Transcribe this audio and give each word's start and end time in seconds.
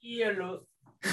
Yellow. 0.00 0.60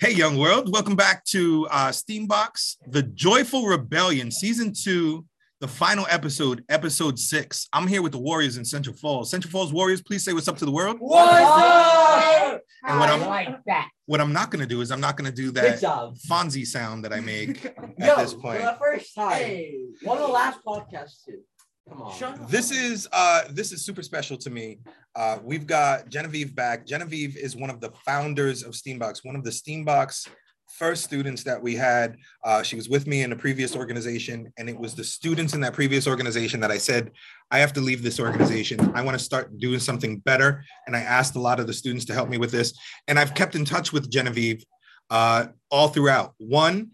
Hey, 0.00 0.12
young 0.12 0.36
world, 0.38 0.70
welcome 0.72 0.96
back 0.96 1.24
to 1.26 1.66
uh, 1.70 1.88
Steambox, 1.88 2.76
The 2.88 3.02
Joyful 3.04 3.66
Rebellion, 3.66 4.30
season 4.30 4.72
two, 4.74 5.24
the 5.60 5.68
final 5.68 6.04
episode, 6.10 6.64
episode 6.68 7.18
six. 7.18 7.68
I'm 7.72 7.86
here 7.86 8.02
with 8.02 8.12
the 8.12 8.18
Warriors 8.18 8.56
in 8.56 8.64
Central 8.64 8.94
Falls. 8.96 9.30
Central 9.30 9.50
Falls 9.52 9.72
Warriors, 9.72 10.02
please 10.02 10.24
say 10.24 10.32
what's 10.32 10.48
up 10.48 10.58
to 10.58 10.64
the 10.64 10.70
world. 10.72 10.96
What's 10.98 11.32
up? 11.32 12.60
And 12.86 12.98
what 12.98 13.08
I 13.08 13.12
I'm- 13.12 13.26
like 13.28 13.64
that. 13.66 13.88
What 14.06 14.20
I'm 14.20 14.32
not 14.34 14.50
going 14.50 14.60
to 14.60 14.68
do 14.68 14.80
is 14.82 14.90
I'm 14.90 15.00
not 15.00 15.16
going 15.16 15.30
to 15.30 15.34
do 15.34 15.50
that. 15.52 15.80
Fonzie 16.28 16.66
sound 16.66 17.04
that 17.04 17.12
I 17.14 17.20
make 17.20 17.64
at 17.98 17.98
Yo, 17.98 18.16
this 18.16 18.34
point. 18.34 18.60
For 18.60 18.66
the 18.66 18.76
first 18.78 19.14
time. 19.14 19.32
Hey, 19.32 19.78
one 20.02 20.18
of 20.18 20.26
the 20.26 20.32
last 20.32 20.58
podcasts 20.66 21.24
too. 21.24 21.40
Come 21.88 22.02
on. 22.02 22.16
Shut. 22.16 22.48
This 22.48 22.70
is 22.70 23.08
uh 23.12 23.42
this 23.50 23.72
is 23.72 23.84
super 23.84 24.02
special 24.02 24.36
to 24.38 24.50
me. 24.50 24.78
Uh 25.14 25.38
we've 25.42 25.66
got 25.66 26.08
Genevieve 26.08 26.54
back. 26.54 26.86
Genevieve 26.86 27.36
is 27.36 27.56
one 27.56 27.70
of 27.70 27.80
the 27.80 27.90
founders 28.06 28.62
of 28.62 28.72
Steambox, 28.72 29.24
one 29.24 29.36
of 29.36 29.44
the 29.44 29.50
Steambox 29.50 30.28
first 30.74 31.04
students 31.04 31.44
that 31.44 31.62
we 31.62 31.74
had. 31.74 32.16
Uh, 32.42 32.62
she 32.62 32.76
was 32.76 32.88
with 32.88 33.06
me 33.06 33.22
in 33.22 33.32
a 33.32 33.36
previous 33.36 33.76
organization, 33.76 34.52
and 34.58 34.68
it 34.68 34.78
was 34.78 34.94
the 34.94 35.04
students 35.04 35.54
in 35.54 35.60
that 35.60 35.72
previous 35.72 36.06
organization 36.06 36.60
that 36.60 36.70
I 36.70 36.78
said, 36.78 37.12
I 37.50 37.58
have 37.58 37.72
to 37.74 37.80
leave 37.80 38.02
this 38.02 38.18
organization. 38.18 38.80
I 38.94 39.02
want 39.02 39.16
to 39.16 39.24
start 39.24 39.56
doing 39.58 39.78
something 39.78 40.18
better. 40.18 40.64
And 40.86 40.96
I 40.96 41.00
asked 41.00 41.36
a 41.36 41.40
lot 41.40 41.60
of 41.60 41.66
the 41.66 41.72
students 41.72 42.04
to 42.06 42.14
help 42.14 42.28
me 42.28 42.38
with 42.38 42.50
this. 42.50 42.74
And 43.08 43.18
I've 43.18 43.34
kept 43.34 43.54
in 43.54 43.64
touch 43.64 43.92
with 43.92 44.10
Genevieve 44.10 44.64
uh, 45.10 45.46
all 45.70 45.88
throughout. 45.88 46.34
One, 46.38 46.90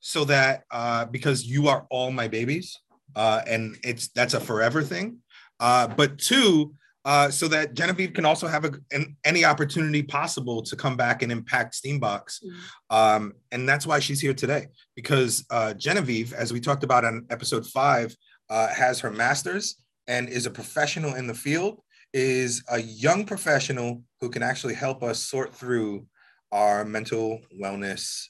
so 0.00 0.24
that 0.24 0.64
uh, 0.70 1.04
because 1.06 1.44
you 1.44 1.68
are 1.68 1.86
all 1.90 2.10
my 2.10 2.28
babies, 2.28 2.78
uh, 3.18 3.42
and 3.46 3.76
it's 3.82 4.08
that's 4.08 4.34
a 4.34 4.40
forever 4.40 4.82
thing. 4.82 5.18
Uh, 5.60 5.88
but 5.88 6.18
two, 6.18 6.72
uh, 7.04 7.28
so 7.30 7.48
that 7.48 7.74
Genevieve 7.74 8.12
can 8.12 8.24
also 8.24 8.46
have 8.46 8.64
a, 8.64 8.72
an, 8.92 9.16
any 9.24 9.44
opportunity 9.44 10.02
possible 10.02 10.62
to 10.62 10.76
come 10.76 10.96
back 10.96 11.22
and 11.22 11.32
impact 11.32 11.74
Steambox. 11.74 12.42
Um, 12.90 13.32
and 13.52 13.68
that's 13.68 13.86
why 13.86 13.98
she's 13.98 14.20
here 14.20 14.34
today, 14.34 14.66
because 14.94 15.44
uh, 15.50 15.74
Genevieve, 15.74 16.32
as 16.32 16.52
we 16.52 16.60
talked 16.60 16.84
about 16.84 17.04
on 17.04 17.26
episode 17.30 17.66
five, 17.66 18.14
uh, 18.50 18.68
has 18.68 19.00
her 19.00 19.10
master's 19.10 19.82
and 20.06 20.28
is 20.28 20.46
a 20.46 20.50
professional 20.50 21.14
in 21.14 21.26
the 21.26 21.34
field, 21.34 21.80
is 22.12 22.62
a 22.70 22.80
young 22.80 23.24
professional 23.26 24.02
who 24.20 24.30
can 24.30 24.42
actually 24.42 24.74
help 24.74 25.02
us 25.02 25.18
sort 25.18 25.54
through 25.54 26.06
our 26.52 26.84
mental 26.84 27.40
wellness 27.60 28.24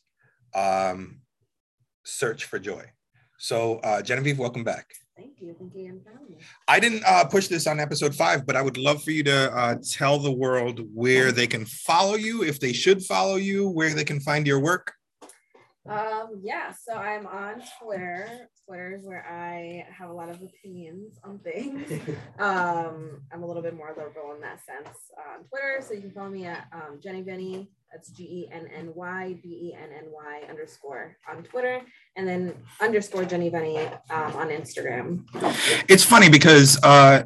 um, 0.54 1.20
search 2.04 2.44
for 2.44 2.58
joy. 2.58 2.84
So, 3.38 3.78
uh, 3.78 4.02
Genevieve, 4.02 4.38
welcome 4.38 4.64
back. 4.64 4.92
Thank 5.16 5.40
you. 5.40 5.54
Thank 5.58 5.74
you 5.74 5.82
again 5.82 6.00
for 6.04 6.10
having 6.10 6.30
me. 6.30 6.38
I 6.66 6.80
didn't 6.80 7.04
uh, 7.04 7.24
push 7.24 7.46
this 7.46 7.66
on 7.66 7.80
episode 7.80 8.14
five, 8.14 8.44
but 8.44 8.56
I 8.56 8.62
would 8.62 8.76
love 8.76 9.02
for 9.02 9.12
you 9.12 9.22
to 9.24 9.56
uh, 9.56 9.76
tell 9.88 10.18
the 10.18 10.30
world 10.30 10.80
where 10.92 11.32
they 11.32 11.46
can 11.46 11.64
follow 11.64 12.14
you, 12.14 12.42
if 12.42 12.60
they 12.60 12.72
should 12.72 13.02
follow 13.02 13.36
you, 13.36 13.68
where 13.68 13.94
they 13.94 14.04
can 14.04 14.20
find 14.20 14.46
your 14.46 14.60
work. 14.60 14.92
Um, 15.88 16.40
yeah, 16.42 16.72
so 16.72 16.94
I'm 16.94 17.26
on 17.26 17.62
Twitter. 17.82 18.28
Twitter 18.66 18.94
is 18.94 19.06
where 19.06 19.24
I 19.26 19.86
have 19.90 20.10
a 20.10 20.12
lot 20.12 20.28
of 20.28 20.40
opinions 20.42 21.18
on 21.24 21.38
things. 21.38 21.90
Um, 22.38 23.22
I'm 23.32 23.42
a 23.42 23.46
little 23.46 23.62
bit 23.62 23.74
more 23.74 23.88
liberal 23.88 24.32
in 24.34 24.40
that 24.42 24.60
sense 24.64 24.96
on 25.18 25.44
Twitter. 25.48 25.80
So 25.80 25.94
you 25.94 26.02
can 26.02 26.12
follow 26.12 26.28
me 26.28 26.46
at 26.46 26.66
um, 26.72 27.00
Genny 27.04 27.26
Benny. 27.26 27.68
That's 27.92 28.10
G 28.10 28.22
E 28.22 28.48
N 28.52 28.68
N 28.72 28.92
Y 28.94 29.40
B 29.42 29.48
E 29.48 29.76
N 29.76 29.88
N 29.92 30.04
Y 30.12 30.42
underscore 30.48 31.16
on 31.28 31.42
Twitter, 31.42 31.80
and 32.16 32.28
then 32.28 32.54
underscore 32.80 33.24
Genny 33.24 33.50
Benny 33.50 33.78
um, 33.78 34.36
on 34.36 34.48
Instagram. 34.50 35.24
It's 35.88 36.04
funny 36.04 36.28
because 36.28 36.78
uh, 36.84 37.24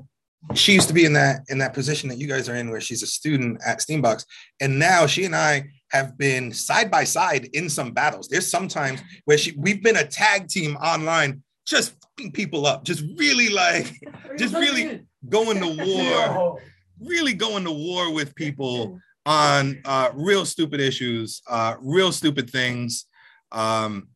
she 0.54 0.74
used 0.74 0.88
to 0.88 0.94
be 0.94 1.04
in 1.04 1.12
that 1.12 1.40
in 1.48 1.58
that 1.58 1.72
position 1.72 2.08
that 2.08 2.18
you 2.18 2.26
guys 2.26 2.48
are 2.48 2.56
in, 2.56 2.70
where 2.70 2.80
she's 2.80 3.02
a 3.02 3.06
student 3.06 3.60
at 3.64 3.78
Steambox, 3.78 4.24
and 4.60 4.78
now 4.78 5.06
she 5.06 5.24
and 5.24 5.34
I 5.34 5.64
have 5.90 6.18
been 6.18 6.52
side 6.52 6.90
by 6.90 7.04
side 7.04 7.48
in 7.52 7.68
some 7.68 7.92
battles. 7.92 8.28
There's 8.28 8.50
sometimes 8.50 9.00
where 9.24 9.38
she 9.38 9.54
we've 9.56 9.82
been 9.82 9.96
a 9.96 10.06
tag 10.06 10.48
team 10.48 10.76
online, 10.76 11.42
just 11.66 11.94
people 12.32 12.66
up, 12.66 12.84
just 12.84 13.04
really 13.16 13.50
like 13.50 13.92
just 14.38 14.54
really 14.54 15.06
going 15.28 15.60
to 15.60 15.84
war, 15.84 16.60
really 17.00 17.34
going 17.34 17.64
to 17.64 17.72
war 17.72 18.12
with 18.12 18.34
people 18.34 18.98
on 19.24 19.80
uh, 19.84 20.10
real 20.14 20.44
stupid 20.44 20.80
issues, 20.80 21.42
uh, 21.48 21.76
real 21.80 22.10
stupid 22.10 22.50
things. 22.50 23.06
Um, 23.52 24.08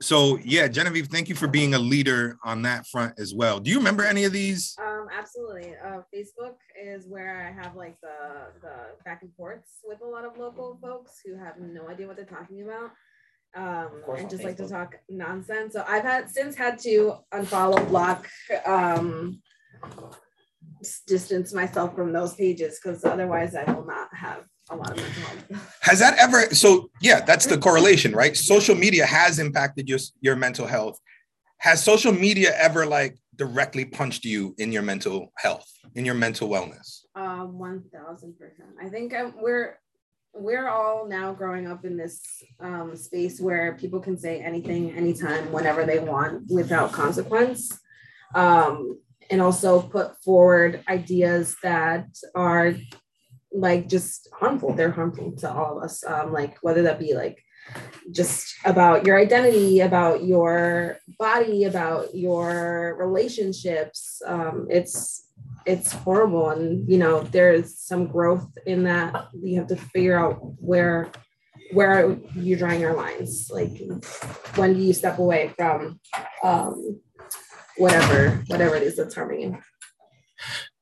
so 0.00 0.38
yeah, 0.42 0.68
Genevieve, 0.68 1.08
thank 1.08 1.28
you 1.28 1.34
for 1.34 1.48
being 1.48 1.74
a 1.74 1.78
leader 1.78 2.38
on 2.44 2.62
that 2.62 2.86
front 2.86 3.14
as 3.18 3.34
well. 3.34 3.60
Do 3.60 3.70
you 3.70 3.78
remember 3.78 4.04
any 4.04 4.24
of 4.24 4.32
these? 4.32 4.76
Um, 4.78 4.95
absolutely. 5.12 5.74
Uh, 5.82 6.02
Facebook 6.14 6.56
is 6.80 7.06
where 7.06 7.46
I 7.46 7.62
have 7.62 7.76
like 7.76 8.00
the 8.00 8.52
the 8.60 8.74
back 9.04 9.22
and 9.22 9.32
forths 9.36 9.80
with 9.84 10.00
a 10.02 10.06
lot 10.06 10.24
of 10.24 10.38
local 10.38 10.78
folks 10.80 11.20
who 11.24 11.36
have 11.36 11.58
no 11.58 11.88
idea 11.88 12.06
what 12.06 12.16
they're 12.16 12.24
talking 12.24 12.62
about. 12.62 12.90
Um, 13.54 14.02
and 14.08 14.24
on 14.24 14.28
just 14.28 14.44
like 14.44 14.58
to 14.58 14.68
talk 14.68 14.96
nonsense. 15.08 15.72
So 15.72 15.84
I've 15.88 16.02
had 16.02 16.28
since 16.30 16.56
had 16.56 16.78
to 16.80 17.14
unfollow, 17.32 17.88
block, 17.88 18.28
um, 18.66 19.40
distance 21.06 21.54
myself 21.54 21.94
from 21.94 22.12
those 22.12 22.34
pages 22.34 22.78
because 22.82 23.04
otherwise 23.04 23.54
I 23.54 23.70
will 23.72 23.86
not 23.86 24.08
have 24.14 24.44
a 24.70 24.76
lot 24.76 24.90
of 24.90 24.96
mental 24.96 25.22
health. 25.22 25.78
Has 25.80 25.98
that 26.00 26.18
ever? 26.18 26.54
So 26.54 26.90
yeah, 27.00 27.20
that's 27.20 27.46
the 27.46 27.58
correlation, 27.68 28.12
right? 28.12 28.36
Social 28.36 28.74
media 28.74 29.06
has 29.06 29.38
impacted 29.38 29.88
your 29.88 29.98
your 30.20 30.36
mental 30.36 30.66
health. 30.66 30.98
Has 31.58 31.82
social 31.82 32.12
media 32.12 32.54
ever 32.56 32.84
like 32.84 33.16
directly 33.36 33.84
punched 33.84 34.24
you 34.24 34.54
in 34.58 34.72
your 34.72 34.82
mental 34.82 35.32
health, 35.36 35.66
in 35.94 36.04
your 36.04 36.14
mental 36.14 36.48
wellness? 36.48 37.02
Um, 37.14 37.58
one 37.58 37.84
thousand 37.92 38.38
percent. 38.38 38.70
I 38.82 38.88
think 38.88 39.14
um, 39.14 39.34
we're 39.40 39.78
we're 40.34 40.68
all 40.68 41.08
now 41.08 41.32
growing 41.32 41.66
up 41.66 41.84
in 41.84 41.96
this 41.96 42.22
um, 42.60 42.94
space 42.96 43.40
where 43.40 43.74
people 43.74 44.00
can 44.00 44.18
say 44.18 44.40
anything, 44.40 44.92
anytime, 44.92 45.50
whenever 45.52 45.84
they 45.84 45.98
want, 45.98 46.50
without 46.50 46.92
consequence, 46.92 47.78
um, 48.34 48.98
and 49.30 49.40
also 49.40 49.80
put 49.80 50.22
forward 50.22 50.82
ideas 50.88 51.56
that 51.62 52.06
are 52.34 52.74
like 53.52 53.88
just 53.88 54.28
harmful. 54.34 54.74
They're 54.74 54.90
harmful 54.90 55.32
to 55.36 55.50
all 55.50 55.78
of 55.78 55.84
us. 55.84 56.04
Um, 56.04 56.32
like 56.32 56.58
whether 56.60 56.82
that 56.82 56.98
be 56.98 57.14
like 57.14 57.42
just 58.10 58.54
about 58.64 59.06
your 59.06 59.18
identity, 59.18 59.80
about 59.80 60.24
your 60.24 60.98
body, 61.18 61.64
about 61.64 62.14
your 62.14 62.96
relationships. 62.98 64.22
Um, 64.26 64.66
it's 64.70 65.28
it's 65.64 65.92
horrible. 65.92 66.50
And 66.50 66.88
you 66.88 66.98
know 66.98 67.20
there's 67.20 67.78
some 67.78 68.06
growth 68.06 68.46
in 68.66 68.84
that. 68.84 69.28
You 69.34 69.58
have 69.58 69.68
to 69.68 69.76
figure 69.76 70.18
out 70.18 70.38
where 70.60 71.10
where 71.72 72.16
you're 72.34 72.58
drawing 72.58 72.80
your 72.80 72.94
lines. 72.94 73.50
Like 73.50 73.80
when 74.54 74.74
do 74.74 74.80
you 74.80 74.92
step 74.92 75.18
away 75.18 75.52
from 75.56 76.00
um 76.42 77.00
whatever 77.76 78.44
whatever 78.46 78.76
it 78.76 78.82
is 78.82 78.96
that's 78.96 79.14
harming 79.14 79.40
you? 79.40 79.58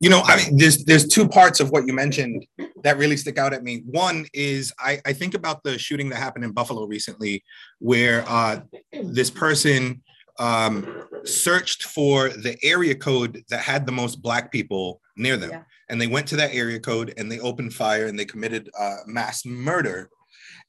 You 0.01 0.11
know, 0.11 0.21
I 0.25 0.37
mean, 0.37 0.59
there's 0.59 0.85
there's 0.85 1.07
two 1.07 1.29
parts 1.29 1.61
of 1.61 1.71
what 1.71 1.87
you 1.87 1.95
mentioned 1.95 2.45
that 2.85 2.99
really 2.99 3.17
stick 3.17 3.39
out 3.39 3.53
at 3.53 3.65
me. 3.65 3.83
One 3.87 4.27
is 4.33 4.73
I, 4.79 5.01
I 5.05 5.13
think 5.13 5.35
about 5.35 5.65
the 5.65 5.79
shooting 5.79 6.11
that 6.11 6.17
happened 6.17 6.45
in 6.45 6.53
Buffalo 6.53 6.85
recently, 6.87 7.43
where 7.81 8.25
uh, 8.29 8.61
this 9.03 9.31
person 9.31 10.03
um, 10.39 11.05
searched 11.25 11.85
for 11.85 12.29
the 12.29 12.57
area 12.63 12.95
code 12.95 13.43
that 13.49 13.61
had 13.61 13.87
the 13.87 13.93
most 13.93 14.23
black 14.23 14.53
people 14.53 15.01
near 15.17 15.37
them, 15.37 15.51
Yeah. 15.51 15.63
and 15.89 16.01
they 16.01 16.07
went 16.07 16.27
to 16.29 16.37
that 16.37 16.55
area 16.55 16.79
code 16.79 17.15
and 17.17 17.31
they 17.33 17.41
opened 17.41 17.73
fire 17.73 18.07
and 18.07 18.19
they 18.19 18.25
committed 18.27 18.69
uh, 18.79 18.97
mass 19.07 19.45
murder. 19.47 20.11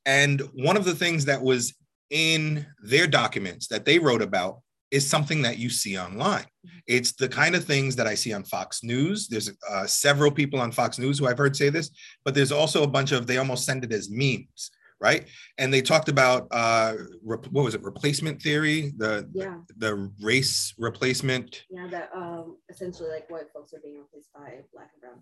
And 0.06 0.42
one 0.54 0.78
of 0.78 0.86
the 0.86 0.96
things 0.96 1.26
that 1.26 1.42
was 1.42 1.74
in 2.12 2.66
their 2.84 3.08
documents 3.08 3.68
that 3.68 3.84
they 3.86 4.00
wrote 4.00 4.22
about 4.22 4.62
is 4.96 5.06
something 5.16 5.42
that 5.42 5.58
you 5.58 5.70
see 5.70 5.98
online. 5.98 6.46
It's 6.88 7.12
the 7.14 7.28
kind 7.42 7.54
of 7.56 7.64
things 7.66 7.96
that 7.98 8.08
I 8.08 8.16
see 8.16 8.34
on 8.34 8.44
Fox 8.46 8.84
News. 8.84 9.28
There's 9.28 9.52
uh, 9.70 9.86
several 9.86 10.32
people 10.32 10.60
on 10.60 10.72
Fox 10.72 10.98
News 10.98 11.20
who 11.20 11.28
I've 11.28 11.38
heard 11.38 11.56
say 11.56 11.70
this, 11.70 11.88
but 12.24 12.34
there's 12.36 12.52
also 12.52 12.84
a 12.84 12.88
bunch 12.98 13.12
of 13.12 13.28
they 13.28 13.38
almost 13.38 13.66
send 13.66 13.84
it 13.84 13.92
as 13.92 14.10
memes, 14.10 14.72
right? 15.08 15.24
And 15.58 15.68
they 15.74 15.82
talked 15.82 16.10
about 16.16 16.48
uh, 16.52 16.94
rep- 17.32 17.48
what 17.56 17.66
was 17.66 17.76
it, 17.76 17.84
replacement 17.84 18.42
theory, 18.42 18.94
the 18.98 19.12
yeah 19.34 19.58
the 19.86 19.92
race 20.30 20.74
replacement. 20.88 21.50
yeah 21.78 21.88
that 21.96 22.08
um 22.16 22.46
essentially 22.74 23.10
like 23.16 23.30
white 23.34 23.50
folks 23.54 23.74
are 23.76 23.82
being 23.84 23.98
replaced 24.04 24.32
by 24.40 24.48
black 24.74 24.90
and 24.94 25.02
brown 25.04 25.18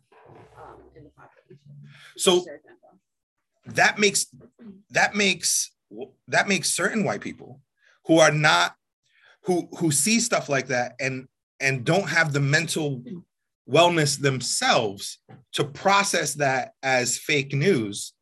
um 0.62 0.78
in 0.98 1.02
the 1.08 1.14
population 1.22 1.58
So 2.26 2.32
that 3.80 3.94
makes 4.04 4.22
that 4.98 5.12
makes 5.24 5.72
that 6.36 6.46
makes 6.54 6.68
certain 6.82 7.02
white 7.08 7.22
people 7.30 7.52
who 8.08 8.16
are 8.26 8.32
not 8.52 8.70
who 9.44 9.68
who 9.78 9.92
see 9.92 10.20
stuff 10.20 10.50
like 10.50 10.68
that 10.68 10.96
and 11.00 11.28
and 11.60 11.86
don't 11.86 12.10
have 12.10 12.34
the 12.34 12.40
mental 12.40 13.04
wellness 13.70 14.20
themselves 14.20 15.20
to 15.54 15.64
process 15.64 16.34
that 16.34 16.74
as 16.84 17.18
fake 17.18 17.54
news 17.54 18.14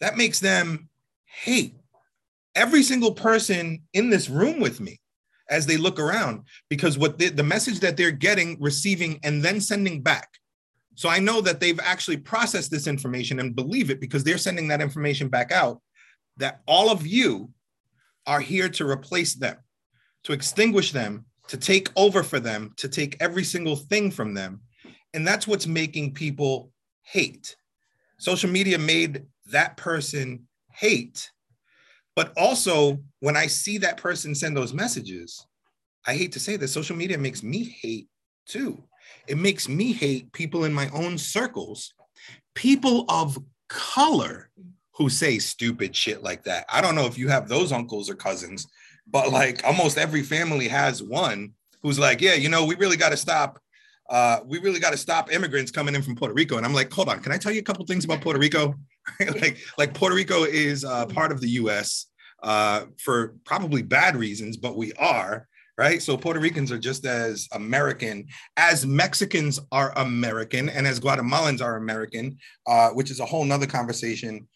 that 0.00 0.16
makes 0.16 0.40
them 0.40 0.88
hate 1.26 1.76
every 2.54 2.82
single 2.82 3.12
person 3.12 3.82
in 3.92 4.10
this 4.10 4.28
room 4.28 4.60
with 4.60 4.80
me 4.80 5.00
as 5.48 5.66
they 5.66 5.76
look 5.76 6.00
around. 6.00 6.42
Because 6.68 6.98
what 6.98 7.18
the, 7.18 7.28
the 7.28 7.42
message 7.42 7.80
that 7.80 7.96
they're 7.96 8.10
getting 8.10 8.60
receiving 8.60 9.20
and 9.22 9.42
then 9.42 9.60
sending 9.60 10.02
back. 10.02 10.28
So 10.94 11.08
I 11.08 11.20
know 11.20 11.40
that 11.40 11.60
they've 11.60 11.80
actually 11.80 12.18
processed 12.18 12.70
this 12.70 12.86
information 12.86 13.38
and 13.38 13.54
believe 13.54 13.90
it 13.90 14.00
because 14.00 14.24
they're 14.24 14.38
sending 14.38 14.68
that 14.68 14.82
information 14.82 15.28
back 15.28 15.52
out 15.52 15.80
that 16.38 16.60
all 16.66 16.90
of 16.90 17.06
you 17.06 17.50
are 18.26 18.40
here 18.40 18.68
to 18.70 18.88
replace 18.88 19.34
them, 19.34 19.56
to 20.24 20.32
extinguish 20.32 20.92
them, 20.92 21.24
to 21.48 21.56
take 21.56 21.90
over 21.96 22.22
for 22.22 22.40
them, 22.40 22.72
to 22.76 22.88
take 22.88 23.16
every 23.20 23.44
single 23.44 23.76
thing 23.76 24.10
from 24.10 24.34
them. 24.34 24.60
And 25.14 25.26
that's 25.26 25.46
what's 25.46 25.66
making 25.66 26.14
people 26.14 26.72
hate. 27.02 27.56
Social 28.18 28.50
media 28.50 28.78
made 28.78 29.26
that 29.50 29.76
person 29.76 30.46
hate. 30.72 31.30
But 32.14 32.32
also, 32.36 33.00
when 33.20 33.36
I 33.36 33.46
see 33.46 33.78
that 33.78 33.96
person 33.96 34.34
send 34.34 34.56
those 34.56 34.72
messages, 34.72 35.46
I 36.06 36.14
hate 36.14 36.32
to 36.32 36.40
say 36.40 36.56
this, 36.56 36.72
social 36.72 36.96
media 36.96 37.18
makes 37.18 37.42
me 37.42 37.76
hate 37.80 38.08
too. 38.46 38.82
It 39.26 39.38
makes 39.38 39.68
me 39.68 39.92
hate 39.92 40.32
people 40.32 40.64
in 40.64 40.72
my 40.72 40.88
own 40.90 41.18
circles, 41.18 41.94
people 42.54 43.04
of 43.08 43.38
color 43.68 44.50
who 44.94 45.08
say 45.08 45.38
stupid 45.38 45.96
shit 45.96 46.22
like 46.22 46.44
that. 46.44 46.66
I 46.70 46.80
don't 46.80 46.94
know 46.94 47.06
if 47.06 47.16
you 47.16 47.28
have 47.28 47.48
those 47.48 47.72
uncles 47.72 48.10
or 48.10 48.14
cousins, 48.14 48.66
but 49.10 49.30
like 49.30 49.64
almost 49.64 49.98
every 49.98 50.22
family 50.22 50.68
has 50.68 51.02
one 51.02 51.52
who's 51.82 51.98
like, 51.98 52.20
yeah, 52.20 52.34
you 52.34 52.48
know, 52.48 52.64
we 52.64 52.74
really 52.76 52.96
got 52.96 53.10
to 53.10 53.16
stop. 53.16 53.58
Uh, 54.08 54.40
we 54.44 54.58
really 54.58 54.80
got 54.80 54.90
to 54.90 54.96
stop 54.96 55.32
immigrants 55.32 55.70
coming 55.70 55.94
in 55.94 56.02
from 56.02 56.14
Puerto 56.14 56.34
Rico. 56.34 56.56
And 56.56 56.66
I'm 56.66 56.74
like, 56.74 56.92
hold 56.92 57.08
on, 57.08 57.20
can 57.20 57.32
I 57.32 57.38
tell 57.38 57.52
you 57.52 57.60
a 57.60 57.64
couple 57.64 57.84
things 57.86 58.04
about 58.04 58.20
Puerto 58.20 58.38
Rico? 58.38 58.74
like, 59.20 59.58
like 59.78 59.94
Puerto 59.94 60.14
Rico 60.14 60.44
is 60.44 60.84
uh, 60.84 61.06
part 61.06 61.32
of 61.32 61.40
the 61.40 61.48
U.S. 61.50 62.06
Uh, 62.42 62.86
for 62.98 63.34
probably 63.44 63.82
bad 63.82 64.16
reasons, 64.16 64.56
but 64.56 64.76
we 64.76 64.92
are 64.94 65.48
right? 65.78 66.02
So 66.02 66.16
Puerto 66.16 66.40
Ricans 66.40 66.70
are 66.70 66.78
just 66.78 67.04
as 67.06 67.48
American 67.52 68.26
as 68.56 68.86
Mexicans 68.86 69.58
are 69.70 69.92
American 69.96 70.68
and 70.68 70.86
as 70.86 71.00
Guatemalans 71.00 71.62
are 71.62 71.76
American, 71.76 72.38
uh, 72.66 72.90
which 72.90 73.10
is 73.10 73.20
a 73.20 73.24
whole 73.24 73.44
nother 73.44 73.66
conversation. 73.66 74.48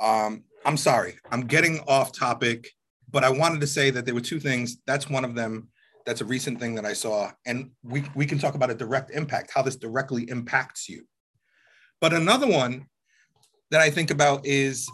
Um, 0.00 0.44
I'm 0.64 0.76
sorry, 0.76 1.18
I'm 1.30 1.46
getting 1.46 1.80
off 1.88 2.12
topic, 2.12 2.70
but 3.10 3.24
I 3.24 3.30
wanted 3.30 3.60
to 3.60 3.66
say 3.66 3.90
that 3.90 4.04
there 4.04 4.14
were 4.14 4.20
two 4.20 4.40
things. 4.40 4.78
That's 4.86 5.08
one 5.08 5.24
of 5.24 5.34
them. 5.34 5.68
That's 6.06 6.20
a 6.20 6.24
recent 6.24 6.58
thing 6.58 6.74
that 6.76 6.84
I 6.84 6.92
saw. 6.92 7.30
And 7.46 7.70
we, 7.82 8.04
we 8.14 8.26
can 8.26 8.38
talk 8.38 8.54
about 8.54 8.70
a 8.70 8.74
direct 8.74 9.10
impact, 9.10 9.52
how 9.54 9.62
this 9.62 9.76
directly 9.76 10.28
impacts 10.30 10.88
you. 10.88 11.04
But 12.00 12.12
another 12.14 12.46
one 12.46 12.86
that 13.70 13.80
I 13.80 13.90
think 13.90 14.10
about 14.10 14.46
is 14.46 14.90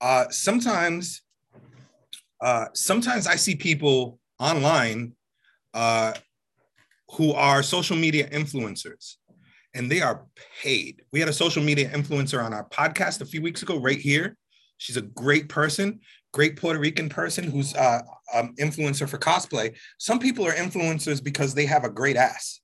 uh, 0.00 0.24
sometimes, 0.30 1.22
uh, 2.40 2.66
sometimes 2.72 3.26
I 3.26 3.36
see 3.36 3.54
people 3.54 4.18
online 4.38 5.14
uh, 5.74 6.14
who 7.12 7.32
are 7.32 7.62
social 7.62 7.96
media 7.96 8.28
influencers 8.30 9.16
and 9.74 9.90
they 9.90 10.00
are 10.00 10.26
paid. 10.62 11.02
We 11.12 11.20
had 11.20 11.28
a 11.28 11.32
social 11.32 11.62
media 11.62 11.90
influencer 11.90 12.42
on 12.42 12.52
our 12.52 12.68
podcast 12.68 13.20
a 13.20 13.26
few 13.26 13.42
weeks 13.42 13.62
ago, 13.62 13.78
right 13.78 13.98
here. 13.98 14.36
She's 14.78 14.96
a 14.96 15.02
great 15.02 15.48
person, 15.48 16.00
great 16.32 16.56
Puerto 16.56 16.78
Rican 16.78 17.08
person 17.08 17.44
who's 17.44 17.74
uh, 17.74 18.00
um, 18.34 18.54
influencer 18.58 19.08
for 19.08 19.18
cosplay. 19.18 19.74
Some 19.98 20.18
people 20.18 20.46
are 20.46 20.52
influencers 20.52 21.22
because 21.22 21.54
they 21.54 21.66
have 21.66 21.84
a 21.84 21.90
great 21.90 22.16
ass. 22.16 22.60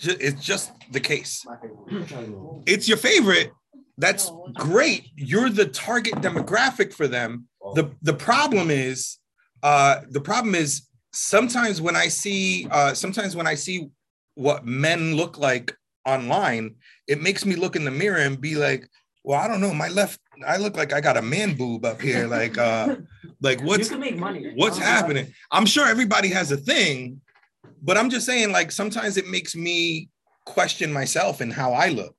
It's 0.00 0.44
just 0.44 0.72
the 0.90 1.00
case. 1.00 1.44
It's 2.66 2.88
your 2.88 2.96
favorite. 2.96 3.52
That's 3.98 4.30
great. 4.54 5.08
You're 5.16 5.50
the 5.50 5.66
target 5.66 6.14
demographic 6.14 6.92
for 6.92 7.08
them. 7.08 7.48
The 7.74 7.90
the 8.02 8.14
problem 8.14 8.70
is, 8.70 9.18
uh, 9.62 10.00
the 10.08 10.20
problem 10.20 10.54
is 10.54 10.88
sometimes 11.12 11.80
when 11.80 11.96
I 11.96 12.08
see 12.08 12.66
uh, 12.70 12.94
sometimes 12.94 13.36
when 13.36 13.46
I 13.46 13.54
see 13.54 13.90
what 14.34 14.64
men 14.64 15.14
look 15.14 15.36
like 15.38 15.76
online, 16.06 16.76
it 17.06 17.20
makes 17.20 17.44
me 17.44 17.54
look 17.54 17.76
in 17.76 17.84
the 17.84 17.90
mirror 17.90 18.18
and 18.18 18.40
be 18.40 18.54
like, 18.54 18.88
well, 19.24 19.38
I 19.38 19.46
don't 19.46 19.60
know, 19.60 19.74
my 19.74 19.88
left, 19.88 20.20
I 20.44 20.56
look 20.56 20.76
like 20.76 20.92
I 20.92 21.00
got 21.00 21.16
a 21.16 21.22
man 21.22 21.56
boob 21.56 21.84
up 21.84 22.00
here. 22.00 22.26
Like, 22.26 22.58
uh, 22.58 22.96
like 23.40 23.60
what's 23.62 23.84
you 23.84 23.90
can 23.90 24.00
make 24.00 24.16
money. 24.16 24.52
what's 24.56 24.78
happening? 24.78 25.32
I'm 25.50 25.66
sure 25.66 25.86
everybody 25.86 26.28
has 26.28 26.52
a 26.52 26.56
thing, 26.56 27.20
but 27.82 27.96
I'm 27.96 28.10
just 28.10 28.26
saying, 28.26 28.52
like, 28.52 28.70
sometimes 28.70 29.16
it 29.16 29.28
makes 29.28 29.54
me 29.54 30.08
question 30.44 30.92
myself 30.92 31.40
and 31.40 31.52
how 31.52 31.72
I 31.72 31.88
look. 31.88 32.16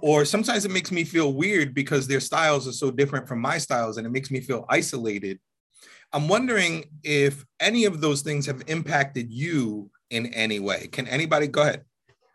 Or 0.00 0.24
sometimes 0.24 0.64
it 0.64 0.70
makes 0.70 0.92
me 0.92 1.04
feel 1.04 1.32
weird 1.32 1.74
because 1.74 2.06
their 2.06 2.20
styles 2.20 2.68
are 2.68 2.72
so 2.72 2.90
different 2.90 3.26
from 3.26 3.40
my 3.40 3.58
styles 3.58 3.96
and 3.96 4.06
it 4.06 4.10
makes 4.10 4.30
me 4.30 4.40
feel 4.40 4.64
isolated. 4.68 5.40
I'm 6.12 6.28
wondering 6.28 6.84
if 7.02 7.44
any 7.60 7.84
of 7.84 8.00
those 8.00 8.22
things 8.22 8.46
have 8.46 8.62
impacted 8.68 9.30
you 9.30 9.90
in 10.10 10.26
any 10.26 10.60
way. 10.60 10.86
Can 10.86 11.06
anybody 11.08 11.48
go 11.48 11.62
ahead? 11.62 11.84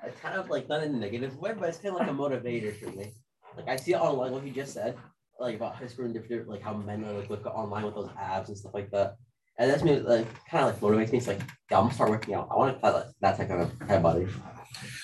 I 0.03 0.09
kind 0.09 0.35
of 0.37 0.49
like 0.49 0.67
not 0.67 0.83
in 0.83 0.93
a 0.93 0.97
negative 0.97 1.37
way, 1.37 1.53
but 1.57 1.69
it's 1.69 1.77
kind 1.77 1.95
of 1.95 2.01
like 2.01 2.09
a 2.09 2.11
motivator 2.11 2.77
for 2.77 2.91
me. 2.91 3.13
Like 3.55 3.69
I 3.69 3.75
see 3.77 3.93
it 3.93 3.97
online, 3.97 4.31
what 4.31 4.45
you 4.45 4.51
just 4.51 4.73
said, 4.73 4.97
like 5.39 5.55
about 5.55 5.75
high 5.75 5.87
school 5.87 6.05
and 6.05 6.13
different, 6.13 6.47
like 6.47 6.61
how 6.61 6.73
men 6.73 7.03
are 7.03 7.13
like 7.13 7.29
look 7.29 7.45
online 7.45 7.85
with 7.85 7.95
those 7.95 8.09
abs 8.19 8.49
and 8.49 8.57
stuff 8.57 8.73
like 8.73 8.91
that. 8.91 9.17
And 9.57 9.69
that's 9.69 9.83
me 9.83 9.99
like 9.99 10.27
kind 10.49 10.65
of 10.67 10.81
like 10.81 10.81
motivates 10.81 11.11
me. 11.11 11.17
It's 11.19 11.27
like, 11.27 11.41
yeah, 11.69 11.77
I'm 11.77 11.85
gonna 11.85 11.93
start 11.93 12.09
working 12.09 12.33
out. 12.33 12.47
I 12.51 12.55
want 12.55 12.75
to 12.75 12.81
that, 12.81 13.13
that 13.21 13.37
type 13.37 13.49
of 13.51 13.87
head 13.87 14.01
body. 14.01 14.27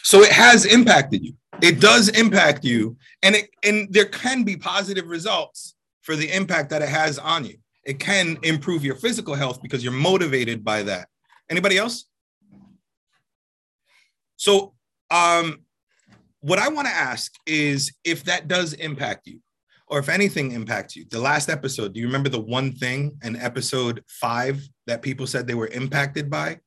So 0.04 0.22
it 0.22 0.32
has 0.32 0.66
impacted 0.66 1.24
you. 1.24 1.34
It 1.62 1.80
does 1.80 2.10
impact 2.10 2.64
you, 2.64 2.98
and 3.22 3.36
it 3.36 3.50
and 3.64 3.92
there 3.92 4.06
can 4.06 4.44
be 4.44 4.56
positive 4.56 5.08
results 5.08 5.76
for 6.02 6.16
the 6.16 6.34
impact 6.34 6.70
that 6.72 6.82
it 6.82 6.90
has 6.90 7.20
on 7.20 7.46
you. 7.46 7.58
It 7.84 8.00
can 8.00 8.38
improve 8.44 8.84
your 8.84 8.96
physical 8.96 9.36
health 9.36 9.62
because 9.62 9.84
you're 9.84 9.94
motivated 9.94 10.64
by 10.64 10.84
that. 10.84 11.08
Anybody 11.50 11.78
else? 11.78 12.06
So 14.36 14.74
um, 15.12 15.64
what 16.42 16.60
I 16.60 16.70
want 16.70 16.88
to 16.88 16.94
ask 16.94 17.34
is 17.46 17.94
if 18.04 18.24
that 18.26 18.48
does 18.48 18.74
impact 18.74 19.28
you, 19.28 19.42
or 19.90 20.00
if 20.00 20.08
anything 20.08 20.52
impacts 20.52 20.96
you. 20.96 21.06
The 21.10 21.20
last 21.20 21.50
episode, 21.50 21.94
do 21.94 22.00
you 22.00 22.06
remember 22.06 22.30
the 22.30 22.40
one 22.40 22.72
thing 22.72 23.18
in 23.24 23.36
episode 23.36 24.04
five 24.08 24.62
that 24.88 25.02
people 25.02 25.26
said 25.28 25.48
they 25.48 25.56
were 25.56 25.68
impacted 25.68 26.30
by? 26.30 26.60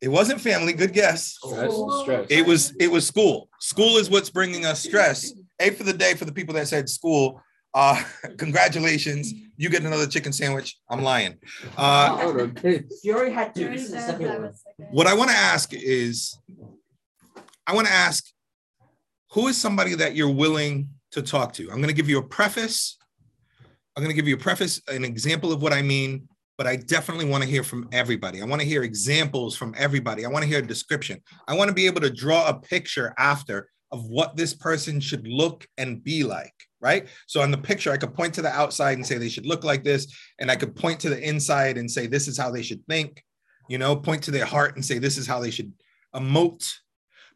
It 0.00 0.08
wasn't 0.08 0.40
family. 0.40 0.72
Good 0.72 0.92
guess. 0.92 1.38
Stress, 1.42 1.74
stress. 2.02 2.26
It 2.30 2.46
was 2.46 2.74
it 2.78 2.90
was 2.90 3.06
school. 3.06 3.48
School 3.60 3.96
is 3.96 4.10
what's 4.10 4.30
bringing 4.30 4.64
us 4.66 4.82
stress. 4.82 5.32
A 5.58 5.70
for 5.70 5.84
the 5.84 5.92
day 5.92 6.14
for 6.14 6.26
the 6.26 6.32
people 6.32 6.54
that 6.54 6.68
said 6.68 6.88
school. 6.88 7.40
Uh, 7.74 8.02
congratulations, 8.38 9.32
you 9.56 9.68
get 9.68 9.82
another 9.82 10.06
chicken 10.06 10.32
sandwich. 10.32 10.78
I'm 10.88 11.02
lying. 11.02 11.38
Uh, 11.76 12.30
the 12.32 12.48
kids. 12.48 13.00
You 13.02 13.14
already 13.16 13.32
had 13.34 13.54
two. 13.54 13.62
Already 13.64 13.76
This 13.78 13.86
is 13.86 13.92
the 13.92 13.98
said 14.00 14.06
second 14.10 14.24
that 14.26 14.38
one. 14.40 14.48
was 14.48 14.62
second. 14.62 14.94
what 14.94 15.06
I 15.06 15.14
want 15.14 15.30
to 15.30 15.36
ask 15.36 15.72
is, 15.72 16.38
I 17.66 17.74
want 17.74 17.86
to 17.86 17.92
ask, 17.92 18.24
who 19.32 19.48
is 19.48 19.56
somebody 19.58 19.94
that 19.94 20.14
you're 20.14 20.30
willing 20.32 20.88
to 21.16 21.22
talk 21.22 21.52
to? 21.54 21.64
I'm 21.64 21.76
going 21.76 21.88
to 21.88 21.94
give 21.94 22.08
you 22.08 22.18
a 22.18 22.22
preface. 22.22 22.96
I'm 23.96 24.02
going 24.02 24.14
to 24.14 24.16
give 24.16 24.28
you 24.28 24.36
a 24.36 24.38
preface, 24.38 24.80
an 24.88 25.04
example 25.04 25.52
of 25.52 25.62
what 25.62 25.72
I 25.72 25.82
mean, 25.82 26.28
but 26.58 26.66
I 26.66 26.76
definitely 26.76 27.24
want 27.24 27.42
to 27.42 27.48
hear 27.48 27.62
from 27.62 27.88
everybody. 27.92 28.42
I 28.42 28.44
want 28.44 28.60
to 28.60 28.68
hear 28.68 28.82
examples 28.82 29.56
from 29.56 29.74
everybody. 29.76 30.24
I 30.24 30.28
want 30.28 30.42
to 30.42 30.48
hear 30.48 30.58
a 30.60 30.66
description. 30.66 31.20
I 31.48 31.54
want 31.54 31.68
to 31.68 31.74
be 31.74 31.86
able 31.86 32.02
to 32.02 32.10
draw 32.10 32.46
a 32.48 32.54
picture 32.54 33.14
after 33.18 33.68
of 33.92 34.04
what 34.06 34.36
this 34.36 34.52
person 34.52 35.00
should 35.00 35.26
look 35.26 35.66
and 35.78 36.04
be 36.04 36.24
like, 36.24 36.52
right? 36.80 37.08
So 37.26 37.40
on 37.40 37.50
the 37.50 37.58
picture, 37.58 37.90
I 37.90 37.96
could 37.96 38.14
point 38.14 38.34
to 38.34 38.42
the 38.42 38.50
outside 38.50 38.98
and 38.98 39.06
say 39.06 39.16
they 39.16 39.28
should 39.28 39.46
look 39.46 39.64
like 39.64 39.82
this, 39.84 40.14
and 40.38 40.50
I 40.50 40.56
could 40.56 40.76
point 40.76 41.00
to 41.00 41.08
the 41.08 41.20
inside 41.20 41.78
and 41.78 41.90
say 41.90 42.06
this 42.06 42.28
is 42.28 42.36
how 42.36 42.50
they 42.50 42.62
should 42.62 42.84
think, 42.86 43.22
you 43.68 43.78
know, 43.78 43.96
point 43.96 44.22
to 44.24 44.30
their 44.30 44.44
heart 44.44 44.76
and 44.76 44.84
say 44.84 44.98
this 44.98 45.16
is 45.16 45.26
how 45.26 45.40
they 45.40 45.50
should 45.50 45.72
emote. 46.14 46.70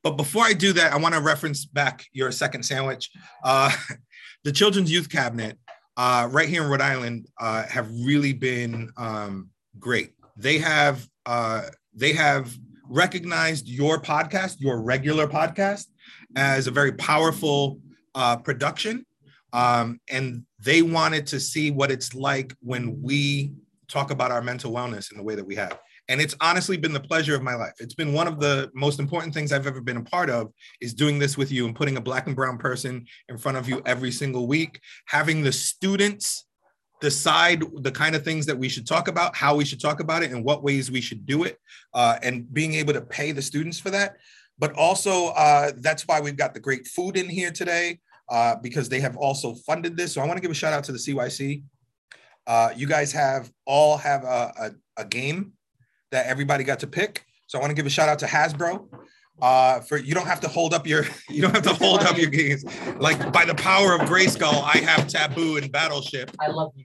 But 0.02 0.16
before 0.16 0.44
I 0.44 0.52
do 0.52 0.72
that, 0.74 0.92
I 0.92 0.96
want 0.96 1.14
to 1.14 1.20
reference 1.20 1.64
back 1.64 2.06
your 2.12 2.32
second 2.32 2.62
sandwich. 2.62 3.10
Uh, 3.44 3.70
the 4.44 4.52
Children's 4.52 4.90
Youth 4.90 5.10
Cabinet, 5.10 5.58
uh, 5.96 6.28
right 6.30 6.48
here 6.48 6.62
in 6.62 6.70
Rhode 6.70 6.80
Island, 6.80 7.26
uh, 7.38 7.64
have 7.64 7.90
really 7.90 8.32
been 8.32 8.90
um, 8.96 9.50
great. 9.78 10.12
They 10.36 10.58
have 10.58 11.06
uh, 11.26 11.62
they 11.94 12.12
have 12.12 12.56
recognized 12.88 13.68
your 13.68 14.00
podcast, 14.00 14.56
your 14.58 14.82
regular 14.82 15.26
podcast, 15.26 15.86
as 16.34 16.66
a 16.66 16.70
very 16.70 16.92
powerful 16.92 17.78
uh, 18.14 18.36
production, 18.36 19.04
um, 19.52 20.00
and 20.08 20.44
they 20.58 20.82
wanted 20.82 21.26
to 21.28 21.40
see 21.40 21.70
what 21.70 21.90
it's 21.90 22.14
like 22.14 22.54
when 22.60 23.02
we 23.02 23.52
talk 23.88 24.10
about 24.10 24.30
our 24.30 24.40
mental 24.40 24.72
wellness 24.72 25.10
in 25.10 25.18
the 25.18 25.22
way 25.22 25.34
that 25.34 25.46
we 25.46 25.56
have. 25.56 25.78
And 26.10 26.20
it's 26.20 26.34
honestly 26.40 26.76
been 26.76 26.92
the 26.92 26.98
pleasure 26.98 27.36
of 27.36 27.42
my 27.42 27.54
life. 27.54 27.74
It's 27.78 27.94
been 27.94 28.12
one 28.12 28.26
of 28.26 28.40
the 28.40 28.68
most 28.74 28.98
important 28.98 29.32
things 29.32 29.52
I've 29.52 29.68
ever 29.68 29.80
been 29.80 29.96
a 29.96 30.02
part 30.02 30.28
of 30.28 30.52
is 30.80 30.92
doing 30.92 31.20
this 31.20 31.38
with 31.38 31.52
you 31.52 31.66
and 31.66 31.74
putting 31.74 31.96
a 31.96 32.00
black 32.00 32.26
and 32.26 32.34
brown 32.34 32.58
person 32.58 33.06
in 33.28 33.38
front 33.38 33.56
of 33.56 33.68
you 33.68 33.80
every 33.86 34.10
single 34.10 34.48
week, 34.48 34.80
having 35.06 35.40
the 35.40 35.52
students 35.52 36.46
decide 37.00 37.62
the 37.82 37.92
kind 37.92 38.16
of 38.16 38.24
things 38.24 38.44
that 38.46 38.58
we 38.58 38.68
should 38.68 38.88
talk 38.88 39.06
about, 39.06 39.36
how 39.36 39.54
we 39.54 39.64
should 39.64 39.80
talk 39.80 40.00
about 40.00 40.24
it, 40.24 40.32
and 40.32 40.44
what 40.44 40.64
ways 40.64 40.90
we 40.90 41.00
should 41.00 41.24
do 41.26 41.44
it, 41.44 41.58
uh, 41.94 42.18
and 42.24 42.52
being 42.52 42.74
able 42.74 42.92
to 42.92 43.00
pay 43.00 43.30
the 43.30 43.40
students 43.40 43.78
for 43.78 43.90
that. 43.90 44.16
But 44.58 44.74
also, 44.74 45.28
uh, 45.28 45.70
that's 45.76 46.08
why 46.08 46.20
we've 46.20 46.36
got 46.36 46.54
the 46.54 46.60
great 46.60 46.88
food 46.88 47.16
in 47.16 47.28
here 47.28 47.52
today 47.52 48.00
uh, 48.28 48.56
because 48.56 48.88
they 48.88 48.98
have 48.98 49.16
also 49.16 49.54
funded 49.54 49.96
this. 49.96 50.14
So 50.14 50.20
I 50.20 50.26
want 50.26 50.38
to 50.38 50.42
give 50.42 50.50
a 50.50 50.54
shout 50.54 50.72
out 50.72 50.82
to 50.84 50.92
the 50.92 50.98
CYC. 50.98 51.62
Uh, 52.48 52.70
you 52.74 52.88
guys 52.88 53.12
have 53.12 53.48
all 53.64 53.96
have 53.96 54.24
a, 54.24 54.72
a, 54.96 55.02
a 55.02 55.04
game 55.04 55.52
that 56.10 56.26
everybody 56.26 56.64
got 56.64 56.80
to 56.80 56.86
pick. 56.86 57.24
So 57.46 57.58
I 57.58 57.60
want 57.60 57.70
to 57.70 57.74
give 57.74 57.86
a 57.86 57.90
shout 57.90 58.08
out 58.08 58.18
to 58.20 58.26
Hasbro. 58.26 58.86
Uh, 59.42 59.80
for 59.80 59.96
you 59.96 60.14
don't 60.14 60.26
have 60.26 60.40
to 60.40 60.48
hold 60.48 60.74
up 60.74 60.86
your 60.86 61.04
you 61.30 61.40
don't 61.40 61.54
have 61.54 61.62
to 61.62 61.72
hold 61.72 62.00
up 62.00 62.18
your 62.18 62.28
games 62.28 62.62
Like 62.98 63.32
by 63.32 63.46
the 63.46 63.54
power 63.54 63.94
of 63.94 64.02
Grayskull, 64.02 64.62
I 64.62 64.78
have 64.78 65.08
taboo 65.08 65.56
and 65.56 65.72
Battleship. 65.72 66.30
I 66.38 66.48
love 66.48 66.72
you. 66.76 66.84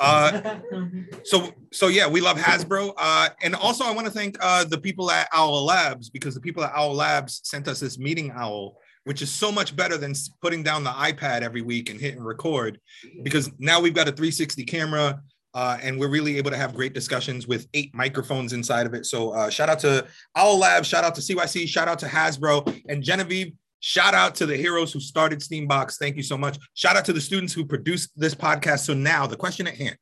Uh, 0.00 0.56
so 1.24 1.52
so 1.72 1.88
yeah, 1.88 2.08
we 2.08 2.20
love 2.20 2.36
Hasbro. 2.36 2.94
Uh, 2.96 3.28
and 3.42 3.54
also 3.54 3.84
I 3.84 3.92
want 3.92 4.06
to 4.06 4.12
thank 4.12 4.36
uh, 4.40 4.64
the 4.64 4.78
people 4.78 5.10
at 5.10 5.28
Owl 5.32 5.64
Labs 5.64 6.10
because 6.10 6.34
the 6.34 6.40
people 6.40 6.64
at 6.64 6.72
Owl 6.74 6.94
Labs 6.94 7.40
sent 7.44 7.68
us 7.68 7.80
this 7.80 7.98
meeting 7.98 8.32
owl, 8.32 8.78
which 9.04 9.22
is 9.22 9.30
so 9.30 9.52
much 9.52 9.76
better 9.76 9.96
than 9.96 10.14
putting 10.42 10.62
down 10.62 10.84
the 10.84 10.90
iPad 10.90 11.42
every 11.42 11.62
week 11.62 11.90
and 11.90 12.00
hitting 12.00 12.22
record. 12.22 12.80
Because 13.22 13.50
now 13.58 13.80
we've 13.80 13.94
got 13.94 14.08
a 14.08 14.12
360 14.12 14.64
camera. 14.64 15.22
Uh, 15.54 15.78
and 15.82 15.98
we're 15.98 16.08
really 16.08 16.36
able 16.36 16.50
to 16.50 16.56
have 16.56 16.74
great 16.74 16.92
discussions 16.92 17.46
with 17.46 17.68
eight 17.74 17.94
microphones 17.94 18.52
inside 18.52 18.86
of 18.86 18.94
it. 18.94 19.06
So 19.06 19.30
uh, 19.30 19.48
shout 19.48 19.68
out 19.68 19.78
to 19.80 20.06
Owl 20.34 20.58
Labs, 20.58 20.88
shout 20.88 21.04
out 21.04 21.14
to 21.14 21.20
CYC, 21.20 21.68
shout 21.68 21.86
out 21.86 22.00
to 22.00 22.06
Hasbro 22.06 22.82
and 22.88 23.02
Genevieve. 23.02 23.52
Shout 23.78 24.14
out 24.14 24.34
to 24.36 24.46
the 24.46 24.56
heroes 24.56 24.94
who 24.94 24.98
started 24.98 25.40
Steambox. 25.40 25.98
Thank 25.98 26.16
you 26.16 26.22
so 26.22 26.38
much. 26.38 26.58
Shout 26.72 26.96
out 26.96 27.04
to 27.04 27.12
the 27.12 27.20
students 27.20 27.52
who 27.52 27.66
produced 27.66 28.10
this 28.16 28.34
podcast. 28.34 28.80
So 28.80 28.94
now 28.94 29.26
the 29.26 29.36
question 29.36 29.66
at 29.66 29.76
hand. 29.76 29.98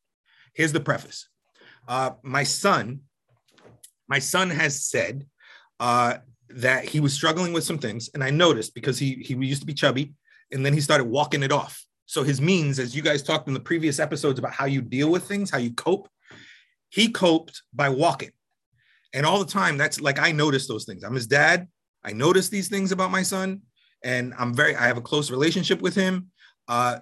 Here's 0.55 0.73
the 0.73 0.81
preface. 0.81 1.29
Uh, 1.89 2.11
my 2.23 2.45
son, 2.45 3.01
my 4.09 4.21
son 4.21 4.51
has 4.51 4.85
said 4.85 5.27
uh, 5.81 6.19
that 6.51 6.85
he 6.85 7.01
was 7.01 7.13
struggling 7.13 7.53
with 7.53 7.65
some 7.65 7.79
things, 7.79 8.09
and 8.15 8.23
I 8.23 8.31
noticed 8.31 8.73
because 8.75 8.99
he 8.99 9.15
he 9.15 9.35
used 9.35 9.63
to 9.63 9.67
be 9.67 9.75
chubby, 9.75 10.13
and 10.53 10.65
then 10.65 10.75
he 10.75 10.81
started 10.81 11.05
walking 11.05 11.43
it 11.43 11.51
off. 11.51 11.85
So 12.12 12.23
his 12.23 12.42
means, 12.42 12.78
as 12.78 12.95
you 12.95 13.00
guys 13.00 13.23
talked 13.23 13.49
in 13.49 13.54
the 13.54 13.61
previous 13.61 13.99
episodes 13.99 14.38
about 14.38 14.52
how 14.52 14.66
you 14.66 14.83
deal 14.83 15.11
with 15.11 15.25
things, 15.25 15.49
how 15.49 15.57
you 15.57 15.73
cope, 15.73 16.11
he 16.90 17.09
coped 17.09 17.62
by 17.73 17.88
walking. 17.88 18.33
And 19.14 19.25
all 19.25 19.38
the 19.38 19.50
time, 19.50 19.78
that's 19.78 19.99
like 19.99 20.19
I 20.19 20.31
noticed 20.31 20.69
those 20.69 20.85
things. 20.85 21.04
I'm 21.04 21.14
his 21.14 21.26
dad. 21.26 21.69
I 22.04 22.12
notice 22.12 22.50
these 22.50 22.69
things 22.69 22.92
about 22.92 23.11
my 23.11 23.23
son, 23.23 23.62
and 24.04 24.35
I'm 24.38 24.52
very. 24.52 24.76
I 24.76 24.88
have 24.88 24.99
a 24.99 25.00
close 25.00 25.31
relationship 25.31 25.81
with 25.81 25.95
him. 25.95 26.26
Uh, 26.69 26.99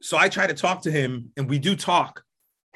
so 0.00 0.16
I 0.18 0.28
try 0.28 0.48
to 0.48 0.54
talk 0.54 0.82
to 0.82 0.90
him, 0.90 1.30
and 1.36 1.48
we 1.48 1.60
do 1.60 1.76
talk. 1.76 2.24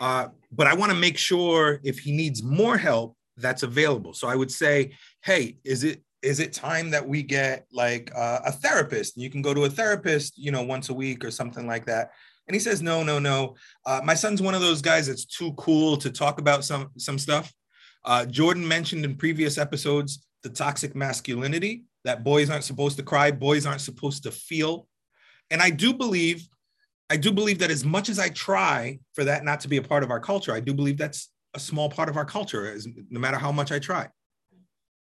Uh, 0.00 0.28
but 0.52 0.68
I 0.68 0.74
want 0.74 0.92
to 0.92 0.96
make 0.96 1.18
sure 1.18 1.80
if 1.82 1.98
he 1.98 2.12
needs 2.12 2.40
more 2.40 2.78
help, 2.78 3.16
that's 3.36 3.64
available. 3.64 4.14
So 4.14 4.28
I 4.28 4.36
would 4.36 4.52
say, 4.52 4.92
hey, 5.24 5.56
is 5.64 5.82
it 5.82 6.04
is 6.22 6.40
it 6.40 6.52
time 6.52 6.90
that 6.90 7.06
we 7.06 7.22
get 7.22 7.66
like 7.72 8.10
uh, 8.14 8.40
a 8.44 8.52
therapist? 8.52 9.16
You 9.16 9.30
can 9.30 9.42
go 9.42 9.54
to 9.54 9.64
a 9.64 9.70
therapist, 9.70 10.36
you 10.36 10.50
know, 10.50 10.62
once 10.62 10.88
a 10.88 10.94
week 10.94 11.24
or 11.24 11.30
something 11.30 11.66
like 11.66 11.86
that. 11.86 12.10
And 12.46 12.54
he 12.54 12.60
says, 12.60 12.82
no, 12.82 13.02
no, 13.02 13.18
no. 13.18 13.56
Uh, 13.84 14.00
my 14.02 14.14
son's 14.14 14.40
one 14.40 14.54
of 14.54 14.60
those 14.60 14.82
guys 14.82 15.06
that's 15.06 15.26
too 15.26 15.52
cool 15.52 15.96
to 15.98 16.10
talk 16.10 16.40
about 16.40 16.64
some 16.64 16.90
some 16.96 17.18
stuff. 17.18 17.52
Uh, 18.04 18.24
Jordan 18.24 18.66
mentioned 18.66 19.04
in 19.04 19.16
previous 19.16 19.58
episodes 19.58 20.26
the 20.42 20.48
toxic 20.48 20.94
masculinity 20.94 21.84
that 22.04 22.24
boys 22.24 22.48
aren't 22.48 22.64
supposed 22.64 22.96
to 22.96 23.02
cry, 23.02 23.30
boys 23.30 23.66
aren't 23.66 23.80
supposed 23.80 24.22
to 24.22 24.30
feel. 24.30 24.88
And 25.50 25.60
I 25.60 25.70
do 25.70 25.92
believe, 25.92 26.48
I 27.10 27.16
do 27.16 27.32
believe 27.32 27.58
that 27.58 27.70
as 27.70 27.84
much 27.84 28.08
as 28.08 28.18
I 28.18 28.28
try 28.30 29.00
for 29.14 29.24
that 29.24 29.44
not 29.44 29.60
to 29.60 29.68
be 29.68 29.76
a 29.76 29.82
part 29.82 30.02
of 30.02 30.10
our 30.10 30.20
culture, 30.20 30.52
I 30.52 30.60
do 30.60 30.72
believe 30.72 30.96
that's 30.96 31.30
a 31.54 31.60
small 31.60 31.88
part 31.88 32.08
of 32.08 32.16
our 32.16 32.24
culture, 32.24 32.78
no 33.10 33.20
matter 33.20 33.36
how 33.36 33.52
much 33.52 33.72
I 33.72 33.78
try. 33.78 34.08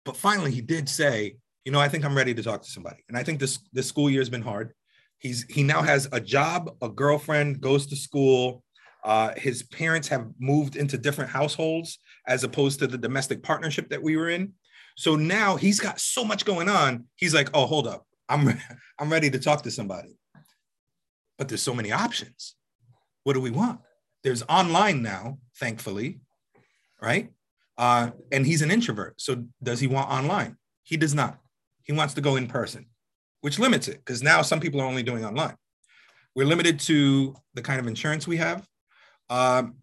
But 0.05 0.17
finally, 0.17 0.51
he 0.51 0.61
did 0.61 0.89
say, 0.89 1.35
you 1.65 1.71
know, 1.71 1.79
I 1.79 1.89
think 1.89 2.05
I'm 2.05 2.15
ready 2.15 2.33
to 2.33 2.43
talk 2.43 2.61
to 2.61 2.69
somebody. 2.69 3.03
And 3.07 3.17
I 3.17 3.23
think 3.23 3.39
this 3.39 3.59
this 3.73 3.87
school 3.87 4.09
year 4.09 4.21
has 4.21 4.29
been 4.29 4.41
hard. 4.41 4.73
He's 5.19 5.43
he 5.49 5.63
now 5.63 5.81
has 5.81 6.07
a 6.11 6.19
job, 6.19 6.75
a 6.81 6.89
girlfriend, 6.89 7.61
goes 7.61 7.85
to 7.87 7.95
school. 7.95 8.63
Uh, 9.03 9.33
his 9.35 9.63
parents 9.63 10.07
have 10.09 10.27
moved 10.39 10.75
into 10.75 10.97
different 10.97 11.31
households 11.31 11.99
as 12.27 12.43
opposed 12.43 12.79
to 12.79 12.87
the 12.87 12.97
domestic 12.97 13.41
partnership 13.43 13.89
that 13.89 14.01
we 14.01 14.17
were 14.17 14.29
in. 14.29 14.53
So 14.97 15.15
now 15.15 15.55
he's 15.55 15.79
got 15.79 15.99
so 15.99 16.25
much 16.25 16.43
going 16.43 16.67
on. 16.67 17.05
He's 17.15 17.33
like, 17.33 17.49
oh, 17.53 17.65
hold 17.65 17.87
up, 17.87 18.05
I'm 18.27 18.59
I'm 18.99 19.11
ready 19.11 19.29
to 19.29 19.39
talk 19.39 19.63
to 19.63 19.71
somebody. 19.71 20.17
But 21.37 21.47
there's 21.47 21.61
so 21.61 21.73
many 21.73 21.91
options. 21.91 22.55
What 23.23 23.33
do 23.33 23.41
we 23.41 23.51
want? 23.51 23.79
There's 24.23 24.43
online 24.49 25.01
now, 25.01 25.39
thankfully, 25.57 26.19
right? 27.01 27.29
Uh, 27.79 28.12
and 28.33 28.45
he's 28.45 28.62
an 28.62 28.69
introvert. 28.69 29.19
So 29.21 29.45
does 29.63 29.79
he 29.79 29.88
want 29.88 30.12
online? 30.12 30.57
He 30.83 30.98
does 30.98 31.15
not. 31.15 31.39
He 31.83 31.93
wants 31.93 32.13
to 32.15 32.21
go 32.21 32.36
in 32.36 32.45
person, 32.48 32.86
which 33.39 33.57
limits 33.57 33.88
it 33.88 33.98
because 34.05 34.21
now 34.21 34.41
some 34.41 34.59
people 34.59 34.81
are 34.81 34.86
only 34.86 35.01
doing 35.01 35.24
online. 35.24 35.55
We're 36.36 36.45
limited 36.45 36.79
to 36.81 37.36
the 37.53 37.62
kind 37.62 37.79
of 37.79 37.88
insurance 37.88 38.27
we 38.27 38.36
have. 38.36 38.67
Um, 39.29 39.75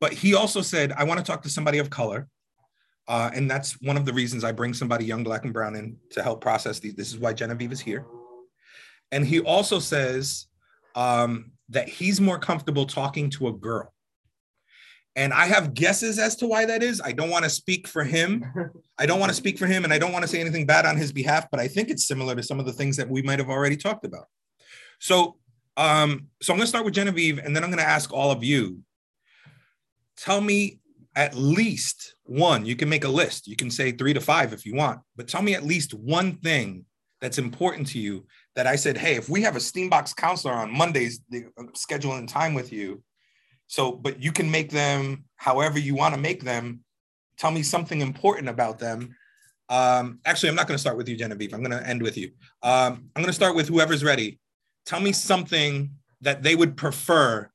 but 0.00 0.12
he 0.12 0.34
also 0.34 0.62
said, 0.62 0.92
I 0.92 1.02
want 1.02 1.18
to 1.18 1.24
talk 1.24 1.42
to 1.42 1.50
somebody 1.50 1.78
of 1.78 1.90
color. 1.90 2.28
Uh, 3.08 3.30
and 3.34 3.50
that's 3.50 3.72
one 3.80 3.96
of 3.96 4.04
the 4.04 4.12
reasons 4.12 4.44
I 4.44 4.52
bring 4.52 4.72
somebody 4.72 5.04
young, 5.04 5.24
black, 5.24 5.44
and 5.44 5.52
brown 5.52 5.74
in 5.74 5.96
to 6.10 6.22
help 6.22 6.40
process 6.40 6.78
these. 6.78 6.94
This 6.94 7.12
is 7.12 7.18
why 7.18 7.32
Genevieve 7.32 7.72
is 7.72 7.80
here. 7.80 8.06
And 9.10 9.26
he 9.26 9.40
also 9.40 9.80
says 9.80 10.46
um, 10.94 11.52
that 11.70 11.88
he's 11.88 12.20
more 12.20 12.38
comfortable 12.38 12.86
talking 12.86 13.30
to 13.30 13.48
a 13.48 13.52
girl. 13.52 13.92
And 15.16 15.32
I 15.32 15.46
have 15.46 15.72
guesses 15.72 16.18
as 16.18 16.36
to 16.36 16.46
why 16.46 16.66
that 16.66 16.82
is. 16.82 17.00
I 17.02 17.12
don't 17.12 17.30
want 17.30 17.44
to 17.44 17.50
speak 17.50 17.88
for 17.88 18.04
him. 18.04 18.44
I 18.98 19.06
don't 19.06 19.18
want 19.18 19.30
to 19.30 19.36
speak 19.36 19.58
for 19.58 19.66
him, 19.66 19.84
and 19.84 19.92
I 19.92 19.98
don't 19.98 20.12
want 20.12 20.22
to 20.22 20.28
say 20.28 20.40
anything 20.40 20.66
bad 20.66 20.84
on 20.84 20.96
his 20.96 21.10
behalf, 21.10 21.50
but 21.50 21.58
I 21.58 21.68
think 21.68 21.88
it's 21.88 22.06
similar 22.06 22.34
to 22.34 22.42
some 22.42 22.60
of 22.60 22.66
the 22.66 22.72
things 22.72 22.98
that 22.98 23.08
we 23.08 23.22
might 23.22 23.38
have 23.38 23.48
already 23.48 23.78
talked 23.78 24.04
about. 24.04 24.26
So, 25.00 25.36
um, 25.78 26.28
so 26.42 26.52
I'm 26.52 26.58
going 26.58 26.64
to 26.64 26.68
start 26.68 26.84
with 26.84 26.94
Genevieve, 26.94 27.38
and 27.38 27.56
then 27.56 27.64
I'm 27.64 27.70
going 27.70 27.82
to 27.82 27.88
ask 27.88 28.12
all 28.12 28.30
of 28.30 28.44
you. 28.44 28.80
Tell 30.18 30.40
me 30.42 30.80
at 31.14 31.34
least 31.34 32.14
one. 32.24 32.66
You 32.66 32.76
can 32.76 32.90
make 32.90 33.04
a 33.04 33.08
list. 33.08 33.48
You 33.48 33.56
can 33.56 33.70
say 33.70 33.92
three 33.92 34.12
to 34.12 34.20
five 34.20 34.52
if 34.52 34.66
you 34.66 34.74
want, 34.74 35.00
but 35.16 35.28
tell 35.28 35.42
me 35.42 35.54
at 35.54 35.64
least 35.64 35.94
one 35.94 36.36
thing 36.36 36.84
that's 37.22 37.38
important 37.38 37.86
to 37.88 37.98
you 37.98 38.26
that 38.54 38.66
I 38.66 38.76
said, 38.76 38.98
hey, 38.98 39.16
if 39.16 39.30
we 39.30 39.42
have 39.42 39.56
a 39.56 39.60
Steambox 39.60 40.14
counselor 40.14 40.52
on 40.52 40.70
Mondays, 40.70 41.20
the 41.30 41.46
uh, 41.58 41.64
scheduling 41.74 42.28
time 42.28 42.52
with 42.52 42.70
you. 42.70 43.02
So, 43.66 43.92
but 43.92 44.22
you 44.22 44.32
can 44.32 44.50
make 44.50 44.70
them 44.70 45.24
however 45.36 45.78
you 45.78 45.94
want 45.94 46.14
to 46.14 46.20
make 46.20 46.42
them. 46.42 46.80
Tell 47.36 47.50
me 47.50 47.62
something 47.62 48.00
important 48.00 48.48
about 48.48 48.78
them. 48.78 49.14
Um, 49.68 50.20
actually, 50.24 50.48
I'm 50.48 50.54
not 50.54 50.68
going 50.68 50.76
to 50.76 50.80
start 50.80 50.96
with 50.96 51.08
you, 51.08 51.16
Genevieve. 51.16 51.52
I'm 51.52 51.62
going 51.62 51.78
to 51.78 51.86
end 51.86 52.02
with 52.02 52.16
you. 52.16 52.30
Um, 52.62 53.10
I'm 53.14 53.22
going 53.22 53.26
to 53.26 53.32
start 53.32 53.56
with 53.56 53.68
whoever's 53.68 54.04
ready. 54.04 54.38
Tell 54.86 55.00
me 55.00 55.12
something 55.12 55.90
that 56.20 56.42
they 56.42 56.54
would 56.54 56.76
prefer 56.76 57.50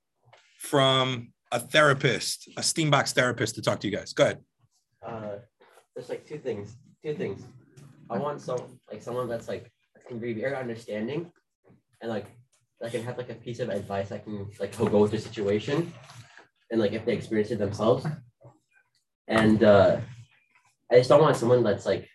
from 0.60 1.32
a 1.52 1.60
therapist, 1.60 2.50
a 2.58 2.62
Steambox 2.62 3.14
therapist 3.14 3.56
to 3.56 3.62
talk 3.62 3.80
to 3.80 3.88
you 3.88 3.96
guys. 3.96 4.14
Go 4.14 4.24
ahead. 4.24 4.40
Uh, 5.06 5.38
there's 5.96 6.10
like 6.10 6.26
two 6.26 6.38
things. 6.38 6.76
Two 7.04 7.16
things. 7.16 7.42
I 8.10 8.18
want 8.18 8.42
some 8.42 8.80
like 8.92 9.02
someone 9.02 9.28
that's 9.28 9.48
like 9.48 9.72
can 10.08 10.20
be 10.20 10.34
very 10.34 10.56
understanding, 10.56 11.32
and 12.02 12.12
like 12.12 12.28
that 12.82 12.92
can 12.92 13.04
have 13.04 13.18
like 13.18 13.30
a 13.30 13.36
piece 13.36 13.60
of 13.60 13.70
advice 13.70 14.10
that 14.10 14.24
can 14.24 14.48
like 14.60 14.76
go 14.78 15.00
with 15.02 15.12
the 15.12 15.20
situation, 15.20 15.94
and 16.72 16.82
like 16.82 16.94
if 16.94 17.06
they 17.06 17.14
experience 17.14 17.52
it 17.52 17.60
themselves. 17.60 18.06
And 19.28 19.64
uh, 19.64 20.00
I 20.92 20.96
just 20.98 21.10
don't 21.10 21.22
want 21.22 21.38
someone 21.38 21.64
that's 21.64 21.86
like 21.86 22.08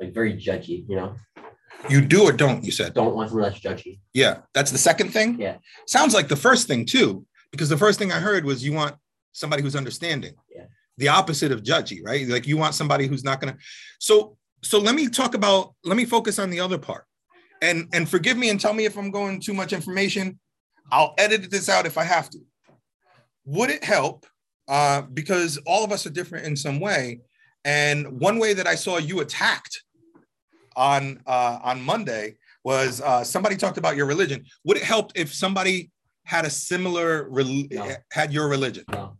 like 0.00 0.12
very 0.14 0.34
judgy. 0.34 0.84
You 0.88 0.96
know, 0.96 1.14
You 1.88 2.00
do 2.00 2.22
or 2.24 2.32
don't, 2.32 2.64
you 2.64 2.72
said. 2.72 2.94
don't 2.94 3.14
want 3.14 3.28
someone 3.30 3.48
that's 3.50 3.60
judgy. 3.60 4.00
Yeah, 4.14 4.38
that's 4.54 4.70
the 4.70 4.78
second 4.78 5.10
thing. 5.12 5.38
Yeah. 5.38 5.58
Sounds 5.86 6.14
like 6.14 6.28
the 6.28 6.36
first 6.36 6.66
thing 6.66 6.86
too, 6.86 7.26
because 7.52 7.68
the 7.68 7.76
first 7.76 7.98
thing 7.98 8.10
I 8.12 8.18
heard 8.18 8.44
was 8.44 8.64
you 8.64 8.72
want 8.72 8.96
somebody 9.32 9.62
who's 9.62 9.76
understanding. 9.76 10.34
Yeah. 10.54 10.64
The 10.96 11.08
opposite 11.08 11.52
of 11.52 11.62
judgy, 11.62 12.00
right? 12.04 12.26
Like 12.26 12.46
you 12.46 12.56
want 12.56 12.74
somebody 12.74 13.06
who's 13.06 13.24
not 13.24 13.40
gonna. 13.40 13.56
So 13.98 14.36
so 14.62 14.78
let 14.78 14.94
me 14.94 15.08
talk 15.08 15.34
about. 15.34 15.74
Let 15.84 15.96
me 15.96 16.04
focus 16.06 16.38
on 16.38 16.50
the 16.50 16.60
other 16.60 16.78
part, 16.78 17.04
and 17.62 17.88
and 17.92 18.08
forgive 18.08 18.36
me 18.36 18.48
and 18.50 18.58
tell 18.60 18.72
me 18.74 18.84
if 18.84 18.96
I'm 18.96 19.10
going 19.10 19.40
too 19.40 19.54
much 19.54 19.72
information. 19.72 20.38
I'll 20.92 21.14
edit 21.18 21.50
this 21.50 21.68
out 21.68 21.86
if 21.86 21.96
I 21.98 22.04
have 22.04 22.30
to. 22.30 22.38
Would 23.44 23.70
it 23.70 23.84
help? 23.84 24.26
Uh, 24.68 25.02
because 25.02 25.58
all 25.66 25.84
of 25.84 25.92
us 25.92 26.06
are 26.06 26.10
different 26.10 26.46
in 26.46 26.56
some 26.56 26.78
way, 26.80 27.20
and 27.64 28.20
one 28.20 28.38
way 28.38 28.54
that 28.54 28.66
I 28.66 28.74
saw 28.76 28.98
you 28.98 29.20
attacked 29.20 29.82
on 30.76 31.20
uh, 31.26 31.58
on 31.62 31.82
Monday 31.82 32.36
was 32.64 33.00
uh, 33.00 33.24
somebody 33.24 33.56
talked 33.56 33.78
about 33.78 33.96
your 33.96 34.06
religion. 34.06 34.44
Would 34.64 34.76
it 34.76 34.82
help 34.84 35.12
if 35.14 35.32
somebody 35.34 35.90
had 36.24 36.44
a 36.44 36.50
similar 36.50 37.28
rel- 37.28 37.64
No. 37.70 37.92
had 38.12 38.32
your 38.32 38.48
religion? 38.48 38.84
No, 38.92 39.16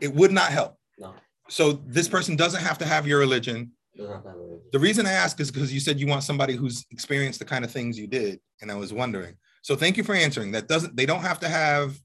It 0.00 0.14
would 0.14 0.32
not 0.32 0.50
help. 0.52 0.76
no, 0.98 1.14
So 1.48 1.72
this 1.84 2.08
person 2.08 2.36
doesn't 2.36 2.62
have 2.62 2.78
to 2.78 2.86
have 2.86 3.06
your 3.06 3.18
religion. 3.18 3.72
Doesn't 4.00 4.14
have 4.14 4.24
that 4.24 4.36
way. 4.36 4.58
The 4.72 4.78
reason 4.78 5.06
I 5.06 5.12
ask 5.12 5.38
is 5.40 5.50
because 5.50 5.72
you 5.72 5.80
said 5.80 6.00
you 6.00 6.06
want 6.06 6.22
somebody 6.22 6.54
who's 6.54 6.84
experienced 6.90 7.38
the 7.38 7.44
kind 7.44 7.64
of 7.64 7.70
things 7.70 7.98
you 7.98 8.06
did, 8.06 8.40
and 8.60 8.70
I 8.70 8.74
was 8.74 8.92
wondering. 8.92 9.36
So 9.62 9.76
thank 9.76 9.96
you 9.96 10.04
for 10.04 10.14
answering. 10.14 10.52
That 10.52 10.68
doesn't 10.68 10.96
they 10.96 11.06
don't 11.06 11.22
have 11.22 11.40
to 11.40 11.48
have 11.48 11.98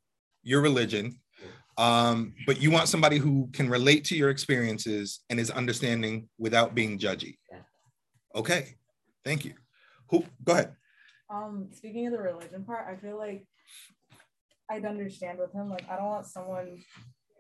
your 0.44 0.62
religion, 0.62 1.20
um, 1.78 2.34
but 2.46 2.62
you 2.62 2.72
want 2.72 2.88
somebody 2.88 3.18
who 3.18 3.50
can 3.54 3.70
relate 3.70 4.06
to 4.06 4.16
your 4.16 4.30
experiences 4.30 5.22
and 5.30 5.40
is 5.40 5.52
understanding 5.52 6.30
without 6.38 6.76
being 6.76 7.00
judgy. 7.00 7.38
Okay, 8.36 8.76
thank 9.24 9.46
you. 9.46 9.54
Who? 10.10 10.26
Go 10.44 10.54
ahead. 10.54 10.76
Um, 11.30 11.70
speaking 11.74 12.08
of 12.08 12.14
the 12.14 12.20
religion 12.20 12.64
part, 12.64 12.86
I 12.88 12.96
feel 12.98 13.18
like 13.18 13.46
I'd 14.70 14.86
understand 14.86 15.40
with 15.40 15.54
him. 15.54 15.70
Like, 15.70 15.90
I 15.90 15.96
don't 15.96 16.06
want 16.06 16.26
someone 16.26 16.80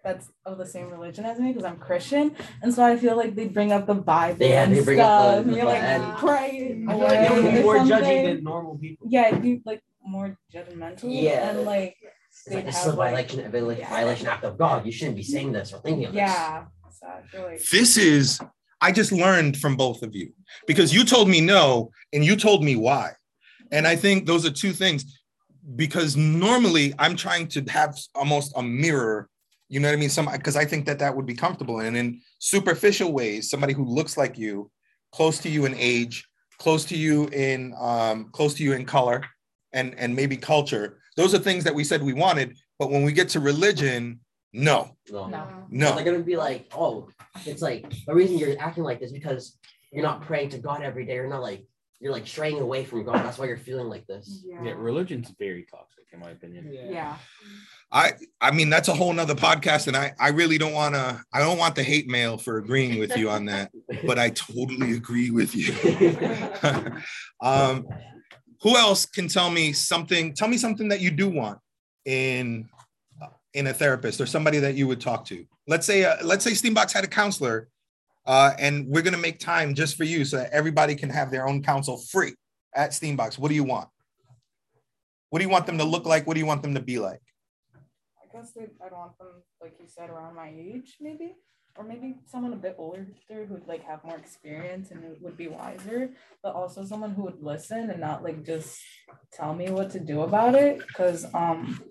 that's 0.05 0.29
of 0.45 0.57
the 0.57 0.65
same 0.65 0.89
religion 0.89 1.25
as 1.25 1.39
me 1.39 1.47
because 1.51 1.65
I'm 1.65 1.77
Christian, 1.77 2.35
and 2.61 2.73
so 2.73 2.83
I 2.85 2.95
feel 2.95 3.17
like 3.17 3.35
they 3.35 3.47
bring 3.47 3.71
up 3.71 3.87
the 3.87 3.95
Bible 3.95 4.45
Yeah, 4.45 4.63
and 4.63 4.75
they 4.75 4.83
bring 4.83 4.99
up 4.99 5.05
stuff. 5.05 5.31
the- 5.33 5.41
and 5.41 5.51
the 5.51 5.55
you're 5.57 5.65
like 5.65 5.81
Bible. 5.81 6.13
pray. 6.19 6.85
I 6.87 6.91
feel 6.91 6.97
like 6.99 7.29
they 7.29 7.41
would 7.41 7.53
be 7.55 7.61
more 7.63 7.77
something. 7.77 7.89
judging 7.99 8.25
than 8.25 8.43
normal 8.43 8.77
people. 8.77 9.07
Yeah, 9.09 9.27
it'd 9.29 9.41
be 9.41 9.61
like 9.65 9.81
more 10.05 10.37
judgmental. 10.53 11.05
Yeah. 11.05 11.49
and 11.49 11.63
like 11.65 11.95
It's 12.29 12.53
like 12.55 12.65
this 12.65 12.77
is 12.77 12.83
have, 12.85 12.93
a 12.93 12.97
like- 12.97 13.09
violation, 13.31 13.39
a 13.45 13.49
violation, 13.49 13.85
violation 13.89 14.27
act 14.27 14.43
of 14.43 14.57
God. 14.57 14.85
You 14.85 14.91
shouldn't 14.91 15.17
be 15.17 15.23
saying 15.23 15.51
this 15.51 15.73
or 15.73 15.79
thinking 15.81 16.05
of 16.05 16.11
this. 16.13 16.19
yeah. 16.19 16.65
So 17.31 17.43
like 17.45 17.61
This 17.71 17.97
is, 17.97 18.39
I 18.81 18.91
just 18.91 19.11
learned 19.11 19.57
from 19.57 19.75
both 19.75 20.03
of 20.03 20.15
you 20.15 20.31
because 20.67 20.93
you 20.93 21.03
told 21.05 21.27
me 21.29 21.41
no 21.41 21.89
and 22.13 22.23
you 22.23 22.35
told 22.35 22.63
me 22.63 22.75
why. 22.75 23.13
And 23.71 23.87
I 23.87 23.95
think 23.95 24.25
those 24.27 24.45
are 24.45 24.51
two 24.51 24.71
things 24.73 25.19
because 25.75 26.15
normally 26.15 26.93
I'm 26.99 27.15
trying 27.15 27.47
to 27.49 27.61
have 27.69 27.97
almost 28.13 28.53
a 28.55 28.61
mirror, 28.61 29.27
you 29.69 29.79
know 29.79 29.87
what 29.87 29.95
I 29.95 29.99
mean? 29.99 30.09
Some, 30.09 30.29
because 30.31 30.55
I 30.55 30.65
think 30.65 30.85
that 30.85 30.99
that 30.99 31.15
would 31.15 31.25
be 31.25 31.33
comfortable. 31.35 31.79
And 31.79 31.97
in 31.97 32.21
superficial 32.39 33.11
ways, 33.11 33.49
somebody 33.49 33.73
who 33.73 33.85
looks 33.85 34.17
like 34.17 34.37
you, 34.37 34.69
close 35.11 35.39
to 35.39 35.49
you 35.49 35.65
in 35.65 35.75
age, 35.75 36.27
close 36.59 36.85
to 36.85 36.97
you 36.97 37.27
in, 37.29 37.73
um, 37.79 38.29
close 38.31 38.53
to 38.55 38.63
you 38.63 38.73
in 38.73 38.85
color 38.85 39.23
and, 39.73 39.95
and 39.97 40.15
maybe 40.15 40.37
culture, 40.37 40.99
those 41.17 41.33
are 41.33 41.39
things 41.39 41.63
that 41.63 41.73
we 41.73 41.83
said 41.83 42.01
we 42.03 42.13
wanted. 42.13 42.57
But 42.79 42.91
when 42.91 43.03
we 43.03 43.11
get 43.13 43.29
to 43.29 43.39
religion, 43.39 44.19
no, 44.53 44.95
No. 45.11 45.27
No. 45.27 45.65
no. 45.69 45.95
They're 45.95 46.05
gonna 46.05 46.19
be 46.19 46.37
like, 46.37 46.71
oh, 46.73 47.09
it's 47.45 47.61
like 47.61 47.93
the 48.05 48.13
reason 48.13 48.37
you're 48.37 48.55
acting 48.59 48.83
like 48.83 48.99
this 49.01 49.11
because 49.11 49.57
you're 49.91 50.03
not 50.03 50.21
praying 50.21 50.49
to 50.49 50.59
God 50.59 50.81
every 50.81 51.05
day. 51.05 51.15
You're 51.15 51.27
not 51.27 51.41
like 51.41 51.65
you're 51.99 52.11
like 52.11 52.27
straying 52.27 52.59
away 52.59 52.83
from 52.83 53.03
God. 53.03 53.15
That's 53.15 53.37
why 53.37 53.45
you're 53.45 53.57
feeling 53.57 53.87
like 53.87 54.05
this. 54.07 54.43
Yeah, 54.45 54.73
religion's 54.75 55.33
very 55.39 55.65
toxic, 55.69 56.05
in 56.11 56.19
my 56.19 56.31
opinion. 56.31 56.71
yeah. 56.71 57.17
I 57.91 58.13
I 58.41 58.51
mean 58.51 58.69
that's 58.69 58.89
a 58.89 58.93
whole 58.93 59.13
nother 59.13 59.35
podcast, 59.35 59.87
and 59.87 59.95
I 59.95 60.13
I 60.19 60.29
really 60.29 60.57
don't 60.57 60.73
want 60.73 60.95
to 60.95 61.21
I 61.33 61.39
don't 61.39 61.57
want 61.57 61.75
the 61.75 61.83
hate 61.83 62.07
mail 62.07 62.37
for 62.37 62.57
agreeing 62.57 62.99
with 62.99 63.15
you 63.15 63.29
on 63.29 63.45
that, 63.45 63.71
but 64.05 64.19
I 64.19 64.29
totally 64.31 64.93
agree 64.93 65.31
with 65.31 65.55
you. 65.55 65.73
um, 67.41 67.87
who 68.61 68.75
else 68.75 69.05
can 69.05 69.27
tell 69.27 69.49
me 69.49 69.71
something? 69.71 70.33
Tell 70.33 70.47
me 70.47 70.57
something 70.57 70.89
that 70.89 70.99
you 70.99 71.11
do 71.11 71.29
want 71.29 71.59
in 72.05 72.67
in 73.53 73.67
a 73.67 73.73
therapist 73.73 74.19
or 74.19 74.25
somebody 74.25 74.59
that 74.59 74.75
you 74.75 74.87
would 74.87 74.99
talk 74.99 75.25
to. 75.25 75.45
Let's 75.67 75.85
say 75.85 76.03
uh, 76.03 76.17
let's 76.23 76.43
say 76.43 76.51
Steambox 76.51 76.91
had 76.91 77.03
a 77.03 77.07
counselor, 77.07 77.69
uh, 78.25 78.53
and 78.59 78.87
we're 78.87 79.01
gonna 79.01 79.17
make 79.17 79.39
time 79.39 79.73
just 79.73 79.97
for 79.97 80.03
you 80.03 80.25
so 80.25 80.37
that 80.37 80.51
everybody 80.51 80.95
can 80.95 81.09
have 81.09 81.31
their 81.31 81.47
own 81.47 81.61
counsel 81.63 81.97
free 81.97 82.33
at 82.75 82.91
Steambox. 82.91 83.37
What 83.37 83.49
do 83.49 83.55
you 83.55 83.63
want? 83.63 83.87
What 85.29 85.39
do 85.39 85.45
you 85.45 85.51
want 85.51 85.65
them 85.65 85.77
to 85.79 85.83
look 85.83 86.05
like? 86.05 86.27
What 86.27 86.35
do 86.35 86.39
you 86.39 86.45
want 86.45 86.61
them 86.61 86.75
to 86.75 86.81
be 86.81 86.99
like? 86.99 87.21
I 87.75 88.37
guess 88.37 88.51
they, 88.51 88.67
I'd 88.83 88.91
want 88.91 89.17
them, 89.17 89.27
like 89.61 89.75
you 89.79 89.85
said, 89.87 90.09
around 90.09 90.35
my 90.35 90.49
age, 90.49 90.97
maybe, 91.01 91.35
or 91.77 91.83
maybe 91.83 92.15
someone 92.25 92.53
a 92.53 92.57
bit 92.57 92.75
older 92.77 93.05
who'd 93.27 93.67
like 93.67 93.83
have 93.85 94.03
more 94.03 94.17
experience 94.17 94.91
and 94.91 95.03
would 95.21 95.37
be 95.37 95.47
wiser, 95.47 96.11
but 96.43 96.53
also 96.53 96.85
someone 96.85 97.11
who 97.11 97.23
would 97.23 97.41
listen 97.41 97.89
and 97.89 97.99
not 97.99 98.23
like 98.23 98.45
just 98.45 98.79
tell 99.31 99.53
me 99.53 99.69
what 99.69 99.89
to 99.91 99.99
do 99.99 100.21
about 100.21 100.55
it. 100.55 100.79
Because 100.79 101.25
um, 101.33 101.83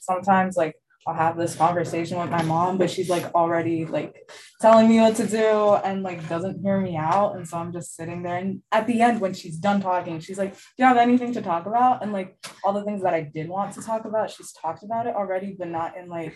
sometimes 0.00 0.56
like 0.56 0.74
I'll 1.06 1.14
have 1.14 1.36
this 1.38 1.56
conversation 1.56 2.18
with 2.18 2.28
my 2.30 2.42
mom, 2.42 2.76
but 2.76 2.90
she's 2.90 3.08
like 3.08 3.34
already 3.34 3.86
like 3.86 4.30
telling 4.60 4.86
me 4.88 5.00
what 5.00 5.16
to 5.16 5.26
do 5.26 5.74
and 5.82 6.02
like 6.02 6.28
doesn't 6.28 6.60
hear 6.62 6.78
me 6.78 6.96
out, 6.96 7.36
and 7.36 7.48
so 7.48 7.56
I'm 7.56 7.72
just 7.72 7.96
sitting 7.96 8.22
there. 8.22 8.36
And 8.36 8.62
at 8.70 8.86
the 8.86 9.00
end, 9.00 9.20
when 9.20 9.32
she's 9.32 9.56
done 9.56 9.80
talking, 9.80 10.20
she's 10.20 10.36
like, 10.36 10.52
"Do 10.54 10.60
you 10.78 10.84
have 10.84 10.98
anything 10.98 11.32
to 11.34 11.42
talk 11.42 11.64
about?" 11.66 12.02
And 12.02 12.12
like 12.12 12.36
all 12.64 12.74
the 12.74 12.84
things 12.84 13.02
that 13.02 13.14
I 13.14 13.22
did 13.22 13.48
want 13.48 13.72
to 13.74 13.82
talk 13.82 14.04
about, 14.04 14.30
she's 14.30 14.52
talked 14.52 14.82
about 14.82 15.06
it 15.06 15.14
already, 15.14 15.56
but 15.58 15.68
not 15.68 15.96
in 15.96 16.08
like 16.08 16.34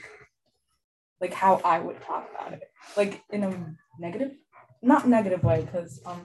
like 1.20 1.34
how 1.34 1.60
I 1.64 1.78
would 1.78 2.00
talk 2.02 2.28
about 2.34 2.54
it, 2.54 2.62
like 2.96 3.22
in 3.30 3.44
a 3.44 3.76
negative, 3.98 4.32
not 4.82 5.06
negative 5.06 5.42
way, 5.44 5.60
because 5.62 6.00
um 6.06 6.24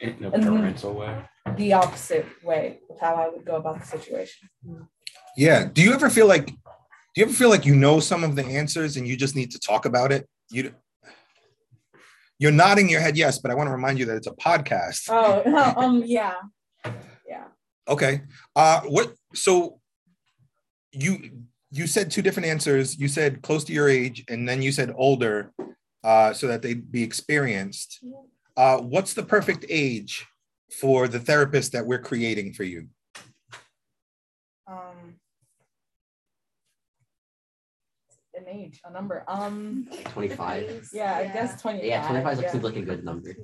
In 0.00 0.24
a 0.24 0.30
parental 0.30 0.94
way. 0.94 1.22
the 1.56 1.74
opposite 1.74 2.26
way 2.42 2.80
of 2.90 2.98
how 2.98 3.14
I 3.16 3.28
would 3.28 3.44
go 3.44 3.56
about 3.56 3.80
the 3.80 3.86
situation. 3.86 4.48
Yeah. 5.36 5.64
Do 5.70 5.82
you 5.82 5.92
ever 5.92 6.08
feel 6.08 6.26
like 6.26 6.50
do 7.14 7.20
you 7.20 7.26
ever 7.26 7.34
feel 7.34 7.48
like 7.48 7.64
you 7.64 7.76
know 7.76 8.00
some 8.00 8.24
of 8.24 8.34
the 8.34 8.44
answers 8.44 8.96
and 8.96 9.06
you 9.06 9.16
just 9.16 9.36
need 9.36 9.52
to 9.52 9.60
talk 9.60 9.86
about 9.86 10.10
it? 10.10 10.28
You 10.50 10.74
you're 12.40 12.50
nodding 12.50 12.88
your 12.88 13.00
head 13.00 13.16
yes, 13.16 13.38
but 13.38 13.52
I 13.52 13.54
want 13.54 13.68
to 13.68 13.72
remind 13.72 14.00
you 14.00 14.04
that 14.06 14.16
it's 14.16 14.26
a 14.26 14.32
podcast. 14.32 15.08
Oh 15.08 15.74
um 15.76 16.02
yeah. 16.04 16.34
Yeah. 17.26 17.44
Okay. 17.88 18.22
Uh 18.56 18.80
what 18.82 19.14
so 19.32 19.78
you 20.90 21.44
you 21.70 21.86
said 21.86 22.10
two 22.10 22.22
different 22.22 22.48
answers. 22.48 22.98
You 22.98 23.06
said 23.06 23.42
close 23.42 23.62
to 23.64 23.72
your 23.72 23.88
age 23.88 24.24
and 24.28 24.48
then 24.48 24.60
you 24.60 24.72
said 24.72 24.92
older 24.96 25.52
uh 26.02 26.32
so 26.32 26.48
that 26.48 26.62
they'd 26.62 26.90
be 26.90 27.04
experienced. 27.04 28.04
Uh 28.56 28.78
what's 28.78 29.14
the 29.14 29.22
perfect 29.22 29.64
age 29.68 30.26
for 30.80 31.06
the 31.06 31.20
therapist 31.20 31.70
that 31.72 31.86
we're 31.86 32.02
creating 32.02 32.54
for 32.54 32.64
you? 32.64 32.88
An 38.46 38.56
age, 38.56 38.80
a 38.84 38.90
number. 38.90 39.24
Um 39.28 39.88
Twenty 40.06 40.28
five. 40.28 40.88
yeah, 40.92 41.16
I 41.16 41.26
guess 41.26 41.60
25. 41.60 41.84
Yeah, 41.84 42.06
twenty 42.06 42.22
five 42.24 42.40
yeah. 42.40 42.50
seems 42.50 42.64
like 42.64 42.76
a 42.76 42.82
good 42.82 43.04
number. 43.04 43.34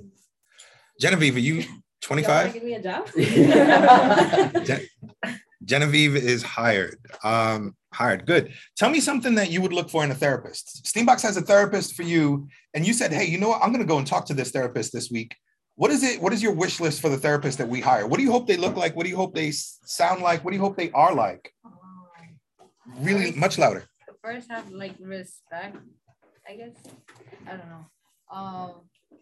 Genevieve, 0.99 1.35
are 1.35 1.39
you 1.39 1.63
25? 2.01 2.53
Give 2.53 2.63
me 2.63 2.73
a 2.73 2.81
job. 2.81 3.07
Gen- 4.65 4.87
Genevieve 5.63 6.15
is 6.15 6.41
hired. 6.41 6.97
Um, 7.23 7.75
hired. 7.93 8.25
Good. 8.25 8.53
Tell 8.75 8.89
me 8.89 8.99
something 8.99 9.35
that 9.35 9.51
you 9.51 9.61
would 9.61 9.73
look 9.73 9.89
for 9.89 10.03
in 10.03 10.09
a 10.09 10.15
therapist. 10.15 10.83
Steambox 10.83 11.21
has 11.21 11.37
a 11.37 11.41
therapist 11.41 11.95
for 11.95 12.01
you, 12.01 12.47
and 12.73 12.85
you 12.85 12.93
said, 12.93 13.13
"Hey, 13.13 13.25
you 13.25 13.37
know 13.37 13.49
what? 13.49 13.61
I'm 13.61 13.69
going 13.71 13.83
to 13.83 13.87
go 13.87 13.97
and 13.99 14.07
talk 14.07 14.25
to 14.27 14.33
this 14.33 14.51
therapist 14.51 14.91
this 14.93 15.11
week." 15.11 15.35
What 15.75 15.91
is 15.91 16.03
it? 16.03 16.21
What 16.21 16.33
is 16.33 16.41
your 16.43 16.53
wish 16.53 16.79
list 16.79 17.01
for 17.01 17.09
the 17.09 17.17
therapist 17.17 17.57
that 17.59 17.67
we 17.67 17.79
hire? 17.79 18.05
What 18.07 18.17
do 18.17 18.23
you 18.23 18.31
hope 18.31 18.47
they 18.47 18.57
look 18.57 18.75
like? 18.75 18.95
What 18.95 19.03
do 19.03 19.09
you 19.09 19.15
hope 19.15 19.33
they 19.35 19.51
sound 19.51 20.21
like? 20.21 20.43
What 20.43 20.51
do 20.51 20.57
you 20.57 20.63
hope 20.63 20.75
they 20.77 20.91
are 20.91 21.13
like? 21.13 21.53
Really, 22.99 23.31
much 23.33 23.57
louder. 23.57 23.85
First 24.23 24.49
have 24.51 24.69
like 24.71 24.95
respect, 24.99 25.77
I 26.47 26.55
guess. 26.55 26.75
I 27.47 27.51
don't 27.51 27.69
know. 27.69 27.85
Um, 28.31 28.71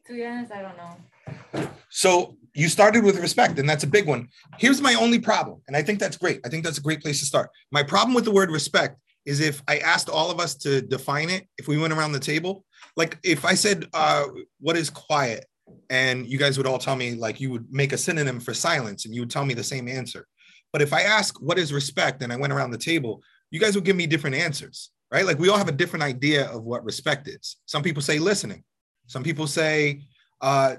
to 0.06 0.14
be 0.14 0.26
honest, 0.26 0.52
I 0.52 0.62
don't 0.62 0.78
know. 0.78 1.70
So 1.90 2.36
you 2.54 2.68
started 2.68 3.04
with 3.04 3.20
respect, 3.20 3.60
and 3.60 3.68
that's 3.68 3.84
a 3.84 3.88
big 3.88 4.08
one. 4.08 4.28
Here's 4.58 4.82
my 4.82 4.94
only 4.96 5.20
problem, 5.20 5.62
and 5.68 5.76
I 5.76 5.82
think 5.82 6.00
that's 6.00 6.18
great. 6.18 6.42
I 6.46 6.50
think 6.50 6.64
that's 6.64 6.78
a 6.78 6.82
great 6.82 7.02
place 7.02 7.20
to 7.20 7.26
start. 7.26 7.50
My 7.72 7.84
problem 7.84 8.14
with 8.14 8.26
the 8.26 8.32
word 8.32 8.52
respect 8.52 8.98
is 9.26 9.40
if 9.40 9.62
I 9.68 9.80
asked 9.80 10.10
all 10.10 10.32
of 10.32 10.40
us 10.40 10.56
to 10.58 10.82
define 10.82 11.30
it, 11.30 11.48
if 11.58 11.68
we 11.68 11.78
went 11.78 11.94
around 11.94 12.12
the 12.12 12.20
table, 12.20 12.66
like 12.96 13.18
if 13.24 13.46
I 13.46 13.56
said, 13.56 13.86
uh, 13.94 14.26
"What 14.60 14.78
is 14.78 14.90
quiet?" 14.90 15.46
and 15.92 16.26
you 16.28 16.40
guys 16.40 16.58
would 16.58 16.66
all 16.66 16.80
tell 16.80 16.96
me, 16.96 17.14
like 17.14 17.40
you 17.40 17.52
would 17.52 17.72
make 17.72 17.94
a 17.94 17.98
synonym 17.98 18.40
for 18.40 18.54
silence, 18.54 19.06
and 19.06 19.14
you 19.14 19.22
would 19.22 19.30
tell 19.32 19.46
me 19.46 19.54
the 19.54 19.64
same 19.64 19.88
answer. 19.88 20.26
But 20.72 20.82
if 20.82 20.94
I 20.94 21.02
ask, 21.02 21.40
"What 21.42 21.58
is 21.58 21.74
respect?" 21.74 22.22
and 22.22 22.32
I 22.32 22.36
went 22.36 22.54
around 22.54 22.72
the 22.72 22.78
table, 22.78 23.24
you 23.52 23.60
guys 23.60 23.76
would 23.76 23.86
give 23.86 23.96
me 23.96 24.08
different 24.08 24.36
answers, 24.36 24.92
right? 25.12 25.26
Like 25.26 25.40
we 25.40 25.50
all 25.50 25.58
have 25.58 25.68
a 25.68 25.74
different 25.74 26.04
idea 26.04 26.46
of 26.50 26.64
what 26.64 26.84
respect 26.84 27.28
is. 27.28 27.58
Some 27.66 27.84
people 27.84 28.02
say 28.02 28.20
listening. 28.20 28.64
Some 29.08 29.24
people 29.24 29.48
say 29.48 30.02
uh, 30.42 30.76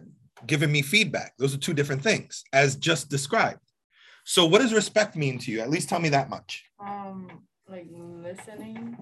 giving 0.46 0.70
me 0.70 0.82
feedback. 0.82 1.34
Those 1.38 1.54
are 1.54 1.58
two 1.58 1.74
different 1.74 2.02
things, 2.02 2.44
as 2.52 2.76
just 2.76 3.08
described. 3.08 3.60
So, 4.24 4.44
what 4.46 4.60
does 4.60 4.72
respect 4.72 5.16
mean 5.16 5.38
to 5.40 5.50
you? 5.50 5.60
At 5.60 5.70
least 5.70 5.88
tell 5.88 6.00
me 6.00 6.10
that 6.10 6.30
much. 6.30 6.64
Um 6.78 7.42
like 7.68 7.86
listening. 7.90 8.96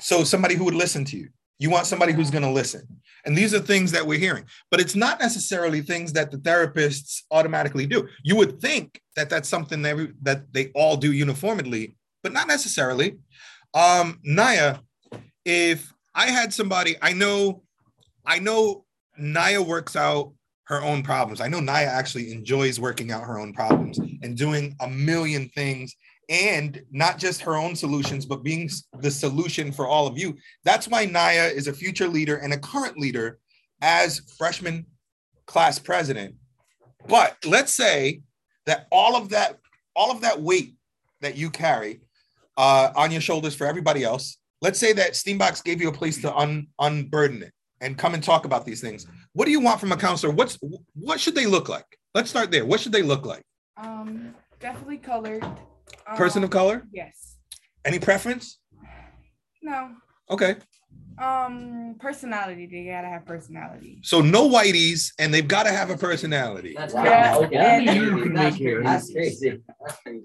So, 0.00 0.24
somebody 0.24 0.54
who 0.54 0.64
would 0.64 0.74
listen 0.74 1.04
to 1.06 1.16
you. 1.16 1.28
You 1.58 1.70
want 1.70 1.86
somebody 1.86 2.12
who's 2.12 2.30
going 2.30 2.42
to 2.42 2.50
listen. 2.50 2.82
And 3.24 3.38
these 3.38 3.54
are 3.54 3.60
things 3.60 3.92
that 3.92 4.04
we're 4.04 4.18
hearing, 4.18 4.46
but 4.68 4.80
it's 4.80 4.96
not 4.96 5.20
necessarily 5.20 5.80
things 5.80 6.12
that 6.14 6.32
the 6.32 6.38
therapists 6.38 7.20
automatically 7.30 7.86
do. 7.86 8.08
You 8.24 8.34
would 8.34 8.60
think 8.60 9.00
that 9.14 9.30
that's 9.30 9.48
something 9.48 9.80
that, 9.82 10.12
that 10.22 10.52
they 10.52 10.72
all 10.74 10.96
do 10.96 11.12
uniformly, 11.12 11.94
but 12.22 12.32
not 12.32 12.48
necessarily. 12.48 13.18
Um, 13.74 14.18
Naya, 14.22 14.78
if 15.44 15.92
I 16.14 16.26
had 16.26 16.52
somebody, 16.52 16.96
I 17.00 17.12
know, 17.12 17.62
I 18.26 18.38
know 18.38 18.84
Naya 19.18 19.62
works 19.62 19.96
out 19.96 20.32
her 20.64 20.82
own 20.82 21.02
problems. 21.02 21.40
I 21.40 21.48
know 21.48 21.60
Naya 21.60 21.86
actually 21.86 22.32
enjoys 22.32 22.78
working 22.78 23.10
out 23.10 23.24
her 23.24 23.38
own 23.38 23.52
problems 23.52 23.98
and 23.98 24.36
doing 24.36 24.76
a 24.80 24.88
million 24.88 25.48
things 25.50 25.94
and 26.28 26.82
not 26.90 27.18
just 27.18 27.42
her 27.42 27.56
own 27.56 27.74
solutions, 27.74 28.24
but 28.24 28.42
being 28.42 28.70
the 29.00 29.10
solution 29.10 29.72
for 29.72 29.86
all 29.86 30.06
of 30.06 30.16
you. 30.16 30.36
That's 30.64 30.88
why 30.88 31.04
Naya 31.04 31.48
is 31.48 31.66
a 31.66 31.72
future 31.72 32.08
leader 32.08 32.36
and 32.36 32.52
a 32.52 32.58
current 32.58 32.96
leader 32.96 33.38
as 33.82 34.20
freshman 34.38 34.86
class 35.46 35.78
president. 35.78 36.36
But 37.08 37.36
let's 37.44 37.72
say 37.72 38.22
that 38.66 38.86
all 38.90 39.16
of 39.16 39.30
that, 39.30 39.58
all 39.96 40.10
of 40.10 40.20
that 40.20 40.40
weight 40.40 40.74
that 41.20 41.36
you 41.36 41.50
carry 41.50 42.00
uh, 42.56 42.90
on 42.96 43.10
your 43.10 43.20
shoulders 43.20 43.54
for 43.54 43.66
everybody 43.66 44.04
else. 44.04 44.38
Let's 44.60 44.78
say 44.78 44.92
that 44.92 45.12
Steambox 45.12 45.62
gave 45.64 45.80
you 45.80 45.88
a 45.88 45.92
place 45.92 46.20
to 46.22 46.34
un, 46.34 46.68
unburden 46.78 47.42
it 47.42 47.52
and 47.80 47.98
come 47.98 48.14
and 48.14 48.22
talk 48.22 48.44
about 48.44 48.64
these 48.64 48.80
things. 48.80 49.06
What 49.32 49.46
do 49.46 49.50
you 49.50 49.60
want 49.60 49.80
from 49.80 49.90
a 49.92 49.96
counselor? 49.96 50.32
What's 50.32 50.58
what 50.94 51.18
should 51.18 51.34
they 51.34 51.46
look 51.46 51.68
like? 51.68 51.86
Let's 52.14 52.30
start 52.30 52.50
there. 52.50 52.64
What 52.64 52.78
should 52.80 52.92
they 52.92 53.02
look 53.02 53.26
like? 53.26 53.42
Um, 53.76 54.34
definitely 54.60 54.98
colored. 54.98 55.44
Person 56.16 56.40
Um, 56.40 56.44
of 56.44 56.50
color? 56.50 56.84
Yes. 56.92 57.36
Any 57.84 57.98
preference? 57.98 58.58
No. 59.62 59.90
Okay. 60.30 60.56
Um, 61.18 61.96
personality. 61.98 62.66
They 62.66 62.84
gotta 62.84 63.08
have 63.08 63.26
personality. 63.26 63.98
So 64.02 64.20
no 64.20 64.48
whiteys, 64.48 65.12
and 65.18 65.32
they've 65.32 65.46
got 65.46 65.64
to 65.64 65.70
have 65.72 65.90
a 65.90 65.96
personality. 65.96 66.74
That's 66.76 66.94
Wow. 66.94 67.04
yeah. 67.04 67.36
okay. 67.36 67.56
That's 67.56 67.86
crazy. 67.86 68.28
That's 68.28 68.32
make 68.32 68.60
your 68.60 68.82
crazy. 68.82 69.62
That's 69.80 70.00
crazy. 70.02 70.22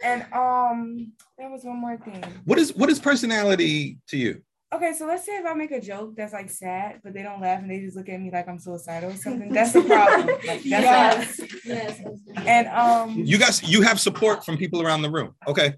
That's 0.00 0.22
crazy. 0.22 0.32
And 0.32 0.32
um, 0.32 1.12
there 1.38 1.50
was 1.50 1.64
one 1.64 1.80
more 1.80 1.96
thing. 1.98 2.22
What 2.44 2.58
is 2.58 2.74
what 2.74 2.90
is 2.90 2.98
personality 2.98 3.98
to 4.08 4.16
you? 4.16 4.42
Okay, 4.74 4.92
so 4.94 5.06
let's 5.06 5.24
say 5.24 5.36
if 5.36 5.46
I 5.46 5.54
make 5.54 5.70
a 5.70 5.80
joke 5.80 6.14
that's 6.16 6.32
like 6.32 6.50
sad, 6.50 7.00
but 7.04 7.14
they 7.14 7.22
don't 7.22 7.40
laugh 7.40 7.60
and 7.60 7.70
they 7.70 7.80
just 7.80 7.96
look 7.96 8.08
at 8.08 8.20
me 8.20 8.30
like 8.32 8.48
I'm 8.48 8.58
suicidal 8.58 9.10
or 9.12 9.16
something. 9.16 9.52
That's 9.52 9.72
the 9.72 9.82
problem. 9.82 10.26
Like, 10.46 10.62
that's 10.64 11.38
Yes. 11.38 11.40
Yes. 11.64 12.00
a, 12.00 12.40
and 12.48 12.66
um, 12.68 13.14
You 13.16 13.38
guys, 13.38 13.62
you 13.62 13.82
have 13.82 14.00
support 14.00 14.44
from 14.44 14.56
people 14.58 14.82
around 14.82 15.02
the 15.02 15.10
room. 15.10 15.34
Okay. 15.46 15.74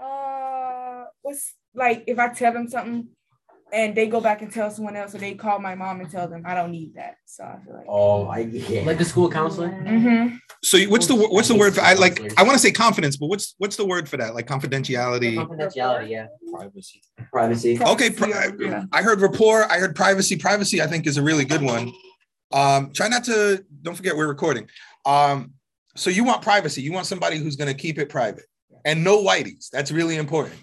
uh, 0.00 1.04
what's 1.22 1.54
like 1.74 2.04
if 2.06 2.18
I 2.18 2.28
tell 2.28 2.52
them 2.52 2.68
something 2.68 3.08
and 3.72 3.94
they 3.94 4.06
go 4.06 4.20
back 4.20 4.42
and 4.42 4.52
tell 4.52 4.70
someone 4.70 4.96
else, 4.96 5.14
or 5.14 5.18
they 5.18 5.34
call 5.34 5.58
my 5.58 5.74
mom 5.74 6.00
and 6.00 6.10
tell 6.10 6.28
them 6.28 6.42
I 6.44 6.54
don't 6.54 6.70
need 6.70 6.94
that. 6.94 7.16
So 7.26 7.44
I 7.44 7.58
feel 7.64 7.74
like. 7.74 7.86
Oh, 7.88 8.26
I 8.26 8.40
yeah. 8.40 8.82
Like 8.82 8.98
the 8.98 9.04
school 9.04 9.30
counselor. 9.30 9.68
Mm-hmm. 9.68 10.36
So 10.62 10.78
what's 10.84 11.06
the 11.06 11.16
what's 11.16 11.48
the 11.48 11.56
word 11.56 11.74
for 11.74 11.80
I 11.80 11.94
like 11.94 12.20
I 12.38 12.42
want 12.42 12.54
to 12.54 12.58
say 12.58 12.70
confidence, 12.70 13.16
but 13.16 13.26
what's 13.26 13.54
what's 13.58 13.76
the 13.76 13.84
word 13.84 14.08
for 14.08 14.16
that? 14.16 14.34
Like 14.34 14.46
confidentiality. 14.46 15.34
confidentiality. 15.34 16.10
Yeah. 16.10 16.26
Privacy. 16.52 17.02
Privacy. 17.32 17.82
Okay, 17.82 18.10
pri- 18.10 18.52
Yeah. 18.58 18.84
I 18.92 19.02
heard 19.02 19.20
rapport. 19.20 19.64
I 19.70 19.78
heard 19.78 19.94
privacy. 19.94 20.36
Privacy, 20.36 20.82
I 20.82 20.86
think, 20.86 21.06
is 21.06 21.16
a 21.16 21.22
really 21.22 21.44
good 21.44 21.62
one. 21.62 21.92
Um, 22.52 22.92
try 22.92 23.08
not 23.08 23.24
to. 23.24 23.64
Don't 23.82 23.94
forget 23.94 24.16
we're 24.16 24.28
recording. 24.28 24.68
Um, 25.06 25.52
so 25.96 26.10
you 26.10 26.24
want 26.24 26.42
privacy. 26.42 26.82
You 26.82 26.92
want 26.92 27.06
somebody 27.06 27.38
who's 27.38 27.56
going 27.56 27.68
to 27.68 27.80
keep 27.80 27.98
it 27.98 28.08
private, 28.08 28.44
and 28.84 29.04
no 29.04 29.22
whiteys. 29.22 29.70
That's 29.70 29.92
really 29.92 30.16
important. 30.16 30.56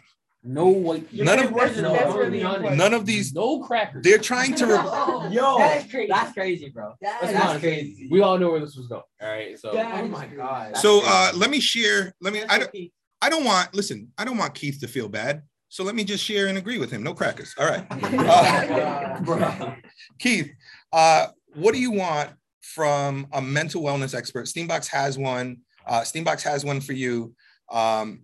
No 0.44 0.68
white. 0.68 1.12
None 1.14 1.40
of- 1.40 1.54
That's- 1.54 1.76
that's 1.82 2.16
really. 2.16 2.42
None 2.42 2.94
of 2.94 3.06
these. 3.06 3.34
No 3.34 3.60
crackers. 3.60 4.04
They're 4.04 4.18
trying 4.18 4.56
to. 4.56 4.66
Re- 4.68 5.34
Yo, 5.36 5.58
That 5.58 5.84
is 5.86 5.92
crazy. 5.92 6.08
That's 6.10 6.34
crazy, 6.34 6.70
bro. 6.70 6.94
Let's 7.02 7.22
That's, 7.22 7.46
honest. 7.46 7.60
crazy. 7.62 8.08
We 8.10 8.22
all 8.22 8.38
know 8.38 8.52
where 8.52 8.60
this 8.60 8.76
was 8.78 8.88
going. 8.88 9.02
All 9.22 9.30
right. 9.30 9.60
So. 9.60 9.74
That 9.74 10.04
oh 10.04 10.08
my 10.08 10.20
crazy. 10.26 10.38
god. 10.38 10.78
So 10.78 11.02
uh, 11.04 11.32
let 11.36 11.50
me 11.50 11.60
share. 11.60 12.14
Let 12.22 12.34
me. 12.34 12.44
I 12.44 12.60
don't. 12.60 12.68
okay. 12.70 12.92
I 13.22 13.30
don't 13.30 13.44
want. 13.44 13.74
Listen. 13.74 14.12
I 14.18 14.24
don't 14.26 14.38
want 14.38 14.54
Keith 14.54 14.80
to 14.82 14.88
feel 14.88 15.10
bad. 15.10 15.42
So 15.70 15.84
let 15.84 15.96
me 15.96 16.06
just 16.06 16.24
share 16.24 16.48
and 16.48 16.58
agree 16.58 16.78
with 16.78 16.92
him. 16.92 17.04
No 17.04 17.14
crackers. 17.14 17.54
All 17.60 17.68
right. 17.68 17.86
Uh, 19.28 19.76
Keith, 20.20 20.50
uh, 20.94 21.28
what 21.56 21.74
do 21.74 21.80
you 21.80 21.92
want 21.92 22.30
from 22.62 23.28
a 23.34 23.42
mental 23.42 23.82
wellness 23.82 24.16
expert? 24.16 24.46
Steambox 24.46 24.88
has 24.88 25.18
one. 25.18 25.58
Uh, 25.86 26.02
Steambox 26.02 26.42
has 26.44 26.64
one 26.64 26.80
for 26.82 26.94
you. 26.94 27.34
Um, 27.72 28.22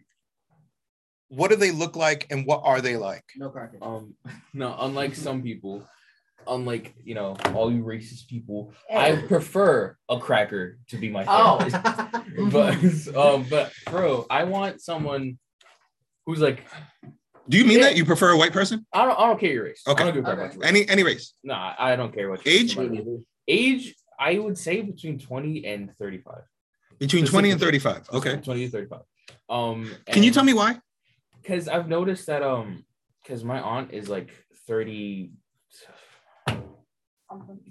what 1.36 1.50
do 1.50 1.56
they 1.56 1.72
look 1.72 1.96
like 1.96 2.28
and 2.30 2.46
what 2.46 2.62
are 2.63 2.82
they 2.82 2.98
like? 2.98 3.24
No 3.36 3.50
crackers. 3.50 3.80
Um, 3.82 4.15
no, 4.54 4.76
unlike 4.80 5.15
some 5.15 5.41
people, 5.41 5.88
unlike 6.48 6.93
you 7.04 7.15
know 7.15 7.36
all 7.54 7.72
you 7.72 7.84
racist 7.84 8.28
people, 8.28 8.74
I 8.93 9.15
prefer 9.28 9.98
a 10.10 10.19
cracker 10.19 10.78
to 10.89 10.98
be 10.98 11.10
my 11.10 11.26
Oh. 11.28 11.58
but 12.52 13.15
um, 13.15 13.46
but 13.50 13.72
bro, 13.89 14.26
I 14.30 14.43
want 14.43 14.82
someone 14.82 15.38
who's 16.26 16.39
like 16.39 16.63
Do 17.50 17.58
you 17.58 17.65
mean 17.65 17.80
Yeah. 17.80 17.86
that 17.86 17.96
you 17.98 18.06
prefer 18.06 18.30
a 18.32 18.38
white 18.38 18.54
person? 18.54 18.86
I 18.93 19.06
don't 19.06 19.19
I 19.19 19.28
don't 19.28 19.39
care 19.39 19.52
your 19.52 19.63
race. 19.65 19.82
Okay. 19.88 20.02
I 20.02 20.06
don't 20.06 20.13
give 20.15 20.26
Okay. 20.26 20.34
about 20.34 20.56
race. 20.56 20.63
Any 20.63 20.88
any 20.89 21.04
race? 21.04 21.34
Nah, 21.43 21.74
I 21.78 21.96
don't 21.96 22.13
care 22.13 22.30
what 22.30 22.41
Age? 22.46 22.78
Age, 23.48 23.96
I 24.19 24.39
would 24.39 24.58
say 24.58 24.82
between 24.82 25.19
twenty 25.19 25.65
and 25.65 25.91
thirty-five. 25.98 26.43
Between 27.00 27.26
20 27.26 27.52
and 27.52 27.60
35. 27.60 28.08
Okay. 28.13 28.38
twenty 28.38 28.65
to 28.65 28.72
thirty-five. 28.72 29.02
Um, 29.50 29.91
Can 30.08 30.24
you 30.24 30.32
tell 30.32 30.43
me 30.46 30.54
why? 30.54 30.80
Because 31.43 31.67
I've 31.67 31.88
noticed 31.88 32.27
that 32.27 32.41
um, 32.41 32.86
because 33.21 33.43
my 33.43 33.60
aunt 33.60 33.91
is 33.91 34.10
like 34.10 34.32
30, 34.67 35.34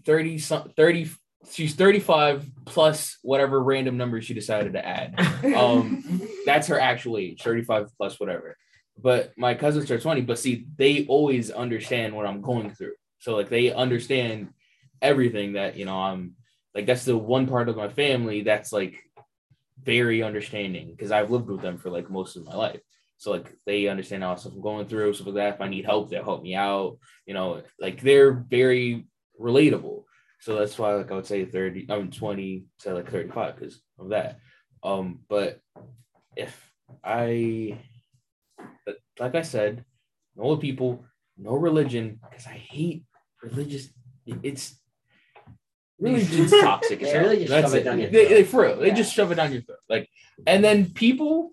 30, 0.04 0.38
some- 0.38 0.70
30 0.76 1.10
she's 1.50 1.74
35 1.74 2.48
plus 2.64 3.18
whatever 3.22 3.60
random 3.60 3.96
number 3.96 4.20
she 4.20 4.34
decided 4.34 4.74
to 4.74 4.86
add. 4.86 5.18
Um, 5.56 6.22
that's 6.46 6.68
her 6.68 6.78
actual 6.78 7.18
age, 7.18 7.42
35 7.42 7.88
plus 7.96 8.20
whatever. 8.20 8.56
But 8.96 9.32
my 9.36 9.54
cousins 9.54 9.90
are 9.90 9.98
20, 9.98 10.20
but 10.20 10.38
see, 10.38 10.66
they 10.76 11.06
always 11.06 11.50
understand 11.50 12.14
what 12.14 12.26
I'm 12.26 12.42
going 12.42 12.74
through. 12.74 12.92
So 13.18 13.36
like 13.36 13.48
they 13.48 13.72
understand 13.72 14.50
everything 15.00 15.54
that 15.54 15.76
you 15.76 15.84
know 15.84 15.96
I'm 15.96 16.34
like 16.74 16.86
that's 16.86 17.04
the 17.04 17.16
one 17.16 17.46
part 17.46 17.68
of 17.68 17.76
my 17.76 17.88
family 17.88 18.42
that's 18.42 18.72
like 18.72 19.02
very 19.82 20.22
understanding 20.22 20.90
because 20.90 21.10
I've 21.10 21.30
lived 21.30 21.48
with 21.48 21.60
them 21.60 21.78
for 21.78 21.90
like 21.90 22.10
most 22.10 22.36
of 22.36 22.44
my 22.44 22.54
life. 22.54 22.80
So 23.22 23.30
like 23.30 23.56
they 23.66 23.86
understand 23.86 24.24
all 24.24 24.36
stuff 24.36 24.52
I'm 24.52 24.60
going 24.60 24.88
through, 24.88 25.14
stuff 25.14 25.28
like 25.28 25.36
that. 25.36 25.54
If 25.54 25.60
I 25.60 25.68
need 25.68 25.84
help, 25.84 26.10
they'll 26.10 26.24
help 26.24 26.42
me 26.42 26.56
out. 26.56 26.98
You 27.24 27.34
know, 27.34 27.62
like 27.78 28.00
they're 28.00 28.32
very 28.32 29.06
relatable. 29.40 30.02
So 30.40 30.56
that's 30.56 30.76
why 30.76 30.94
like 30.94 31.12
I 31.12 31.14
would 31.14 31.26
say 31.26 31.44
30, 31.44 31.86
I'm 31.88 32.10
20 32.10 32.64
to 32.80 32.94
like 32.94 33.08
35 33.08 33.54
because 33.54 33.80
of 33.96 34.08
that. 34.08 34.40
Um, 34.82 35.20
but 35.28 35.60
if 36.34 36.52
I 37.04 37.78
like 39.20 39.36
I 39.36 39.42
said, 39.42 39.84
no 40.34 40.56
people, 40.56 41.04
no 41.38 41.54
religion, 41.54 42.18
because 42.28 42.48
I 42.48 42.54
hate 42.58 43.04
religious. 43.40 43.88
It's 44.26 44.80
religion's 46.00 46.50
toxic. 46.60 47.00
Yeah, 47.02 47.18
really 47.18 47.36
just 47.36 47.50
That's 47.50 47.66
shove 47.66 47.74
it 47.76 47.78
it. 47.82 47.84
down 47.84 48.00
your 48.00 48.10
They, 48.10 48.26
throat. 48.26 48.34
they 48.34 48.42
for 48.42 48.62
real, 48.62 48.76
they 48.78 48.90
just 48.90 49.14
shove 49.14 49.30
it 49.30 49.36
down 49.36 49.52
your 49.52 49.62
throat. 49.62 49.78
Like, 49.88 50.08
and 50.44 50.64
then 50.64 50.90
people 50.90 51.52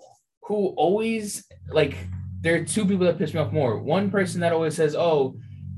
who 0.50 0.68
always 0.76 1.46
like, 1.70 1.96
there 2.42 2.56
are 2.56 2.66
two 2.66 2.84
people 2.86 3.06
that 3.06 3.18
piss 3.18 3.34
me 3.34 3.40
off 3.40 3.54
more. 3.54 3.78
One 3.80 4.10
person 4.12 4.42
that 4.42 4.52
always 4.52 4.76
says, 4.76 4.96
"Oh, 4.96 5.38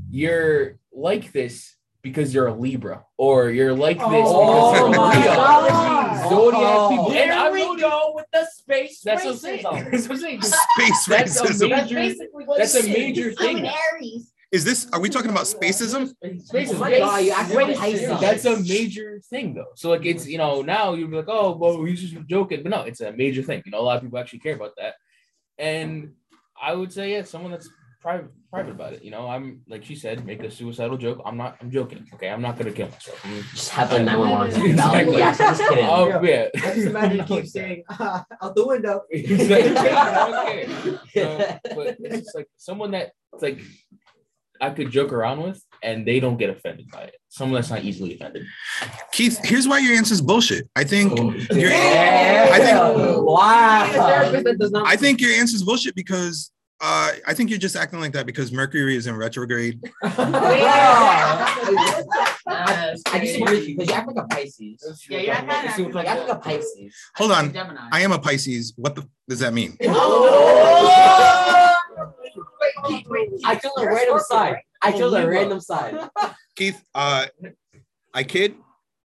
you're 0.10 0.79
like 0.91 1.31
this." 1.31 1.75
Because 2.03 2.34
you're 2.34 2.47
a 2.47 2.53
Libra, 2.55 3.05
or 3.15 3.51
you're 3.51 3.75
like 3.75 3.97
this 3.99 4.07
Oh 4.10 4.71
because 4.71 4.79
you're 4.79 4.88
a 4.88 4.97
my 4.97 5.15
Leo. 5.23 5.36
God. 5.36 6.29
Zodiac 6.29 6.63
Oh. 6.63 6.89
people. 6.89 7.12
And 7.12 7.31
I've 7.31 7.53
we 7.53 7.79
go 7.79 8.13
with 8.15 8.25
the 8.34 8.43
space 8.55 9.01
That's 9.01 9.23
what 9.23 9.34
I'm 9.34 9.38
saying. 9.38 9.62
That's 9.91 10.10
what 10.10 10.15
I'm 10.15 10.17
saying. 10.17 10.41
Space 10.41 11.05
That's 11.05 11.39
a 11.39 11.43
racism. 11.43 11.69
major- 11.69 11.93
basically 11.95 12.45
what 12.45 12.57
that's 12.57 12.73
a 12.73 12.79
is. 12.79 12.88
major 12.88 13.34
I'm 13.39 13.57
an 13.57 13.65
Aries. 13.67 14.31
Is 14.52 14.66
this 14.66 14.88
are 14.92 15.00
we 15.00 15.10
talking 15.10 15.32
about 15.32 15.46
spacism? 15.46 16.14
Space 16.44 16.74
my 16.78 16.98
God, 16.98 17.24
you 17.24 17.32
act 17.32 17.54
like 17.54 17.68
Space- 17.68 17.80
Pisces. 17.80 18.20
That's 18.20 18.46
a 18.46 18.60
major 18.60 19.22
thing, 19.30 19.54
though. 19.54 19.72
So, 19.76 19.90
like, 19.90 20.06
it's 20.06 20.28
you 20.28 20.38
know 20.38 20.62
now 20.62 20.94
you'd 20.94 21.10
be 21.10 21.18
like, 21.18 21.30
oh, 21.30 21.56
well, 21.56 21.82
he's 21.86 22.02
just 22.02 22.28
joking, 22.28 22.62
but 22.62 22.70
no, 22.70 22.82
it's 22.82 23.00
a 23.00 23.14
major 23.14 23.44
thing. 23.44 23.64
You 23.66 23.72
know, 23.72 23.80
a 23.80 23.82
lot 23.82 23.98
of 23.98 24.04
people 24.04 24.20
actually 24.20 24.40
care 24.40 24.56
about 24.56 24.74
that, 24.78 24.96
and 25.58 26.14
I 26.62 26.74
would 26.74 26.92
say, 26.92 27.14
yeah, 27.14 27.24
someone 27.24 27.52
that's 27.52 27.70
private, 28.02 28.32
private 28.52 28.72
about 28.72 28.92
it. 28.94 29.04
You 29.04 29.12
know, 29.12 29.28
I'm 29.28 29.62
like 29.70 29.86
she 29.86 29.96
said, 29.96 30.26
make 30.26 30.44
a 30.44 30.52
suicidal 30.52 30.98
joke. 30.98 31.22
I'm 31.26 31.38
not. 31.38 31.56
I'm 31.62 31.72
joking. 31.72 32.06
Okay, 32.16 32.30
I'm 32.30 32.42
not 32.42 32.58
gonna 32.58 32.72
kill 32.72 32.90
myself. 32.90 33.26
I'm, 33.26 33.44
Just 33.54 33.70
have 33.70 33.92
like 33.94 34.04
911. 34.04 34.66
Exactly. 34.72 35.18
Yeah, 35.18 35.38
just 35.38 35.62
kidding. 35.70 35.86
Oh 35.86 36.22
yeah. 36.22 36.48
I 36.56 36.60
just 36.76 36.88
imagine 36.88 37.18
you 37.20 37.24
keep 37.24 37.48
saying 37.48 37.84
uh, 37.90 38.24
out 38.42 38.56
the 38.56 38.68
window. 38.68 39.04
okay. 39.14 40.66
Uh, 41.16 41.58
but 41.74 41.96
it's 42.00 42.26
just 42.26 42.36
like 42.36 42.50
someone 42.58 42.92
that 42.92 43.12
it's 43.34 43.44
like 43.44 43.62
I 44.62 44.69
could 44.69 44.91
joke 44.91 45.12
around 45.12 45.41
with 45.41 45.62
and 45.84 46.06
they 46.08 46.19
don't 46.19 46.38
get 46.38 46.52
offended 46.52 46.88
by 46.91 47.02
it. 47.02 47.15
Someone 47.30 47.60
that's 47.60 47.71
not 47.71 47.84
easily 47.84 48.13
offended. 48.13 48.45
Keith, 49.12 49.39
here's 49.43 49.67
why 49.67 49.80
your 49.80 49.97
answer 49.97 50.13
is 50.13 50.21
bullshit. 50.21 50.69
I 50.76 50.84
think 50.84 51.17
your 51.17 51.34
Yeah. 51.60 52.50
I 52.52 52.60
think- 52.60 52.78
wow. 53.26 54.84
I 54.86 54.95
think 54.95 55.19
your 55.19 55.32
answer 55.32 55.56
is 55.56 55.63
bullshit 55.63 55.95
because 55.95 56.52
uh, 56.84 57.12
I 57.28 57.36
think 57.36 57.52
you're 57.52 57.60
just 57.60 57.76
acting 57.76 58.00
like 58.00 58.12
that 58.13 58.26
because 58.26 58.52
Mercury 58.52 58.95
is 58.95 59.06
in 59.06 59.15
retrograde. 59.15 59.80
I 60.04 61.47
disagree 63.19 63.60
with 63.60 63.67
you 63.67 63.76
because 63.78 63.89
you 63.89 63.93
act 63.95 64.08
like 64.08 64.17
a 64.17 64.26
Pisces. 64.28 65.06
Yeah, 65.08 65.19
you're 65.19 65.41
not 65.43 65.78
like, 65.93 66.08
like 66.08 66.30
a 66.30 66.36
Pisces. 66.38 66.95
Hold 67.17 67.34
on. 67.34 67.54
Gemini. 67.54 67.88
I 67.91 68.02
am 68.02 68.12
a 68.12 68.17
Pisces. 68.19 68.74
What 68.78 68.95
the 68.95 69.08
does 69.30 69.39
that 69.39 69.54
mean? 69.54 69.78
I 73.46 73.56
chose 73.56 73.72
a 73.78 73.86
random 73.86 74.20
side. 74.20 74.58
I 74.82 74.91
chose 74.91 75.13
a 75.13 75.28
random 75.28 75.60
side. 75.60 76.10
Keith, 76.56 76.82
uh, 76.96 77.28
I 78.13 78.24
kid. 78.24 78.56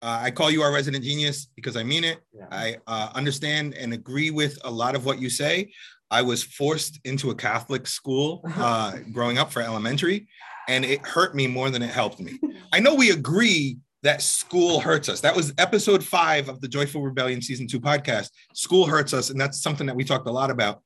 Uh, 0.01 0.19
I 0.23 0.31
call 0.31 0.49
you 0.49 0.61
our 0.61 0.71
resident 0.71 1.03
genius 1.03 1.47
because 1.55 1.75
I 1.75 1.83
mean 1.83 2.03
it. 2.05 2.19
I 2.51 2.77
uh, 2.87 3.09
understand 3.15 3.75
and 3.75 3.93
agree 3.93 4.31
with 4.31 4.57
a 4.63 4.71
lot 4.71 4.95
of 4.95 5.05
what 5.05 5.19
you 5.19 5.29
say. 5.29 5.71
I 6.11 6.21
was 6.21 6.41
forced 6.41 6.99
into 7.03 7.29
a 7.29 7.35
Catholic 7.35 7.85
school 7.85 8.41
uh, 8.55 8.97
growing 9.11 9.37
up 9.37 9.51
for 9.51 9.61
elementary, 9.61 10.27
and 10.67 10.83
it 10.85 11.05
hurt 11.05 11.35
me 11.35 11.47
more 11.47 11.69
than 11.69 11.81
it 11.81 11.89
helped 11.89 12.19
me. 12.19 12.39
I 12.73 12.79
know 12.79 12.95
we 12.95 13.11
agree 13.11 13.77
that 14.03 14.21
school 14.21 14.79
hurts 14.79 15.09
us. 15.09 15.19
That 15.21 15.35
was 15.35 15.53
episode 15.57 16.03
five 16.03 16.47
of 16.47 16.61
the 16.61 16.67
Joyful 16.67 17.01
Rebellion 17.01 17.41
season 17.41 17.67
two 17.67 17.81
podcast. 17.81 18.29
School 18.53 18.85
hurts 18.85 19.13
us, 19.13 19.29
and 19.29 19.39
that's 19.39 19.61
something 19.61 19.85
that 19.87 19.95
we 19.95 20.03
talked 20.03 20.27
a 20.27 20.31
lot 20.31 20.49
about. 20.49 20.81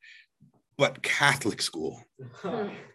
But 0.78 1.04
Catholic 1.04 1.62
school, 1.62 2.02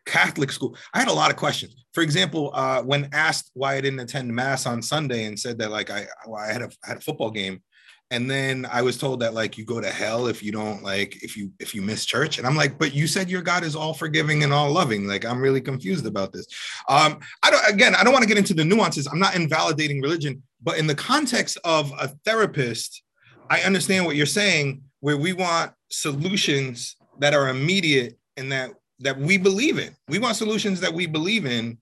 Catholic 0.04 0.50
school. 0.50 0.76
I 0.94 0.98
had 0.98 1.08
a 1.08 1.12
lot 1.12 1.30
of 1.30 1.36
questions. 1.36 1.74
For 1.92 2.02
example, 2.02 2.50
uh, 2.54 2.82
when 2.82 3.08
asked 3.12 3.50
why 3.54 3.76
I 3.76 3.80
didn't 3.80 4.00
attend 4.00 4.34
mass 4.34 4.66
on 4.66 4.82
Sunday 4.82 5.24
and 5.24 5.38
said 5.38 5.58
that 5.58 5.70
like 5.70 5.90
I, 5.90 6.06
well, 6.26 6.42
I 6.42 6.52
had 6.52 6.62
a 6.62 6.70
I 6.84 6.88
had 6.88 6.96
a 6.98 7.00
football 7.00 7.30
game, 7.30 7.62
and 8.10 8.30
then 8.30 8.66
I 8.70 8.82
was 8.82 8.96
told 8.96 9.20
that 9.20 9.34
like 9.34 9.58
you 9.58 9.64
go 9.64 9.80
to 9.80 9.90
hell 9.90 10.26
if 10.26 10.42
you 10.42 10.50
don't 10.50 10.82
like 10.82 11.22
if 11.22 11.36
you 11.36 11.52
if 11.60 11.74
you 11.74 11.82
miss 11.82 12.06
church, 12.06 12.38
and 12.38 12.46
I'm 12.46 12.56
like, 12.56 12.78
but 12.78 12.94
you 12.94 13.06
said 13.06 13.28
your 13.28 13.42
God 13.42 13.64
is 13.64 13.76
all 13.76 13.92
forgiving 13.92 14.42
and 14.44 14.52
all 14.52 14.72
loving. 14.72 15.06
Like 15.06 15.24
I'm 15.24 15.40
really 15.40 15.60
confused 15.60 16.06
about 16.06 16.32
this. 16.32 16.46
Um, 16.88 17.20
I 17.42 17.50
don't 17.50 17.68
again, 17.68 17.94
I 17.94 18.02
don't 18.02 18.12
want 18.12 18.22
to 18.22 18.28
get 18.28 18.38
into 18.38 18.54
the 18.54 18.64
nuances. 18.64 19.06
I'm 19.06 19.18
not 19.18 19.36
invalidating 19.36 20.00
religion, 20.00 20.42
but 20.62 20.78
in 20.78 20.86
the 20.86 20.94
context 20.94 21.58
of 21.64 21.92
a 22.00 22.08
therapist, 22.24 23.02
I 23.50 23.60
understand 23.60 24.06
what 24.06 24.16
you're 24.16 24.26
saying, 24.26 24.82
where 25.00 25.16
we 25.16 25.32
want 25.32 25.72
solutions 25.90 26.96
that 27.18 27.34
are 27.34 27.48
immediate 27.48 28.18
and 28.36 28.50
that 28.52 28.70
that 29.00 29.18
we 29.18 29.38
believe 29.38 29.78
in. 29.78 29.94
We 30.08 30.18
want 30.18 30.36
solutions 30.36 30.80
that 30.80 30.92
we 30.92 31.06
believe 31.06 31.46
in. 31.46 31.78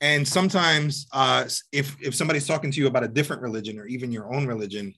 And 0.00 0.26
sometimes, 0.26 1.06
uh, 1.12 1.46
if 1.72 1.96
if 2.00 2.14
somebody's 2.14 2.46
talking 2.46 2.70
to 2.70 2.80
you 2.80 2.86
about 2.86 3.04
a 3.04 3.08
different 3.08 3.42
religion 3.42 3.78
or 3.78 3.86
even 3.86 4.10
your 4.12 4.32
own 4.32 4.46
religion, 4.46 4.94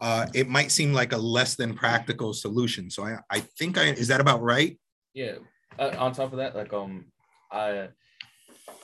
uh, 0.00 0.26
it 0.34 0.48
might 0.48 0.70
seem 0.70 0.92
like 0.92 1.12
a 1.12 1.16
less 1.16 1.54
than 1.54 1.74
practical 1.74 2.34
solution. 2.34 2.90
So 2.90 3.04
I, 3.04 3.18
I 3.30 3.40
think 3.58 3.78
I 3.78 3.84
is 3.84 4.08
that 4.08 4.20
about 4.20 4.42
right? 4.42 4.78
Yeah. 5.14 5.36
Uh, 5.78 5.94
on 5.98 6.12
top 6.12 6.32
of 6.32 6.38
that, 6.38 6.54
like 6.54 6.72
um, 6.72 7.06
I 7.50 7.88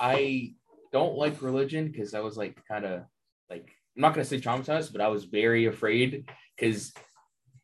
I 0.01 0.55
don't 0.93 1.17
like 1.17 1.43
religion 1.43 1.91
because 1.91 2.15
I 2.15 2.21
was 2.21 2.37
like 2.37 2.57
kind 2.67 2.87
of 2.87 3.03
like 3.51 3.69
I'm 3.97 4.03
not 4.03 4.15
gonna 4.15 4.25
say 4.25 4.41
traumatized, 4.41 4.93
but 4.93 5.01
I 5.01 5.09
was 5.09 5.25
very 5.25 5.67
afraid 5.67 6.31
because 6.57 6.93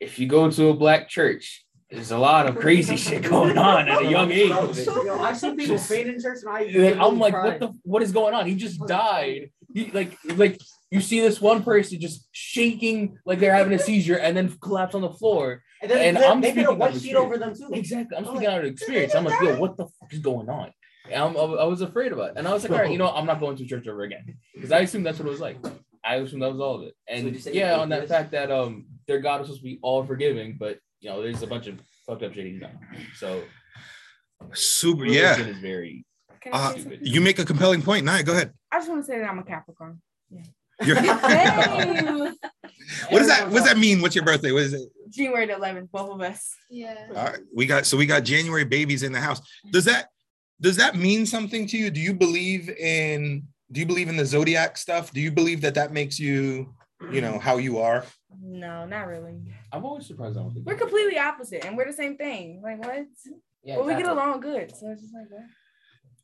if 0.01 0.19
you 0.19 0.27
go 0.27 0.51
to 0.51 0.69
a 0.69 0.75
black 0.75 1.09
church, 1.09 1.64
there's 1.95 2.11
a 2.11 2.19
lot 2.19 2.47
of 2.47 2.57
crazy 2.57 2.97
shit 2.97 3.23
going 3.23 3.57
on 3.57 3.89
at 3.89 4.03
a 4.03 4.11
young 4.11 4.31
age. 4.33 4.49
Yo, 4.49 5.21
I've 5.21 5.37
seen 5.37 5.57
people 5.57 5.79
faint 5.79 6.09
in 6.09 6.21
church 6.21 6.39
and 6.45 6.51
I. 6.51 6.63
And 6.63 7.01
I'm 7.01 7.19
like, 7.19 7.33
literally 7.33 7.51
what 7.51 7.61
the 7.61 7.79
what 7.85 8.03
is 8.03 8.13
going 8.13 8.35
on? 8.35 8.47
He 8.47 8.55
just 8.55 8.85
died. 8.87 9.51
He 9.73 9.91
like 9.93 10.17
like 10.37 10.61
you 10.91 11.01
see 11.01 11.21
this 11.21 11.41
one 11.41 11.63
person 11.63 12.01
just 12.01 12.29
shaking 12.33 13.19
like 13.25 13.39
they're 13.39 13.55
having 13.55 13.73
a 13.73 13.79
seizure 13.79 14.17
and 14.17 14.37
then 14.37 14.49
collapse 14.61 14.95
on 14.95 15.03
the 15.03 15.11
floor. 15.11 15.63
And 15.83 15.91
then 15.91 15.99
and 16.09 16.17
they, 16.17 16.27
I'm 16.27 16.41
they 16.41 16.53
put 16.53 16.59
a 16.59 16.63
speaking 16.63 16.79
white 16.79 16.95
sheet 16.95 17.17
over 17.17 17.39
them 17.39 17.55
too. 17.55 17.71
Exactly. 17.73 18.17
I'm 18.17 18.25
I'm 18.25 18.31
speaking 18.31 18.49
like, 18.49 18.57
out 18.57 18.65
of 18.65 18.71
experience. 18.71 19.15
I'm 19.15 19.25
like, 19.25 19.41
yo, 19.41 19.59
what 19.59 19.77
the 19.77 19.85
fuck 19.85 20.13
is 20.13 20.21
going 20.21 20.49
on? 20.49 20.73
And 21.11 21.23
I'm, 21.23 21.37
I 21.37 21.65
was 21.65 21.83
afraid 21.83 22.13
of 22.13 22.19
it. 22.19 22.33
And 22.37 22.49
I 22.49 22.53
was 22.53 22.63
like, 22.63 22.73
all 22.73 22.79
right, 22.79 22.91
you 22.91 22.97
know, 22.97 23.05
what? 23.05 23.17
I'm 23.17 23.27
not 23.27 23.39
going 23.39 23.57
to 23.57 23.67
church 23.67 23.87
ever 23.87 24.03
again. 24.03 24.37
Because 24.55 24.73
I 24.73 24.81
assumed 24.81 25.05
that's 25.05 25.19
what 25.19 25.27
it 25.27 25.33
was 25.33 25.41
like. 25.41 25.59
I 26.03 26.17
assumed 26.17 26.43
that 26.43 26.53
was 26.53 26.61
all 26.61 26.77
of 26.77 26.83
it. 26.83 26.95
And 27.07 27.35
you 27.35 27.39
say 27.39 27.53
yeah, 27.53 27.77
on 27.77 27.89
that 27.91 28.09
fact 28.09 28.33
that 28.33 28.51
um 28.51 28.87
their 29.07 29.21
God 29.21 29.41
is 29.41 29.47
supposed 29.49 29.61
to 29.61 29.65
be 29.65 29.79
all 29.83 30.05
forgiving, 30.05 30.57
but 30.59 30.79
you 31.05 31.11
know, 31.11 31.23
there's 31.23 31.43
a 31.43 31.47
bunch 31.47 31.67
of 31.67 31.79
fucked 32.07 32.23
up 32.23 32.33
shit 32.33 32.47
he's 32.47 32.61
done. 32.61 32.79
So 33.17 33.43
Super. 34.55 35.05
Yeah. 35.05 35.37
is 35.39 35.59
very 35.59 36.07
Uh, 36.51 36.75
you 37.01 37.21
make 37.21 37.39
a 37.39 37.45
compelling 37.45 37.83
point. 37.83 38.05
Nah, 38.07 38.23
go 38.23 38.33
ahead. 38.33 38.53
I 38.73 38.79
just 38.79 38.89
want 38.89 39.03
to 39.03 39.07
say 39.07 39.19
that 39.19 39.29
I'm 39.29 39.39
a 39.39 39.45
Capricorn. 39.45 40.01
You're- 40.31 41.01
what 43.09 43.19
does 43.19 43.29
that 43.29 43.49
what 43.51 43.59
does 43.59 43.65
that 43.65 43.79
mean? 43.79 44.01
What's 44.01 44.15
your 44.15 44.25
birthday? 44.25 44.51
What 44.51 44.63
is 44.63 44.73
it? 44.73 44.89
January 45.11 45.47
the 45.47 45.53
11th, 45.53 45.91
both 45.91 46.11
of 46.11 46.21
us. 46.23 46.55
Yeah. 46.71 46.97
All 47.11 47.27
right, 47.27 47.41
we 47.55 47.67
got 47.67 47.87
so 47.87 47.97
we 47.97 48.07
got 48.07 48.25
January 48.25 48.65
babies 48.65 49.03
in 49.03 49.13
the 49.13 49.21
house. 49.21 49.41
Does 49.71 49.85
that 49.85 50.09
does 50.61 50.77
that 50.77 50.97
mean 50.97 51.27
something 51.27 51.67
to 51.69 51.77
you? 51.79 51.91
Do 51.91 52.01
you 52.01 52.15
believe 52.15 52.71
in 52.71 53.45
do 53.71 53.81
you 53.81 53.87
believe 53.87 54.09
in 54.09 54.17
the 54.17 54.27
zodiac 54.27 54.77
stuff? 54.77 55.13
Do 55.13 55.21
you 55.21 55.31
believe 55.31 55.61
that 55.61 55.75
that 55.75 55.93
makes 55.93 56.19
you, 56.19 56.75
you 57.11 57.21
know, 57.21 57.39
how 57.39 57.59
you 57.59 57.79
are? 57.79 58.05
No, 58.43 58.87
not 58.87 59.07
really. 59.07 59.35
I'm 59.73 59.85
always 59.85 60.07
surprised 60.07 60.37
I 60.37 60.43
don't 60.43 60.53
think 60.55 60.67
We're 60.67 60.75
completely 60.75 61.19
opposite, 61.19 61.65
and 61.65 61.77
we're 61.77 61.87
the 61.87 61.93
same 61.93 62.17
thing. 62.17 62.61
Like 62.63 62.79
what? 62.85 63.07
Yeah, 63.63 63.77
but 63.77 63.87
we 63.87 63.95
get 63.95 64.07
along 64.07 64.41
good, 64.41 64.75
so 64.77 64.91
it's 64.91 65.03
just 65.03 65.15
like 65.15 65.29
that. 65.31 65.47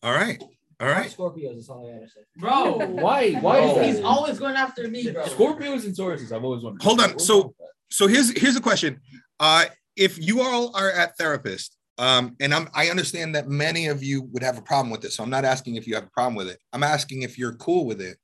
All 0.03 0.13
right. 0.13 0.43
All 0.81 0.89
right. 0.89 1.11
Scorpios, 1.11 1.57
that's 1.57 1.69
all 1.69 1.87
I 1.87 1.93
gotta 1.93 2.09
say. 2.09 2.21
Bro, 2.37 2.79
Why? 3.03 3.33
Why 3.35 3.61
is 3.61 3.97
he's 3.97 4.05
always 4.05 4.39
going 4.39 4.57
after 4.57 4.89
me, 4.89 5.11
bro. 5.11 5.25
Scorpios 5.25 5.85
and 5.85 5.95
Tauruses, 5.95 6.33
I've 6.33 6.45
always 6.45 6.63
wondered. 6.63 6.83
Hold 6.83 7.01
on, 7.01 7.19
so- 7.19 7.35
wrong 7.35 7.47
with 7.49 7.57
that? 7.59 7.67
So 7.93 8.07
here's 8.07 8.31
here's 8.39 8.57
a 8.57 8.61
question. 8.61 9.01
Uh 9.39 9.67
if 9.97 10.19
you 10.25 10.41
all 10.41 10.75
are 10.77 10.91
at 10.91 11.17
therapist, 11.19 11.77
um, 11.99 12.37
and 12.41 12.55
I'm 12.55 12.69
I 12.75 12.89
understand 12.89 13.35
that 13.35 13.49
many 13.49 13.89
of 13.89 14.03
you 14.03 14.23
would 14.33 14.43
have 14.43 14.57
a 14.57 14.63
problem 14.63 14.91
with 14.91 15.03
this. 15.03 15.17
So 15.17 15.23
I'm 15.23 15.29
not 15.31 15.45
asking 15.45 15.75
if 15.77 15.87
you 15.87 15.95
have 15.97 16.05
a 16.05 16.11
problem 16.11 16.35
with 16.37 16.49
it. 16.49 16.59
I'm 16.73 16.83
asking 16.83 17.23
if 17.23 17.37
you're 17.37 17.55
cool 17.55 17.85
with 17.85 18.01
it. 18.01 18.17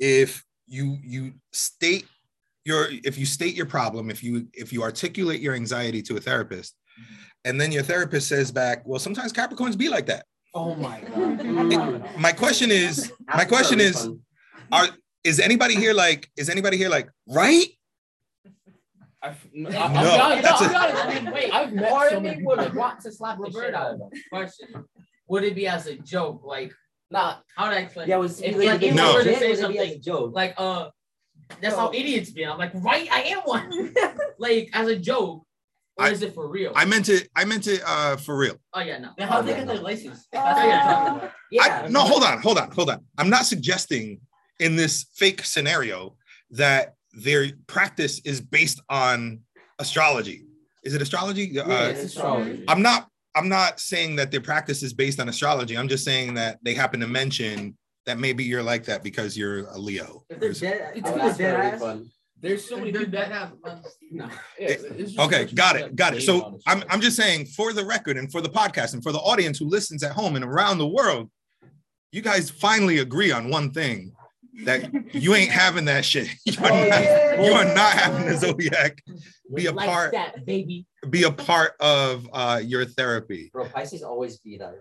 If 0.00 0.44
you 0.66 0.96
you 1.04 1.34
state 1.52 2.06
your 2.64 2.88
if 3.04 3.18
you 3.18 3.26
state 3.26 3.54
your 3.54 3.66
problem, 3.66 4.10
if 4.10 4.22
you 4.22 4.46
if 4.52 4.72
you 4.72 4.82
articulate 4.82 5.40
your 5.40 5.54
anxiety 5.54 6.02
to 6.02 6.16
a 6.16 6.20
therapist, 6.20 6.76
and 7.44 7.60
then 7.60 7.72
your 7.72 7.82
therapist 7.82 8.28
says 8.28 8.50
back, 8.52 8.82
well, 8.86 8.98
sometimes 9.00 9.32
Capricorns 9.32 9.76
be 9.76 9.88
like 9.88 10.06
that. 10.06 10.26
Oh 10.54 10.74
my 10.74 11.00
god. 11.00 11.40
It- 11.72 12.18
my 12.18 12.32
question 12.32 12.70
is, 12.70 13.12
my 13.26 13.34
Ask 13.34 13.38
for 13.40 13.42
a 13.44 13.48
question 13.48 13.80
is, 13.80 13.96
refund. 13.96 14.20
are 14.70 14.88
is 15.24 15.40
anybody 15.40 15.74
here 15.74 15.94
like, 15.94 16.30
is 16.36 16.48
anybody 16.48 16.76
here 16.76 16.88
like, 16.88 17.08
right? 17.28 17.66
I've, 19.24 19.38
I'm, 19.54 19.62
No, 19.62 19.68
I'm 19.78 19.92
not, 19.94 20.42
that's 20.42 20.62
I'm 20.62 20.74
a- 20.74 20.78
I 21.00 21.20
mean, 21.22 21.32
Wait, 21.32 21.54
I've 21.54 21.72
met 21.72 21.90
part 21.92 22.10
so 22.10 22.16
of 22.16 22.22
many 22.24 22.38
me 22.38 22.42
would 22.44 22.74
want 22.74 23.00
to 23.00 23.12
slap 23.12 23.38
the 23.38 23.50
shit 23.52 23.72
out 23.74 23.92
of 23.92 23.98
them. 24.00 24.10
Question: 24.32 24.68
Would 25.28 25.44
it 25.44 25.54
be 25.54 25.68
as 25.68 25.86
a 25.86 25.94
joke? 25.96 26.42
Like, 26.44 26.72
not 27.10 27.44
how 27.56 27.70
do 27.70 27.76
I 27.76 27.80
explain? 27.80 28.08
Yeah, 28.08 28.16
it? 28.16 28.18
was 28.20 28.40
If, 28.40 28.56
like, 28.56 28.66
like, 28.66 28.82
if 28.82 28.90
if 28.90 28.94
No. 28.96 29.10
I 29.12 29.14
were 29.14 29.22
to 29.24 29.34
say 29.36 29.46
it 29.46 29.56
be 29.56 29.56
something 29.62 30.02
joke. 30.02 30.32
like, 30.34 30.54
uh, 30.58 30.88
that's 31.60 31.76
how 31.76 31.90
idiots 31.92 32.30
be. 32.30 32.44
I'm 32.46 32.58
like, 32.58 32.72
right, 32.74 33.08
I 33.12 33.22
am 33.22 33.40
one. 33.40 33.94
like 34.38 34.70
as 34.72 34.88
a 34.88 34.96
joke, 34.96 35.44
or 35.98 36.06
I- 36.06 36.10
is 36.10 36.22
it 36.22 36.34
for 36.34 36.48
real? 36.48 36.72
I 36.74 36.84
meant 36.84 37.08
it, 37.08 37.28
I 37.36 37.44
meant 37.44 37.66
it 37.66 37.82
uh 37.86 38.16
for 38.16 38.36
real. 38.36 38.56
oh 38.74 38.80
yeah, 38.80 38.98
no. 38.98 39.10
Then 39.18 39.28
how 39.28 39.42
they 39.42 39.54
get 39.54 39.66
their 39.66 39.78
license? 39.80 40.26
That's 40.32 40.56
what 40.58 40.64
you're 40.66 40.76
talking 40.78 41.16
about. 41.18 41.32
Yeah. 41.52 41.82
I, 41.84 41.88
no, 41.88 42.00
hold 42.00 42.22
on, 42.24 42.40
hold 42.40 42.56
on, 42.56 42.70
hold 42.70 42.88
on. 42.88 43.04
I'm 43.18 43.28
not 43.28 43.44
suggesting 43.44 44.20
in 44.58 44.74
this 44.74 45.04
fake 45.14 45.44
scenario 45.44 46.16
that 46.52 46.94
their 47.12 47.48
practice 47.66 48.22
is 48.24 48.40
based 48.40 48.80
on 48.88 49.40
astrology. 49.78 50.46
Is 50.82 50.94
it 50.94 51.02
astrology? 51.02 51.50
Yeah, 51.52 51.62
Uh, 51.62 51.88
it's 51.88 52.04
astrology. 52.04 52.64
I'm 52.68 52.80
not. 52.80 53.08
I'm 53.34 53.48
not 53.50 53.80
saying 53.80 54.16
that 54.16 54.30
their 54.30 54.40
practice 54.40 54.82
is 54.82 54.92
based 54.94 55.20
on 55.20 55.28
astrology. 55.28 55.76
I'm 55.76 55.88
just 55.88 56.04
saying 56.04 56.34
that 56.34 56.58
they 56.62 56.72
happen 56.74 57.00
to 57.00 57.06
mention 57.06 57.76
that 58.06 58.18
maybe 58.18 58.44
you're 58.44 58.62
like 58.62 58.84
that 58.84 59.02
because 59.02 59.36
you're 59.36 59.66
a 59.68 59.78
Leo. 59.78 60.24
If 60.28 60.40
they're 60.40 60.52
dead, 60.52 60.82
I 60.82 60.98
if 60.98 61.04
would 61.04 61.14
they're 61.38 61.62
ask 61.62 61.78
for 61.80 61.86
dead 61.86 62.00
ass. 62.00 62.00
There's 62.40 62.68
so 62.68 62.76
many 62.76 62.90
Dude, 62.90 63.12
people 63.12 63.20
that 63.20 63.28
that 63.28 63.62
have. 63.64 63.82
no. 64.10 64.24
Yeah, 64.58 64.68
it's 64.98 65.16
Okay, 65.16 65.44
got 65.54 65.76
it, 65.76 65.94
got 65.94 66.14
it. 66.14 66.22
So 66.22 66.58
I'm. 66.66 66.82
I'm 66.90 67.00
just 67.00 67.16
saying 67.16 67.46
for 67.46 67.72
the 67.72 67.84
record 67.84 68.16
and 68.16 68.30
for 68.32 68.40
the 68.40 68.48
podcast 68.48 68.94
and 68.94 69.02
for 69.02 69.12
the 69.12 69.20
audience 69.20 69.58
who 69.58 69.68
listens 69.68 70.02
at 70.02 70.12
home 70.12 70.34
and 70.34 70.44
around 70.44 70.78
the 70.78 70.88
world, 70.88 71.30
you 72.10 72.20
guys 72.20 72.50
finally 72.50 72.98
agree 72.98 73.30
on 73.30 73.48
one 73.48 73.70
thing 73.70 74.12
that 74.64 74.90
you 75.14 75.34
ain't 75.34 75.50
having 75.62 75.84
that 75.86 76.04
shit. 76.04 76.28
You 76.44 76.58
are 76.64 76.88
not, 76.88 77.44
you 77.44 77.52
are 77.52 77.74
not 77.74 77.92
having 77.92 78.26
the 78.26 78.36
zodiac 78.36 79.02
be 79.54 79.66
a 79.66 79.72
like 79.72 79.88
part 79.88 80.12
that, 80.12 80.44
baby. 80.44 80.86
be 81.10 81.22
a 81.22 81.30
part 81.30 81.72
of 81.80 82.28
uh, 82.32 82.60
your 82.62 82.84
therapy. 82.84 83.50
Bro, 83.52 83.68
Pisces 83.68 84.02
always 84.02 84.38
be 84.38 84.58
that. 84.58 84.74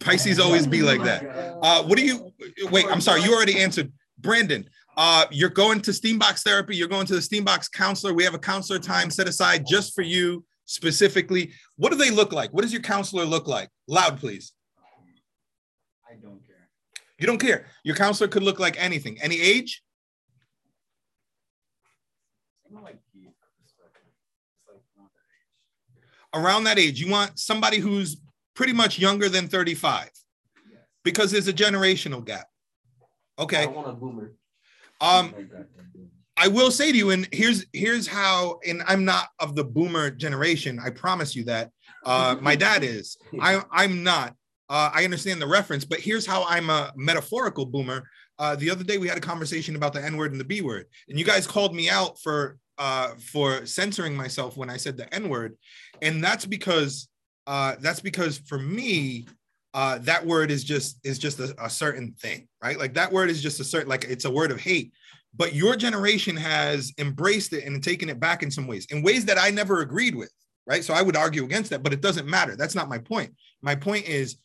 Pisces 0.00 0.38
always 0.38 0.66
be 0.66 0.82
like 0.82 1.02
that. 1.02 1.58
Uh, 1.62 1.82
what 1.84 1.98
do 1.98 2.04
you 2.04 2.32
wait? 2.70 2.86
I'm 2.90 3.00
sorry, 3.00 3.22
you 3.22 3.34
already 3.34 3.60
answered. 3.60 3.92
Brandon, 4.18 4.68
uh, 4.96 5.26
you're 5.30 5.50
going 5.50 5.80
to 5.82 5.90
Steambox 5.90 6.42
therapy. 6.42 6.76
You're 6.76 6.88
going 6.88 7.06
to 7.06 7.14
the 7.14 7.20
Steambox 7.20 7.70
counselor. 7.70 8.14
We 8.14 8.24
have 8.24 8.34
a 8.34 8.38
counselor 8.38 8.78
time 8.78 9.10
set 9.10 9.28
aside 9.28 9.64
just 9.68 9.94
for 9.94 10.02
you 10.02 10.44
specifically. 10.64 11.52
What 11.76 11.92
do 11.92 11.98
they 11.98 12.10
look 12.10 12.32
like? 12.32 12.52
What 12.52 12.62
does 12.62 12.72
your 12.72 12.82
counselor 12.82 13.24
look 13.24 13.46
like? 13.46 13.68
Loud, 13.86 14.18
please. 14.18 14.52
I 16.08 16.14
don't 16.14 16.44
care. 16.46 16.68
You 17.18 17.26
don't 17.26 17.38
care. 17.38 17.66
Your 17.84 17.96
counselor 17.96 18.28
could 18.28 18.42
look 18.42 18.58
like 18.58 18.82
anything. 18.82 19.18
Any 19.20 19.40
age? 19.40 19.82
Around 26.34 26.64
that 26.64 26.78
age. 26.78 27.00
You 27.00 27.10
want 27.10 27.38
somebody 27.38 27.78
who's 27.78 28.16
pretty 28.56 28.72
much 28.72 28.98
younger 28.98 29.28
than 29.28 29.46
35 29.46 30.10
because 31.04 31.30
there's 31.30 31.46
a 31.46 31.52
generational 31.52 32.24
gap. 32.24 32.46
Okay. 33.38 33.66
don't 33.66 33.76
want 33.76 33.88
a 33.88 33.92
boomer. 33.92 34.32
Um, 35.00 35.34
I 36.38 36.48
will 36.48 36.70
say 36.70 36.90
to 36.90 36.98
you, 36.98 37.10
and 37.10 37.28
here's 37.32 37.64
here's 37.72 38.06
how, 38.06 38.58
and 38.66 38.82
I'm 38.86 39.04
not 39.04 39.28
of 39.38 39.54
the 39.54 39.64
boomer 39.64 40.10
generation. 40.10 40.80
I 40.82 40.90
promise 40.90 41.36
you 41.36 41.44
that. 41.44 41.70
Uh, 42.04 42.36
my 42.40 42.56
dad 42.56 42.82
is. 42.82 43.16
I 43.40 43.62
I'm 43.70 44.02
not. 44.02 44.34
Uh, 44.68 44.90
I 44.92 45.04
understand 45.04 45.40
the 45.40 45.46
reference, 45.46 45.84
but 45.84 46.00
here's 46.00 46.26
how 46.26 46.44
I'm 46.44 46.70
a 46.70 46.92
metaphorical 46.96 47.66
boomer. 47.66 48.08
Uh, 48.38 48.56
the 48.56 48.70
other 48.70 48.84
day 48.84 48.98
we 48.98 49.08
had 49.08 49.16
a 49.16 49.20
conversation 49.20 49.76
about 49.76 49.92
the 49.92 50.04
N 50.04 50.16
word 50.16 50.32
and 50.32 50.40
the 50.40 50.44
B 50.44 50.60
word, 50.60 50.86
and 51.08 51.18
you 51.18 51.24
guys 51.24 51.46
called 51.46 51.74
me 51.74 51.88
out 51.88 52.18
for 52.20 52.58
uh, 52.78 53.10
for 53.32 53.64
censoring 53.64 54.14
myself 54.14 54.56
when 54.56 54.68
I 54.68 54.76
said 54.76 54.96
the 54.96 55.12
N 55.14 55.28
word, 55.28 55.56
and 56.02 56.22
that's 56.22 56.44
because 56.44 57.08
uh, 57.46 57.76
that's 57.80 58.00
because 58.00 58.38
for 58.38 58.58
me, 58.58 59.26
uh, 59.74 59.98
that 59.98 60.24
word 60.24 60.50
is 60.50 60.64
just 60.64 60.98
is 61.04 61.18
just 61.18 61.38
a, 61.38 61.54
a 61.62 61.68
certain 61.68 62.12
thing, 62.12 62.48
right? 62.62 62.78
Like 62.78 62.94
that 62.94 63.12
word 63.12 63.30
is 63.30 63.42
just 63.42 63.60
a 63.60 63.64
certain 63.64 63.88
like 63.88 64.04
it's 64.04 64.24
a 64.24 64.30
word 64.30 64.50
of 64.50 64.60
hate. 64.60 64.92
But 65.36 65.54
your 65.54 65.76
generation 65.76 66.34
has 66.36 66.92
embraced 66.98 67.52
it 67.52 67.64
and 67.64 67.84
taken 67.84 68.08
it 68.08 68.18
back 68.18 68.42
in 68.42 68.50
some 68.50 68.66
ways, 68.66 68.86
in 68.90 69.02
ways 69.02 69.26
that 69.26 69.38
I 69.38 69.50
never 69.50 69.80
agreed 69.80 70.14
with, 70.14 70.32
right? 70.66 70.82
So 70.82 70.94
I 70.94 71.02
would 71.02 71.16
argue 71.16 71.44
against 71.44 71.70
that, 71.70 71.82
but 71.82 71.92
it 71.92 72.00
doesn't 72.00 72.26
matter. 72.26 72.56
That's 72.56 72.74
not 72.74 72.88
my 72.88 72.98
point. 72.98 73.34
My 73.60 73.74
point 73.74 74.08
is 74.08 74.36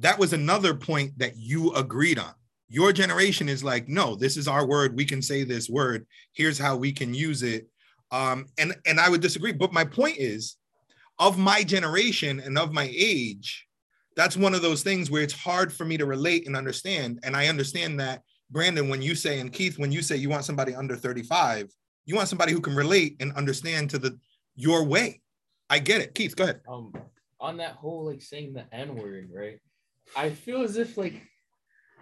that 0.00 0.18
was 0.18 0.34
another 0.34 0.74
point 0.74 1.18
that 1.18 1.36
you 1.36 1.72
agreed 1.72 2.18
on. 2.18 2.32
Your 2.68 2.92
generation 2.92 3.48
is 3.48 3.64
like, 3.64 3.88
no, 3.88 4.16
this 4.16 4.36
is 4.36 4.48
our 4.48 4.66
word. 4.66 4.96
We 4.96 5.04
can 5.06 5.22
say 5.22 5.44
this 5.44 5.70
word. 5.70 6.06
Here's 6.32 6.58
how 6.58 6.76
we 6.76 6.92
can 6.92 7.14
use 7.14 7.42
it. 7.42 7.66
Um, 8.10 8.46
and 8.58 8.74
and 8.86 9.00
I 9.00 9.08
would 9.08 9.22
disagree. 9.22 9.52
But 9.52 9.72
my 9.72 9.84
point 9.84 10.18
is, 10.18 10.56
of 11.18 11.38
my 11.38 11.62
generation 11.62 12.40
and 12.40 12.58
of 12.58 12.72
my 12.72 12.90
age, 12.94 13.66
that's 14.16 14.36
one 14.36 14.54
of 14.54 14.62
those 14.62 14.82
things 14.82 15.10
where 15.10 15.22
it's 15.22 15.32
hard 15.32 15.72
for 15.72 15.84
me 15.84 15.96
to 15.96 16.06
relate 16.06 16.46
and 16.46 16.56
understand. 16.56 17.20
And 17.24 17.36
I 17.36 17.48
understand 17.48 17.98
that, 18.00 18.22
Brandon, 18.50 18.88
when 18.88 19.02
you 19.02 19.14
say, 19.14 19.40
and 19.40 19.52
Keith, 19.52 19.78
when 19.78 19.90
you 19.92 20.02
say 20.02 20.16
you 20.16 20.28
want 20.28 20.44
somebody 20.44 20.74
under 20.74 20.96
35, 20.96 21.70
you 22.06 22.14
want 22.14 22.28
somebody 22.28 22.52
who 22.52 22.60
can 22.60 22.74
relate 22.74 23.16
and 23.20 23.32
understand 23.32 23.90
to 23.90 23.98
the 23.98 24.18
your 24.54 24.84
way. 24.84 25.20
I 25.70 25.78
get 25.78 26.00
it. 26.00 26.14
Keith, 26.14 26.36
go 26.36 26.44
ahead. 26.44 26.60
um 26.68 26.92
on 27.40 27.56
that 27.58 27.72
whole 27.72 28.06
like 28.06 28.22
saying 28.22 28.54
the 28.54 28.64
N 28.72 28.94
word, 28.94 29.30
right? 29.34 29.58
I 30.16 30.30
feel 30.30 30.62
as 30.62 30.76
if 30.76 30.96
like 30.96 31.20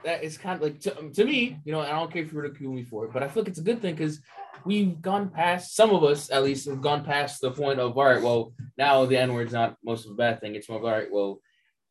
that 0.04 0.24
is 0.24 0.38
kind 0.38 0.56
of 0.56 0.62
like 0.62 0.80
to, 0.80 0.98
um, 0.98 1.12
to 1.12 1.24
me, 1.24 1.58
you 1.64 1.72
know, 1.72 1.80
I 1.80 1.90
don't 1.90 2.12
care 2.12 2.22
if 2.22 2.32
you 2.32 2.40
ridicule 2.40 2.72
me 2.72 2.84
for 2.84 3.04
it, 3.04 3.12
but 3.12 3.22
I 3.22 3.28
feel 3.28 3.42
like 3.42 3.50
it's 3.50 3.58
a 3.58 3.62
good 3.62 3.80
thing 3.80 3.94
because 3.94 4.20
we've 4.64 5.00
gone 5.00 5.30
past 5.30 5.74
some 5.76 5.90
of 5.90 6.04
us 6.04 6.30
at 6.30 6.44
least 6.44 6.68
have 6.68 6.80
gone 6.80 7.04
past 7.04 7.40
the 7.40 7.50
point 7.50 7.80
of 7.80 7.96
all 7.96 8.04
right, 8.04 8.22
well, 8.22 8.52
now 8.76 9.04
the 9.04 9.18
N 9.18 9.32
word's 9.32 9.52
not 9.52 9.76
most 9.84 10.06
of 10.06 10.12
a 10.12 10.14
bad 10.14 10.40
thing. 10.40 10.54
It's 10.54 10.68
more 10.68 10.78
of 10.78 10.84
all 10.84 10.90
right, 10.90 11.10
well, 11.10 11.40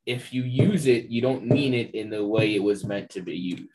if 0.05 0.33
you 0.33 0.43
use 0.43 0.87
it, 0.87 1.05
you 1.05 1.21
don't 1.21 1.45
mean 1.45 1.73
it 1.73 1.93
in 1.93 2.09
the 2.09 2.25
way 2.25 2.55
it 2.55 2.63
was 2.63 2.83
meant 2.83 3.09
to 3.11 3.21
be 3.21 3.35
used. 3.35 3.69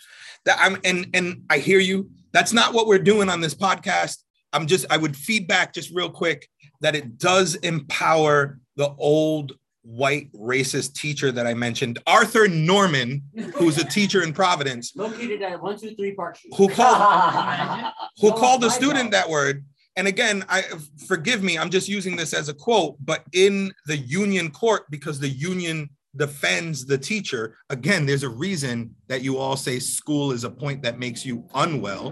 that 0.44 0.58
I'm 0.60 0.78
and 0.84 1.08
and 1.14 1.44
I 1.48 1.58
hear 1.58 1.78
you. 1.78 2.10
That's 2.32 2.52
not 2.52 2.74
what 2.74 2.86
we're 2.86 2.98
doing 2.98 3.28
on 3.28 3.40
this 3.40 3.54
podcast. 3.54 4.18
I'm 4.52 4.66
just 4.66 4.86
I 4.90 4.96
would 4.96 5.16
feedback 5.16 5.72
just 5.72 5.94
real 5.94 6.10
quick 6.10 6.48
that 6.80 6.96
it 6.96 7.18
does 7.18 7.54
empower 7.56 8.58
the 8.76 8.92
old 8.98 9.52
white 9.86 10.30
racist 10.32 10.94
teacher 10.94 11.30
that 11.32 11.46
I 11.46 11.54
mentioned, 11.54 11.98
Arthur 12.06 12.48
Norman, 12.48 13.22
who's 13.54 13.78
a 13.78 13.84
teacher 13.98 14.22
in 14.22 14.32
Providence, 14.32 14.92
Located 14.96 15.42
at 15.42 15.62
one 15.62 15.78
two 15.78 15.94
three 15.94 16.12
Park 16.12 16.36
Street. 16.36 16.54
who 16.56 16.68
called 16.74 17.92
who 18.20 18.30
No, 18.30 18.34
called 18.36 18.64
a 18.64 18.66
I 18.66 18.70
student 18.70 19.04
know. 19.06 19.10
that 19.18 19.28
word. 19.28 19.64
And 19.96 20.06
again, 20.08 20.44
I 20.48 20.62
forgive 21.06 21.42
me, 21.42 21.56
I'm 21.56 21.70
just 21.70 21.88
using 21.88 22.16
this 22.16 22.34
as 22.34 22.48
a 22.50 22.54
quote, 22.54 22.96
but 23.00 23.24
in 23.32 23.72
the 23.86 23.96
union 23.96 24.50
court, 24.50 24.82
because 24.90 25.18
the 25.18 25.28
union 25.28 25.88
defends 26.16 26.84
the 26.84 26.98
teacher, 26.98 27.56
again, 27.70 28.04
there's 28.06 28.22
a 28.22 28.28
reason 28.28 28.94
that 29.08 29.22
you 29.22 29.38
all 29.38 29.56
say 29.56 29.78
school 29.78 30.32
is 30.32 30.44
a 30.44 30.50
point 30.50 30.82
that 30.82 30.98
makes 30.98 31.24
you 31.24 31.44
unwell. 31.54 32.10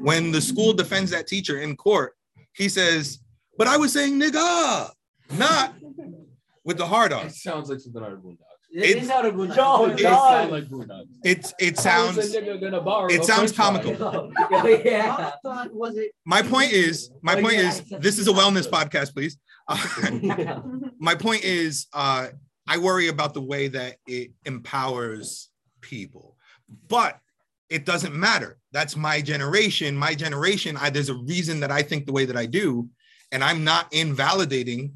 When 0.00 0.32
the 0.32 0.40
school 0.40 0.72
defends 0.72 1.10
that 1.10 1.26
teacher 1.26 1.60
in 1.60 1.76
court, 1.76 2.14
he 2.54 2.68
says, 2.68 3.18
But 3.58 3.66
I 3.66 3.76
was 3.76 3.92
saying 3.92 4.18
nigga, 4.18 4.90
not 5.32 5.74
with 6.68 6.76
the 6.76 6.86
hard 6.86 7.12
on. 7.14 7.26
It 7.26 7.34
sounds 7.34 7.70
like 7.70 7.80
something 7.80 8.02
out 8.02 8.12
of 8.12 8.18
Boondocks. 8.18 8.44
It 8.70 8.98
is 9.02 9.08
out 9.08 9.24
of 9.24 9.34
Boondocks. 9.34 9.54
Joe, 9.56 9.86
It 9.86 9.92
It's- 10.00 10.12
sounds 10.12 10.50
like 10.52 10.64
Boondocks. 10.64 11.06
It's 11.24 11.54
it 11.58 11.78
sounds 11.78 12.18
a 12.18 12.40
nigga 12.42 12.60
gonna 12.60 12.82
borrow 12.82 13.08
it 13.10 13.24
sounds 13.24 13.52
comical. 13.52 13.92
yeah. 14.84 15.16
I 15.18 15.32
thought 15.42 15.72
was 15.72 15.96
it? 15.96 16.10
my 16.26 16.42
point 16.42 16.70
is 16.72 17.10
my 17.22 17.36
Oh, 17.36 17.40
point 17.40 17.54
yeah, 17.54 17.68
is 17.70 17.82
this 18.00 18.18
is 18.18 18.28
a 18.28 18.32
wellness 18.32 18.68
podcast, 18.68 19.14
please. 19.14 19.38
my 20.98 21.14
point 21.14 21.44
is 21.44 21.86
uh 21.92 22.28
i 22.66 22.78
worry 22.78 23.08
about 23.08 23.34
the 23.34 23.40
way 23.40 23.68
that 23.68 23.96
it 24.06 24.30
empowers 24.46 25.50
people 25.82 26.36
but 26.88 27.18
it 27.68 27.84
doesn't 27.84 28.14
matter 28.14 28.56
that's 28.72 28.96
my 28.96 29.20
generation 29.20 29.94
my 29.94 30.14
generation 30.14 30.74
I, 30.78 30.88
there's 30.88 31.10
a 31.10 31.14
reason 31.34 31.60
that 31.60 31.70
i 31.70 31.82
think 31.82 32.06
the 32.06 32.12
way 32.12 32.24
that 32.24 32.36
i 32.36 32.46
do 32.46 32.88
and 33.30 33.44
i'm 33.44 33.62
not 33.62 33.92
invalidating 33.92 34.94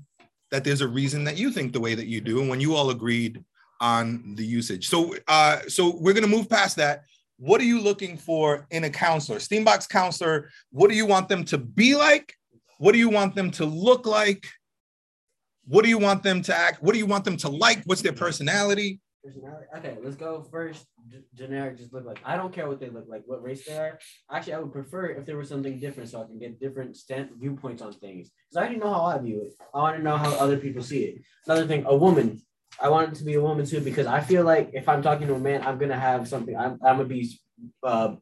that 0.53 0.63
there's 0.63 0.81
a 0.81 0.89
reason 0.89 1.25
that 1.25 1.37
you 1.37 1.51
think 1.51 1.73
the 1.73 1.81
way 1.81 1.97
that 1.97 2.07
you 2.07 2.21
do 2.21 2.41
and 2.41 2.49
when 2.49 2.61
you 2.61 2.77
all 2.77 2.91
agreed 2.91 3.45
on 3.81 4.35
the 4.37 4.45
usage 4.45 4.89
so 4.89 5.15
uh 5.27 5.59
so 5.67 5.97
we're 5.97 6.13
going 6.13 6.23
to 6.23 6.29
move 6.29 6.49
past 6.49 6.77
that 6.77 7.03
what 7.39 7.61
are 7.61 7.65
you 7.65 7.81
looking 7.81 8.17
for 8.17 8.69
in 8.71 8.85
a 8.85 8.91
counselor 8.91 9.41
STEAM 9.41 9.65
Box 9.65 9.89
counselor 9.89 10.49
what 10.71 10.89
do 10.89 10.95
you 10.95 11.07
want 11.07 11.29
them 11.29 11.45
to 11.45 11.59
be 11.59 11.97
like 11.97 12.33
what 12.79 12.93
do 12.93 12.99
you 12.99 13.09
want 13.09 13.35
them 13.35 13.51
to 13.51 13.65
look 13.65 14.07
like 14.07 14.47
what 15.67 15.85
do 15.85 15.89
you 15.89 15.99
want 15.99 16.23
them 16.23 16.43
to 16.43 16.57
act? 16.57 16.83
What 16.83 16.93
do 16.93 16.99
you 16.99 17.07
want 17.07 17.25
them 17.25 17.37
to 17.39 17.49
like? 17.49 17.83
What's 17.85 18.03
their 18.03 18.13
personality? 18.13 19.01
Okay, 19.25 19.97
let's 20.03 20.17
go 20.17 20.43
first. 20.51 20.85
G- 21.09 21.23
generic, 21.35 21.79
just 21.79 21.93
look 21.93 22.05
like. 22.05 22.19
I 22.25 22.37
don't 22.37 22.53
care 22.53 22.67
what 22.67 22.81
they 22.81 22.89
look 22.89 23.07
like, 23.09 23.23
what 23.25 23.43
race 23.43 23.65
they 23.67 23.77
are. 23.77 23.99
Actually, 24.31 24.55
I 24.55 24.59
would 24.59 24.73
prefer 24.73 25.07
if 25.11 25.27
there 25.27 25.37
was 25.37 25.49
something 25.49 25.79
different, 25.79 26.11
so 26.11 26.23
I 26.23 26.25
can 26.25 26.39
get 26.41 26.59
different 26.59 26.97
stand 26.97 27.31
viewpoints 27.39 27.83
on 27.83 27.93
things. 27.93 28.31
Because 28.31 28.57
I 28.57 28.61
already 28.63 28.81
know 28.81 28.93
how 28.93 29.05
I 29.07 29.19
view 29.19 29.43
it. 29.43 29.55
I 29.73 29.79
want 29.79 29.97
to 29.97 30.03
know 30.03 30.17
how 30.17 30.33
other 30.35 30.57
people 30.59 30.83
see 30.83 31.05
it. 31.05 31.23
Another 31.47 31.67
thing, 31.67 31.85
a 31.87 31.97
woman. 31.97 32.41
I 32.81 32.89
want 32.89 33.13
it 33.13 33.17
to 33.17 33.25
be 33.25 33.35
a 33.35 33.41
woman 33.41 33.65
too 33.67 33.81
because 33.81 34.07
I 34.07 34.21
feel 34.21 34.45
like 34.45 34.71
if 34.73 34.89
I'm 34.89 35.03
talking 35.03 35.29
to 35.29 35.35
a 35.35 35.39
man, 35.39 35.63
I'm 35.63 35.79
gonna 35.79 35.99
have 35.99 36.27
something. 36.27 36.57
I'm, 36.57 36.73
I'm 36.85 36.97
gonna 36.97 37.05
be, 37.05 37.31
uh, 37.85 38.17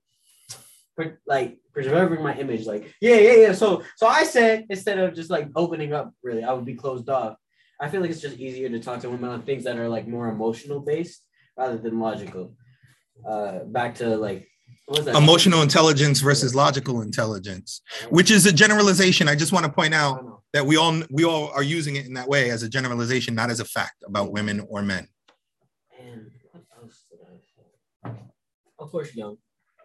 pre- 0.97 1.13
like 1.27 1.59
preserving 1.73 2.23
my 2.23 2.37
image. 2.37 2.67
Like 2.67 2.93
yeah, 3.01 3.17
yeah, 3.17 3.33
yeah. 3.35 3.53
So 3.53 3.83
so 3.97 4.07
I 4.07 4.25
said 4.25 4.67
instead 4.69 4.99
of 4.99 5.15
just 5.15 5.31
like 5.31 5.49
opening 5.57 5.93
up, 5.93 6.13
really, 6.23 6.45
I 6.45 6.53
would 6.53 6.67
be 6.67 6.75
closed 6.75 7.09
off. 7.09 7.37
I 7.81 7.89
feel 7.89 8.03
like 8.03 8.11
it's 8.11 8.21
just 8.21 8.39
easier 8.39 8.69
to 8.69 8.79
talk 8.79 9.01
to 9.01 9.11
women 9.11 9.31
on 9.31 9.43
things 9.43 9.65
that 9.65 9.79
are 9.79 9.89
like 9.89 10.07
more 10.07 10.29
emotional 10.29 10.81
based 10.81 11.23
rather 11.57 11.79
than 11.79 11.99
logical. 11.99 12.55
Uh, 13.27 13.61
back 13.65 13.95
to 13.97 14.17
like 14.17 14.49
what 14.87 14.99
was 14.99 15.07
that? 15.07 15.17
Emotional 15.17 15.63
intelligence 15.63 16.21
versus 16.21 16.55
logical 16.55 17.03
intelligence, 17.03 17.81
which 18.11 18.31
is 18.31 18.45
a 18.47 18.53
generalization. 18.53 19.29
I 19.29 19.35
just 19.35 19.53
want 19.53 19.65
to 19.65 19.73
point 19.73 19.95
out 19.95 20.43
that 20.53 20.67
we 20.67 20.77
all 20.77 21.03
we 21.11 21.25
all 21.25 21.51
are 21.53 21.63
using 21.63 21.97
it 21.97 22.07
in 22.07 22.15
that 22.15 22.29
way 22.29 22.51
as 22.51 22.63
a 22.63 22.69
generalization, 22.69 23.35
not 23.35 23.51
as 23.51 23.61
a 23.61 23.65
fact 23.65 24.03
about 24.07 24.33
women 24.33 24.67
or 24.69 24.83
men. 24.83 25.09
And 25.99 26.31
what 26.53 26.65
else 26.83 27.05
did 27.11 27.21
I 27.23 28.11
say? 28.11 28.19
Of 28.79 28.91
course, 28.91 29.15
young, 29.15 29.37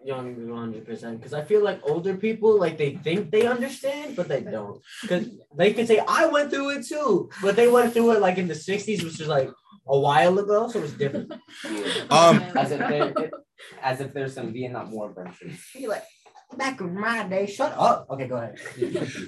young, 0.06 0.50
one 0.50 0.60
hundred 0.60 0.86
percent. 0.86 1.18
Because 1.20 1.34
I 1.34 1.44
feel 1.44 1.64
like 1.64 1.80
older 1.84 2.16
people, 2.16 2.60
like 2.60 2.78
they 2.78 2.96
think 2.98 3.32
they 3.32 3.48
understand, 3.48 4.16
but 4.16 4.28
they 4.28 4.42
don't. 4.42 4.82
Because 5.02 5.28
they 5.58 5.74
can 5.74 5.88
say, 5.88 6.00
"I 6.08 6.28
went 6.28 6.52
through 6.52 6.70
it 6.78 6.86
too," 6.86 7.30
but 7.42 7.56
they 7.56 7.68
went 7.68 7.94
through 7.94 8.12
it 8.12 8.22
like 8.22 8.38
in 8.38 8.48
the 8.48 8.54
'60s, 8.54 9.04
which 9.04 9.20
is 9.20 9.28
like 9.28 9.50
a 9.88 10.00
while 10.00 10.38
ago, 10.40 10.70
so 10.70 10.80
it's 10.84 10.94
different. 10.94 11.34
Um, 12.10 12.38
as 12.56 12.72
if 12.72 12.80
there, 12.80 13.32
as 13.82 14.00
if 14.02 14.14
there's 14.14 14.34
some 14.34 14.54
Vietnam 14.54 14.92
War 14.92 15.14
veterans. 15.14 15.60
You're 15.74 15.90
like, 15.92 16.04
back 16.58 16.80
in 16.82 16.94
my 17.00 17.28
day, 17.28 17.46
shut 17.46 17.74
up. 17.78 18.08
Okay, 18.10 18.28
go 18.28 18.38
ahead. 18.38 18.58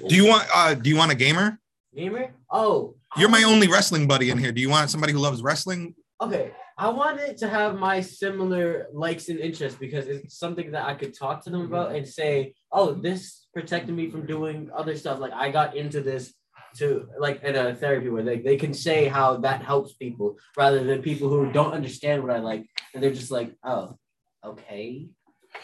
do 0.08 0.14
you 0.14 0.26
want 0.26 0.46
uh 0.54 0.74
do 0.74 0.90
you 0.90 0.96
want 0.96 1.12
a 1.12 1.14
gamer? 1.14 1.58
Gamer? 1.94 2.34
Oh, 2.50 2.94
You're 3.16 3.28
my 3.28 3.42
only 3.42 3.66
wrestling 3.66 4.06
buddy 4.06 4.30
in 4.30 4.38
here. 4.38 4.52
Do 4.52 4.60
you 4.60 4.68
want 4.70 4.90
somebody 4.90 5.12
who 5.12 5.18
loves 5.18 5.42
wrestling? 5.42 5.94
Okay, 6.20 6.52
I 6.78 6.88
wanted 6.88 7.36
to 7.38 7.48
have 7.48 7.76
my 7.76 8.00
similar 8.00 8.86
likes 8.92 9.28
and 9.28 9.40
interests 9.40 9.78
because 9.78 10.06
it's 10.06 10.38
something 10.38 10.70
that 10.70 10.84
I 10.84 10.94
could 10.94 11.12
talk 11.12 11.42
to 11.44 11.50
them 11.50 11.62
about 11.62 11.94
and 11.94 12.06
say, 12.06 12.54
"Oh, 12.70 12.94
this 12.94 13.46
protected 13.52 13.94
me 13.94 14.08
from 14.10 14.26
doing 14.26 14.70
other 14.74 14.96
stuff." 14.96 15.18
Like 15.18 15.32
I 15.32 15.50
got 15.50 15.76
into 15.76 16.00
this 16.00 16.32
to 16.76 17.08
like 17.18 17.42
in 17.42 17.56
a 17.56 17.74
therapy 17.74 18.10
where 18.10 18.22
they, 18.22 18.38
they 18.38 18.56
can 18.56 18.72
say 18.72 19.08
how 19.08 19.38
that 19.38 19.62
helps 19.62 19.94
people 19.94 20.36
rather 20.56 20.84
than 20.84 21.02
people 21.02 21.28
who 21.28 21.50
don't 21.50 21.72
understand 21.72 22.22
what 22.22 22.30
I 22.30 22.38
like 22.38 22.66
and 22.94 23.02
they're 23.02 23.10
just 23.12 23.32
like, 23.32 23.52
"Oh, 23.64 23.96
okay," 24.44 25.08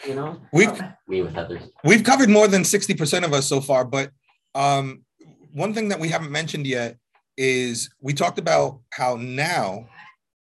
you 0.05 0.15
know. 0.15 0.41
We've 0.51 0.81
Me 1.07 1.21
with 1.21 1.37
others. 1.37 1.63
we've 1.85 2.03
covered 2.03 2.29
more 2.29 2.49
than 2.49 2.63
60% 2.63 3.23
of 3.23 3.31
us 3.31 3.47
so 3.47 3.61
far, 3.61 3.85
but 3.85 4.11
um, 4.53 5.05
one 5.53 5.73
thing 5.73 5.87
that 5.89 5.99
we 5.99 6.09
haven't 6.09 6.31
mentioned 6.31 6.67
yet 6.67 6.97
is 7.37 7.89
we 8.01 8.13
talked 8.13 8.39
about 8.39 8.79
how 8.91 9.15
now, 9.15 9.87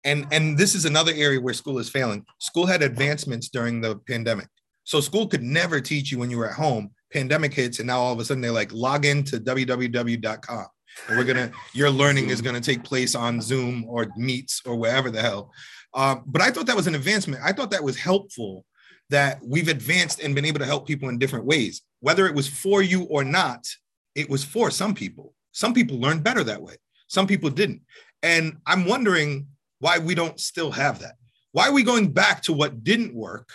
and 0.08 0.26
and 0.32 0.58
this 0.58 0.74
is 0.74 0.86
another 0.86 1.12
area 1.14 1.40
where 1.40 1.54
school 1.54 1.80
is 1.80 1.90
failing. 1.90 2.26
School 2.40 2.66
had 2.66 2.82
advancements 2.82 3.50
during 3.50 3.82
the 3.82 3.98
pandemic, 4.08 4.48
so 4.86 5.02
school 5.02 5.28
could 5.28 5.44
never 5.44 5.82
teach 5.82 6.12
you 6.12 6.18
when 6.18 6.32
you 6.32 6.38
were 6.38 6.50
at 6.50 6.56
home. 6.56 6.92
Pandemic 7.12 7.54
hits, 7.54 7.80
and 7.80 7.88
now 7.88 8.00
all 8.00 8.14
of 8.14 8.20
a 8.20 8.26
sudden 8.26 8.42
they're 8.42 8.52
like, 8.52 8.72
log 8.72 9.06
in 9.06 9.24
to 9.26 9.40
www.com, 9.40 10.66
and 11.10 11.18
we're 11.18 11.26
gonna 11.26 11.52
your 11.74 11.90
learning 11.90 12.30
is 12.30 12.42
gonna 12.42 12.62
take 12.62 12.84
place 12.84 13.16
on 13.16 13.42
Zoom 13.42 13.86
or 13.88 14.08
Meets 14.16 14.62
or 14.66 14.78
wherever 14.78 15.12
the 15.12 15.22
hell. 15.22 15.52
Um, 15.94 16.24
but 16.26 16.42
I 16.42 16.52
thought 16.52 16.68
that 16.68 16.76
was 16.76 16.88
an 16.88 16.96
advancement. 16.96 17.42
I 17.44 17.52
thought 17.52 17.72
that 17.72 17.84
was 17.84 17.98
helpful 17.98 18.66
that 19.10 19.40
we've 19.44 19.68
advanced 19.68 20.22
and 20.22 20.34
been 20.34 20.46
able 20.46 20.60
to 20.60 20.66
help 20.66 20.88
people 20.88 21.10
in 21.10 21.18
different 21.18 21.46
ways. 21.46 21.82
Whether 22.00 22.28
it 22.28 22.36
was 22.36 22.48
for 22.48 22.82
you 22.82 23.04
or 23.04 23.24
not, 23.24 23.68
it 24.16 24.30
was 24.30 24.44
for 24.44 24.72
some 24.72 24.94
people. 24.94 25.34
Some 25.52 25.74
people 25.74 26.00
learned 26.00 26.24
better 26.24 26.44
that 26.44 26.62
way. 26.62 26.76
Some 27.08 27.28
people 27.28 27.50
didn't. 27.50 27.82
And 28.22 28.58
I'm 28.66 28.86
wondering 28.86 29.48
why 29.80 30.00
we 30.00 30.16
don't 30.16 30.40
still 30.40 30.72
have 30.72 31.00
that. 31.00 31.16
Why 31.52 31.68
are 31.68 31.74
we 31.74 31.84
going 31.84 32.12
back 32.12 32.42
to 32.44 32.54
what 32.54 32.84
didn't 32.84 33.16
work, 33.16 33.50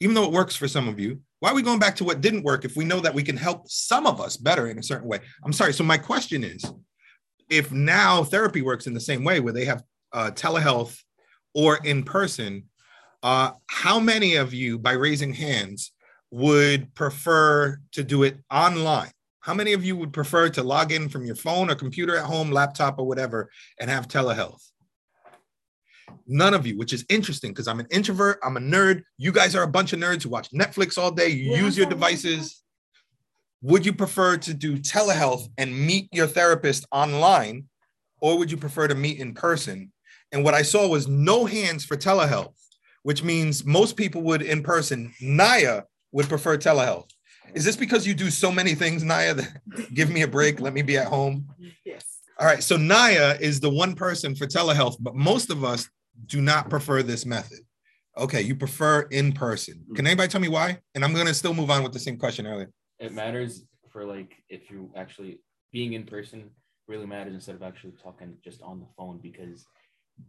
even 0.00 0.14
though 0.14 0.24
it 0.24 0.32
works 0.32 0.56
for 0.56 0.68
some 0.68 0.88
of 0.88 0.98
you? 0.98 1.20
Why 1.40 1.50
are 1.50 1.54
we 1.54 1.62
going 1.62 1.78
back 1.78 1.96
to 1.96 2.04
what 2.04 2.20
didn't 2.20 2.44
work 2.44 2.64
if 2.64 2.76
we 2.76 2.84
know 2.84 3.00
that 3.00 3.14
we 3.14 3.22
can 3.22 3.36
help 3.36 3.68
some 3.68 4.06
of 4.06 4.20
us 4.20 4.36
better 4.36 4.68
in 4.68 4.78
a 4.78 4.82
certain 4.82 5.08
way? 5.08 5.18
I'm 5.44 5.52
sorry. 5.52 5.74
So, 5.74 5.84
my 5.84 5.98
question 5.98 6.42
is 6.42 6.64
if 7.50 7.70
now 7.70 8.24
therapy 8.24 8.62
works 8.62 8.86
in 8.86 8.94
the 8.94 9.00
same 9.00 9.24
way 9.24 9.40
where 9.40 9.52
they 9.52 9.66
have 9.66 9.82
uh, 10.12 10.30
telehealth 10.30 10.98
or 11.54 11.78
in 11.84 12.02
person, 12.02 12.64
uh, 13.22 13.52
how 13.66 14.00
many 14.00 14.36
of 14.36 14.54
you, 14.54 14.78
by 14.78 14.92
raising 14.92 15.34
hands, 15.34 15.92
would 16.30 16.94
prefer 16.94 17.78
to 17.92 18.02
do 18.02 18.22
it 18.22 18.38
online? 18.50 19.10
How 19.40 19.54
many 19.54 19.74
of 19.74 19.84
you 19.84 19.96
would 19.96 20.12
prefer 20.12 20.48
to 20.48 20.62
log 20.62 20.92
in 20.92 21.08
from 21.08 21.26
your 21.26 21.36
phone 21.36 21.70
or 21.70 21.74
computer 21.74 22.16
at 22.16 22.24
home, 22.24 22.50
laptop, 22.50 22.98
or 22.98 23.06
whatever, 23.06 23.50
and 23.78 23.90
have 23.90 24.08
telehealth? 24.08 24.62
None 26.26 26.54
of 26.54 26.66
you, 26.66 26.78
which 26.78 26.92
is 26.92 27.04
interesting 27.08 27.52
because 27.52 27.68
I'm 27.68 27.80
an 27.80 27.86
introvert, 27.90 28.38
I'm 28.42 28.56
a 28.56 28.60
nerd. 28.60 29.02
You 29.18 29.32
guys 29.32 29.54
are 29.54 29.62
a 29.62 29.68
bunch 29.68 29.92
of 29.92 30.00
nerds 30.00 30.22
who 30.22 30.30
watch 30.30 30.50
Netflix 30.50 30.96
all 30.96 31.10
day, 31.10 31.28
you 31.28 31.52
Yeah, 31.52 31.58
use 31.58 31.76
your 31.76 31.86
devices. 31.86 32.62
Would 33.62 33.86
you 33.86 33.92
prefer 33.92 34.36
to 34.38 34.54
do 34.54 34.78
telehealth 34.78 35.48
and 35.58 35.74
meet 35.86 36.08
your 36.12 36.26
therapist 36.26 36.86
online, 36.92 37.64
or 38.20 38.38
would 38.38 38.50
you 38.50 38.56
prefer 38.56 38.88
to 38.88 38.94
meet 38.94 39.18
in 39.18 39.34
person? 39.34 39.92
And 40.32 40.44
what 40.44 40.54
I 40.54 40.62
saw 40.62 40.88
was 40.88 41.08
no 41.08 41.44
hands 41.44 41.84
for 41.84 41.96
telehealth, 41.96 42.54
which 43.02 43.22
means 43.22 43.64
most 43.64 43.96
people 43.96 44.22
would 44.22 44.42
in 44.42 44.62
person. 44.62 45.14
Naya 45.20 45.82
would 46.12 46.28
prefer 46.28 46.56
telehealth. 46.56 47.10
Is 47.54 47.64
this 47.64 47.76
because 47.76 48.06
you 48.06 48.14
do 48.14 48.30
so 48.30 48.50
many 48.50 48.74
things, 48.74 49.02
Naya? 49.04 49.34
That 49.34 49.60
give 49.94 50.10
me 50.10 50.22
a 50.22 50.28
break, 50.28 50.60
let 50.60 50.72
me 50.72 50.82
be 50.82 50.96
at 50.96 51.06
home. 51.06 51.46
Yes. 51.84 52.20
All 52.38 52.46
right, 52.46 52.62
so 52.62 52.76
Naya 52.76 53.36
is 53.40 53.60
the 53.60 53.70
one 53.70 53.94
person 53.94 54.34
for 54.34 54.46
telehealth, 54.46 54.96
but 54.98 55.14
most 55.14 55.50
of 55.50 55.62
us 55.62 55.88
do 56.26 56.40
not 56.40 56.70
prefer 56.70 57.02
this 57.02 57.26
method. 57.26 57.60
Okay, 58.16 58.42
you 58.42 58.54
prefer 58.54 59.02
in 59.10 59.32
person. 59.32 59.84
Can 59.94 60.06
anybody 60.06 60.28
tell 60.28 60.40
me 60.40 60.48
why? 60.48 60.78
And 60.94 61.04
I'm 61.04 61.12
gonna 61.12 61.34
still 61.34 61.54
move 61.54 61.70
on 61.70 61.82
with 61.82 61.92
the 61.92 61.98
same 61.98 62.16
question 62.16 62.46
earlier. 62.46 62.70
It 63.00 63.12
matters 63.12 63.64
for 63.90 64.04
like 64.04 64.34
if 64.48 64.70
you 64.70 64.90
actually 64.96 65.40
being 65.72 65.94
in 65.94 66.04
person 66.04 66.50
really 66.86 67.06
matters 67.06 67.34
instead 67.34 67.54
of 67.54 67.62
actually 67.62 67.94
talking 68.02 68.36
just 68.44 68.62
on 68.62 68.78
the 68.78 68.86
phone 68.96 69.18
because 69.22 69.66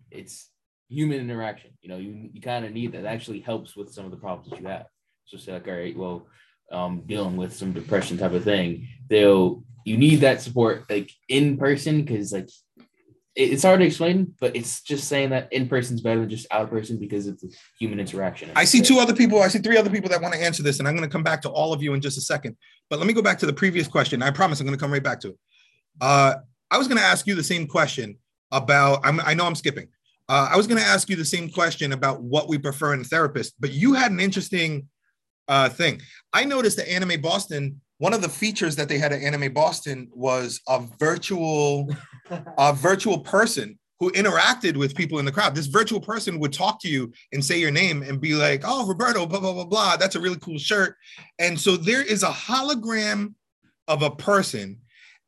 it's 0.09 0.49
human 0.89 1.19
interaction. 1.19 1.71
You 1.81 1.89
know, 1.89 1.97
you, 1.97 2.29
you 2.33 2.41
kind 2.41 2.65
of 2.65 2.71
need 2.71 2.91
that. 2.93 2.99
It 2.99 3.05
actually 3.05 3.41
helps 3.41 3.75
with 3.75 3.93
some 3.93 4.05
of 4.05 4.11
the 4.11 4.17
problems 4.17 4.49
that 4.49 4.59
you 4.59 4.67
have. 4.67 4.87
So 5.25 5.37
say 5.37 5.53
like, 5.53 5.67
all 5.67 5.73
right, 5.73 5.97
well, 5.97 6.27
um, 6.71 7.03
dealing 7.05 7.37
with 7.37 7.53
some 7.53 7.73
depression 7.73 8.17
type 8.17 8.33
of 8.33 8.43
thing, 8.43 8.87
they'll 9.09 9.63
you 9.85 9.97
need 9.97 10.21
that 10.21 10.41
support 10.41 10.89
like 10.89 11.11
in 11.29 11.57
person 11.57 12.01
because 12.01 12.33
like 12.33 12.49
it's 13.35 13.63
hard 13.63 13.81
to 13.81 13.85
explain, 13.85 14.33
but 14.39 14.55
it's 14.55 14.81
just 14.81 15.09
saying 15.09 15.31
that 15.31 15.51
in 15.51 15.67
person 15.67 15.95
is 15.95 16.01
better 16.01 16.21
than 16.21 16.29
just 16.29 16.47
out 16.51 16.63
of 16.63 16.69
person 16.69 16.97
because 16.97 17.27
it's 17.27 17.43
a 17.43 17.47
human 17.77 17.99
interaction. 17.99 18.49
I 18.55 18.63
see 18.63 18.81
two 18.81 18.99
other 18.99 19.13
people. 19.13 19.41
I 19.41 19.49
see 19.49 19.59
three 19.59 19.77
other 19.77 19.89
people 19.89 20.09
that 20.09 20.21
want 20.21 20.33
to 20.33 20.41
answer 20.41 20.63
this, 20.63 20.79
and 20.79 20.87
I'm 20.87 20.95
going 20.95 21.07
to 21.07 21.11
come 21.11 21.23
back 21.23 21.41
to 21.41 21.49
all 21.49 21.73
of 21.73 21.83
you 21.83 21.93
in 21.93 22.01
just 22.01 22.17
a 22.17 22.21
second. 22.21 22.55
But 22.89 22.99
let 22.99 23.07
me 23.07 23.13
go 23.13 23.21
back 23.21 23.37
to 23.39 23.45
the 23.45 23.53
previous 23.53 23.87
question. 23.87 24.21
I 24.21 24.31
promise 24.31 24.59
I'm 24.61 24.65
going 24.65 24.77
to 24.77 24.81
come 24.81 24.91
right 24.91 25.03
back 25.03 25.19
to 25.21 25.29
it. 25.29 25.37
Uh, 25.99 26.35
I 26.71 26.77
was 26.77 26.87
going 26.87 26.97
to 26.97 27.03
ask 27.03 27.27
you 27.27 27.35
the 27.35 27.43
same 27.43 27.67
question 27.67 28.17
about. 28.51 29.01
I'm, 29.03 29.19
I 29.19 29.33
know 29.33 29.45
I'm 29.45 29.55
skipping. 29.55 29.89
Uh, 30.29 30.49
I 30.51 30.57
was 30.57 30.65
going 30.65 30.81
to 30.81 30.87
ask 30.87 31.09
you 31.09 31.15
the 31.15 31.25
same 31.25 31.49
question 31.49 31.91
about 31.91 32.21
what 32.21 32.47
we 32.47 32.57
prefer 32.57 32.93
in 32.93 33.01
a 33.01 33.03
therapist, 33.03 33.55
but 33.59 33.73
you 33.73 33.93
had 33.93 34.11
an 34.11 34.19
interesting 34.19 34.87
uh, 35.47 35.69
thing. 35.69 36.01
I 36.33 36.45
noticed 36.45 36.79
at 36.79 36.87
Anime 36.87 37.21
Boston, 37.21 37.81
one 37.97 38.13
of 38.13 38.21
the 38.21 38.29
features 38.29 38.75
that 38.75 38.89
they 38.89 38.97
had 38.97 39.13
at 39.13 39.21
Anime 39.21 39.53
Boston 39.53 40.09
was 40.13 40.61
a 40.67 40.83
virtual, 40.99 41.89
a 42.57 42.73
virtual 42.73 43.19
person 43.19 43.79
who 43.99 44.11
interacted 44.11 44.75
with 44.75 44.95
people 44.95 45.19
in 45.19 45.25
the 45.25 45.31
crowd. 45.31 45.55
This 45.55 45.67
virtual 45.67 46.01
person 46.01 46.39
would 46.39 46.51
talk 46.51 46.81
to 46.81 46.89
you 46.89 47.13
and 47.31 47.43
say 47.43 47.57
your 47.59 47.71
name 47.71 48.03
and 48.03 48.19
be 48.19 48.33
like, 48.33 48.61
"Oh, 48.65 48.85
Roberto, 48.85 49.25
blah 49.25 49.39
blah 49.39 49.53
blah 49.53 49.65
blah. 49.65 49.97
That's 49.97 50.15
a 50.15 50.19
really 50.19 50.39
cool 50.39 50.57
shirt." 50.57 50.95
And 51.39 51.59
so 51.59 51.77
there 51.77 52.03
is 52.03 52.23
a 52.23 52.29
hologram 52.29 53.33
of 53.87 54.01
a 54.01 54.11
person. 54.11 54.79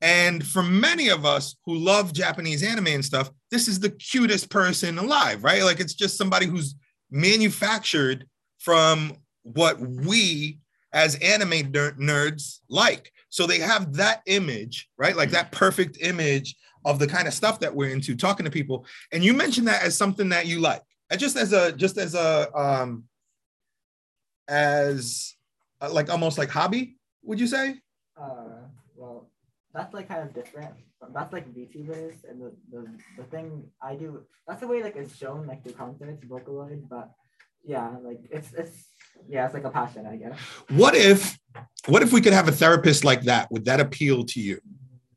And 0.01 0.45
for 0.45 0.61
many 0.61 1.07
of 1.07 1.25
us 1.25 1.55
who 1.65 1.75
love 1.75 2.13
Japanese 2.13 2.61
anime 2.61 2.87
and 2.87 3.05
stuff, 3.05 3.31
this 3.49 3.67
is 3.67 3.79
the 3.79 3.89
cutest 3.89 4.49
person 4.49 4.97
alive, 4.97 5.43
right? 5.43 5.63
Like 5.63 5.79
it's 5.79 5.95
just 5.95 6.17
somebody 6.17 6.45
who's 6.45 6.75
manufactured 7.09 8.27
from 8.59 9.13
what 9.43 9.79
we 9.79 10.59
as 10.93 11.15
anime 11.15 11.71
ner- 11.71 11.93
nerds 11.99 12.59
like. 12.69 13.11
So 13.29 13.45
they 13.45 13.59
have 13.59 13.93
that 13.93 14.21
image, 14.25 14.89
right? 14.97 15.15
Like 15.15 15.31
that 15.31 15.51
perfect 15.51 15.97
image 16.01 16.55
of 16.85 16.99
the 16.99 17.07
kind 17.07 17.27
of 17.27 17.33
stuff 17.33 17.59
that 17.59 17.75
we're 17.75 17.89
into, 17.89 18.15
talking 18.15 18.45
to 18.45 18.51
people. 18.51 18.85
And 19.11 19.23
you 19.23 19.33
mentioned 19.33 19.67
that 19.67 19.83
as 19.83 19.97
something 19.97 20.29
that 20.29 20.47
you 20.47 20.59
like, 20.59 20.81
Uh, 21.11 21.17
just 21.17 21.37
as 21.37 21.53
a 21.53 21.71
just 21.71 21.97
as 21.97 22.15
a 22.15 22.51
um 22.57 23.03
as 24.47 25.35
uh, 25.81 25.91
like 25.91 26.09
almost 26.09 26.37
like 26.37 26.49
hobby, 26.49 26.97
would 27.23 27.39
you 27.39 27.47
say? 27.47 27.75
Uh, 28.19 28.63
well, 28.95 29.29
that's 29.73 29.93
like 29.93 30.07
kind 30.07 30.23
of 30.23 30.33
different. 30.33 30.73
That's 31.13 31.31
like 31.31 31.53
VTubers, 31.53 32.23
and 32.27 32.41
the, 32.41 32.51
the 32.71 32.87
the 33.17 33.23
thing 33.25 33.63
I 33.81 33.95
do. 33.95 34.23
That's 34.47 34.61
the 34.61 34.67
way 34.67 34.81
like 34.81 34.95
it's 34.95 35.15
shown 35.15 35.45
like 35.45 35.63
the 35.63 35.73
content, 35.73 36.11
it's 36.11 36.25
Vocaloid. 36.25 36.89
But 36.89 37.11
yeah, 37.67 37.95
like 38.01 38.21
it's 38.31 38.53
it's 38.53 38.87
yeah, 39.27 39.45
it's 39.45 39.53
like 39.53 39.65
a 39.65 39.69
passion, 39.69 40.07
I 40.07 40.15
guess. 40.15 40.39
What 40.69 40.95
if 40.95 41.37
what 41.87 42.01
if 42.01 42.13
we 42.13 42.21
could 42.21 42.33
have 42.33 42.47
a 42.47 42.51
therapist 42.51 43.03
like 43.03 43.23
that? 43.23 43.51
Would 43.51 43.65
that 43.65 43.79
appeal 43.79 44.23
to 44.25 44.39
you? 44.39 44.59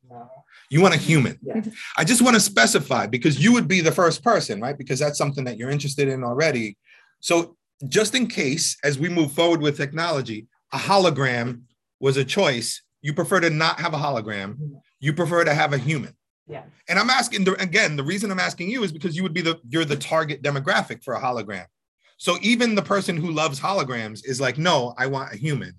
No. 0.09 0.29
You 0.69 0.81
want 0.81 0.93
a 0.93 0.97
human. 0.97 1.39
Yeah. 1.41 1.61
I 1.97 2.03
just 2.03 2.21
want 2.21 2.35
to 2.35 2.41
specify 2.41 3.07
because 3.07 3.41
you 3.43 3.53
would 3.53 3.67
be 3.67 3.81
the 3.81 3.91
first 3.91 4.23
person, 4.23 4.59
right? 4.59 4.77
Because 4.77 4.99
that's 4.99 5.17
something 5.17 5.45
that 5.45 5.57
you're 5.57 5.69
interested 5.69 6.07
in 6.07 6.23
already. 6.23 6.77
So, 7.21 7.55
just 7.87 8.13
in 8.13 8.27
case, 8.27 8.77
as 8.83 8.99
we 8.99 9.09
move 9.09 9.31
forward 9.31 9.61
with 9.61 9.77
technology, 9.77 10.47
a 10.73 10.77
hologram 10.77 11.63
was 11.99 12.17
a 12.17 12.25
choice. 12.25 12.81
You 13.01 13.13
prefer 13.13 13.39
to 13.39 13.49
not 13.49 13.79
have 13.79 13.93
a 13.93 13.97
hologram. 13.97 14.53
Mm-hmm. 14.53 14.75
You 14.99 15.13
prefer 15.13 15.43
to 15.43 15.53
have 15.53 15.73
a 15.73 15.77
human. 15.77 16.15
Yeah. 16.47 16.63
And 16.89 16.99
I'm 16.99 17.09
asking 17.09 17.45
the, 17.45 17.53
again, 17.61 17.95
the 17.95 18.03
reason 18.03 18.29
I'm 18.29 18.39
asking 18.39 18.69
you 18.69 18.83
is 18.83 18.91
because 18.91 19.15
you 19.15 19.23
would 19.23 19.33
be 19.33 19.41
the 19.41 19.59
you're 19.69 19.85
the 19.85 19.95
target 19.95 20.43
demographic 20.43 21.03
for 21.03 21.13
a 21.13 21.21
hologram. 21.21 21.65
So 22.21 22.37
even 22.43 22.75
the 22.75 22.83
person 22.83 23.17
who 23.17 23.31
loves 23.31 23.59
holograms 23.59 24.23
is 24.23 24.39
like, 24.39 24.59
no, 24.59 24.93
I 24.95 25.07
want 25.07 25.33
a 25.33 25.37
human. 25.37 25.73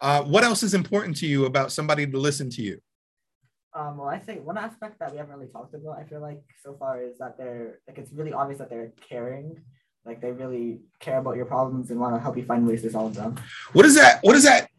Uh, 0.00 0.22
what 0.22 0.42
else 0.42 0.62
is 0.62 0.72
important 0.72 1.14
to 1.18 1.26
you 1.26 1.44
about 1.44 1.72
somebody 1.72 2.06
to 2.06 2.16
listen 2.16 2.48
to 2.52 2.62
you? 2.62 2.80
Um, 3.74 3.98
well, 3.98 4.08
I 4.08 4.18
think 4.18 4.46
one 4.46 4.56
aspect 4.56 4.98
that 4.98 5.12
we 5.12 5.18
haven't 5.18 5.34
really 5.34 5.52
talked 5.52 5.74
about, 5.74 5.98
I 5.98 6.04
feel 6.04 6.22
like 6.22 6.40
so 6.64 6.74
far, 6.78 7.02
is 7.02 7.18
that 7.18 7.36
they're 7.36 7.80
like 7.86 7.98
it's 7.98 8.10
really 8.14 8.32
obvious 8.32 8.58
that 8.60 8.70
they're 8.70 8.94
caring, 9.10 9.60
like 10.06 10.22
they 10.22 10.32
really 10.32 10.80
care 11.00 11.18
about 11.18 11.36
your 11.36 11.44
problems 11.44 11.90
and 11.90 12.00
want 12.00 12.14
to 12.14 12.20
help 12.22 12.38
you 12.38 12.46
find 12.46 12.66
ways 12.66 12.80
to 12.80 12.90
solve 12.90 13.14
them. 13.14 13.34
What 13.74 13.84
is 13.84 13.94
that? 13.96 14.20
What 14.22 14.36
is 14.36 14.44
that? 14.44 14.70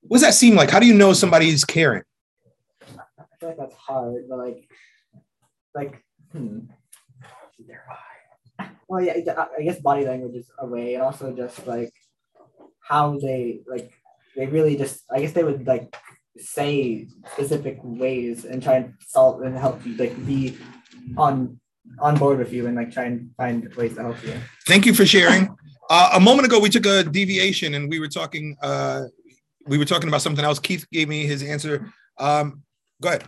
What 0.00 0.16
does 0.16 0.22
that 0.22 0.32
seem 0.32 0.54
like? 0.54 0.70
How 0.70 0.80
do 0.80 0.86
you 0.86 0.94
know 0.94 1.12
somebody's 1.12 1.66
caring? 1.66 2.04
I 2.80 3.24
feel 3.38 3.50
like 3.50 3.58
that's 3.58 3.74
hard, 3.74 4.24
but 4.30 4.38
like, 4.38 4.70
like, 5.74 6.02
hmm. 6.32 6.60
Well, 8.94 9.02
yeah, 9.02 9.34
I- 9.36 9.48
I 9.58 9.62
guess 9.64 9.80
body 9.80 10.04
language 10.04 10.36
is 10.36 10.48
a 10.56 10.66
way, 10.66 10.94
and 10.94 11.02
also 11.02 11.32
just 11.32 11.66
like 11.66 11.92
how 12.80 13.18
they 13.18 13.60
like 13.66 13.90
they 14.36 14.46
really 14.46 14.76
just 14.76 15.02
I 15.10 15.18
guess 15.20 15.32
they 15.32 15.42
would 15.42 15.66
like 15.66 15.96
say 16.38 17.08
specific 17.32 17.78
ways 17.82 18.44
and 18.44 18.62
try 18.62 18.74
and 18.76 18.94
solve 19.00 19.42
and 19.42 19.56
help 19.56 19.84
you 19.84 19.96
like 19.96 20.14
be 20.24 20.56
on 21.16 21.58
on 21.98 22.16
board 22.16 22.38
with 22.38 22.52
you 22.52 22.68
and 22.68 22.76
like 22.76 22.92
try 22.92 23.04
and 23.10 23.30
find 23.36 23.74
ways 23.74 23.94
to 23.96 24.02
help 24.02 24.22
you. 24.24 24.34
Thank 24.68 24.86
you 24.86 24.94
for 24.94 25.04
sharing. 25.04 25.48
Uh, 25.90 26.10
a 26.14 26.20
moment 26.20 26.46
ago, 26.46 26.60
we 26.60 26.70
took 26.70 26.86
a 26.86 27.02
deviation 27.02 27.74
and 27.74 27.90
we 27.90 27.98
were 27.98 28.12
talking. 28.20 28.56
Uh, 28.62 29.06
we 29.66 29.76
were 29.76 29.84
talking 29.84 30.06
about 30.08 30.22
something 30.22 30.44
else. 30.44 30.60
Keith 30.60 30.86
gave 30.92 31.08
me 31.08 31.26
his 31.26 31.42
answer. 31.42 31.92
Um, 32.18 32.62
go 33.02 33.08
ahead. 33.08 33.24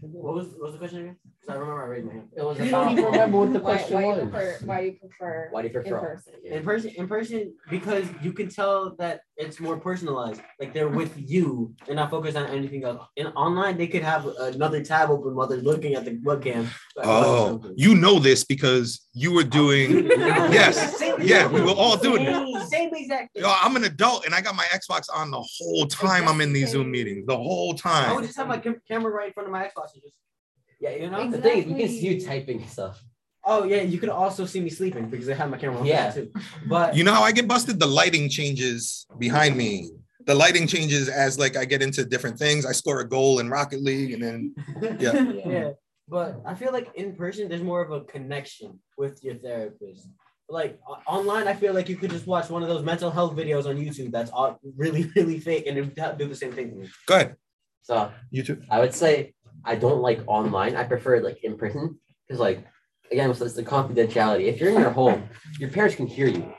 What 0.00 0.34
was, 0.34 0.46
what 0.58 0.62
was 0.62 0.72
the 0.74 0.78
question 0.78 0.98
again? 1.00 1.16
'Cause 1.44 1.56
I 1.56 1.58
remember 1.58 1.82
I 1.82 1.86
raised 1.86 2.06
my 2.06 2.12
hand. 2.12 2.28
It 2.36 2.42
was 2.44 2.58
You 2.60 2.68
about. 2.68 2.84
don't 2.84 2.92
even 2.92 3.04
remember 3.06 3.38
what 3.38 3.52
the 3.52 3.60
question 3.60 3.94
Why, 3.96 4.02
why 4.04 4.14
you 4.14 4.20
prefer? 4.28 4.58
Why 4.64 4.80
you 4.80 4.92
prefer? 4.92 5.48
Why 5.50 5.62
do 5.62 5.68
you 5.68 5.74
prefer 5.74 5.88
in 5.96 6.00
person? 6.00 6.32
in 6.44 6.62
person? 6.62 6.90
In 6.96 7.08
person, 7.08 7.54
because 7.68 8.06
you 8.22 8.32
can 8.32 8.48
tell 8.48 8.94
that 9.00 9.22
it's 9.36 9.58
more 9.58 9.76
personalized. 9.76 10.40
Like 10.60 10.72
they're 10.72 10.88
with 10.88 11.12
you. 11.16 11.74
They're 11.84 11.96
not 11.96 12.10
focused 12.10 12.36
on 12.36 12.46
anything 12.46 12.84
else. 12.84 13.08
In 13.16 13.26
online, 13.28 13.76
they 13.76 13.88
could 13.88 14.04
have 14.04 14.26
another 14.38 14.84
tab 14.84 15.10
open 15.10 15.34
while 15.34 15.48
they're 15.48 15.58
looking 15.58 15.94
at 15.94 16.04
the 16.04 16.12
webcam. 16.18 16.68
Oh, 16.98 17.60
oh, 17.64 17.72
you 17.74 17.96
know 17.96 18.20
this 18.20 18.44
because 18.44 19.08
you 19.12 19.32
were 19.32 19.44
doing. 19.44 20.10
Yes, 20.52 21.02
yeah, 21.20 21.46
we 21.48 21.60
were 21.60 21.70
all 21.70 21.96
doing 21.96 22.22
it. 22.22 22.34
Same, 22.34 22.68
same 22.68 22.94
exact. 22.94 23.30
Yo, 23.36 23.52
I'm 23.62 23.74
an 23.76 23.84
adult 23.84 24.26
and 24.26 24.34
I 24.34 24.40
got 24.40 24.54
my 24.54 24.64
Xbox 24.66 25.06
on 25.12 25.30
the 25.30 25.42
whole 25.58 25.86
time 25.86 26.28
I'm 26.28 26.40
in 26.40 26.52
these 26.52 26.70
Zoom 26.70 26.90
meetings. 26.90 27.26
The 27.26 27.36
whole 27.36 27.74
time. 27.74 28.10
I 28.10 28.14
would 28.14 28.24
just 28.24 28.36
have 28.36 28.46
my 28.48 28.58
cam- 28.58 28.80
camera 28.86 29.10
right 29.10 29.28
in 29.28 29.32
front 29.32 29.48
of 29.48 29.52
my 29.52 29.64
Xbox 29.64 29.94
and 29.94 30.02
just. 30.02 30.14
Yeah, 30.82 30.90
you 30.90 31.08
know. 31.10 31.30
The 31.30 31.38
thing 31.38 31.58
is, 31.58 31.66
you 31.66 31.76
can 31.76 31.88
see 31.88 32.08
you 32.08 32.26
typing 32.26 32.66
stuff. 32.66 33.00
Oh 33.44 33.62
yeah, 33.64 33.82
you 33.82 33.98
could 33.98 34.08
also 34.08 34.44
see 34.46 34.60
me 34.60 34.68
sleeping 34.70 35.08
because 35.08 35.28
I 35.28 35.34
have 35.34 35.48
my 35.48 35.58
camera 35.58 35.78
on 35.78 35.86
Yeah. 35.86 36.10
too. 36.10 36.32
But 36.66 36.96
You 36.96 37.04
know 37.04 37.14
how 37.14 37.22
I 37.22 37.32
get 37.32 37.46
busted? 37.46 37.78
The 37.78 37.86
lighting 37.86 38.28
changes 38.28 39.06
behind 39.18 39.56
me. 39.56 39.90
The 40.26 40.34
lighting 40.34 40.66
changes 40.66 41.08
as 41.08 41.38
like 41.38 41.56
I 41.56 41.64
get 41.64 41.82
into 41.82 42.04
different 42.04 42.36
things. 42.38 42.66
I 42.66 42.72
score 42.72 42.98
a 43.00 43.08
goal 43.08 43.38
in 43.38 43.48
Rocket 43.48 43.80
League 43.80 44.12
and 44.14 44.22
then 44.22 44.54
Yeah. 45.00 45.14
yeah. 45.46 45.70
But 46.08 46.42
I 46.44 46.54
feel 46.54 46.72
like 46.72 46.88
in 46.94 47.14
person, 47.14 47.48
there's 47.48 47.62
more 47.62 47.80
of 47.80 47.90
a 47.92 48.00
connection 48.02 48.80
with 48.98 49.22
your 49.24 49.36
therapist. 49.36 50.08
Like 50.48 50.78
online, 51.06 51.46
I 51.46 51.54
feel 51.54 51.74
like 51.74 51.88
you 51.88 51.96
could 51.96 52.10
just 52.10 52.26
watch 52.26 52.50
one 52.50 52.62
of 52.62 52.68
those 52.68 52.84
mental 52.84 53.10
health 53.10 53.34
videos 53.36 53.66
on 53.66 53.76
YouTube 53.76 54.10
that's 54.10 54.30
all 54.32 54.58
really, 54.76 55.04
really 55.16 55.38
fake 55.38 55.66
and 55.68 55.78
it 55.78 55.82
would 55.82 56.18
do 56.18 56.26
the 56.28 56.34
same 56.34 56.52
thing 56.52 56.70
to 56.70 56.76
me. 56.76 56.88
go 57.06 57.14
ahead. 57.14 57.36
So 57.82 58.12
You 58.30 58.42
too. 58.42 58.60
I 58.70 58.78
would 58.80 58.94
say 58.94 59.34
I 59.64 59.76
don't 59.76 60.00
like 60.00 60.20
online. 60.26 60.76
I 60.76 60.84
prefer 60.84 61.20
like 61.20 61.42
in 61.44 61.56
person 61.56 61.98
because 62.26 62.40
like 62.40 62.66
again, 63.10 63.30
it's 63.30 63.40
it's 63.40 63.54
the 63.54 63.62
confidentiality. 63.62 64.44
If 64.46 64.60
you're 64.60 64.70
in 64.70 64.80
your 64.80 64.90
home, 64.90 65.28
your 65.58 65.70
parents 65.70 65.96
can 65.96 66.06
hear 66.06 66.26
you. 66.26 66.52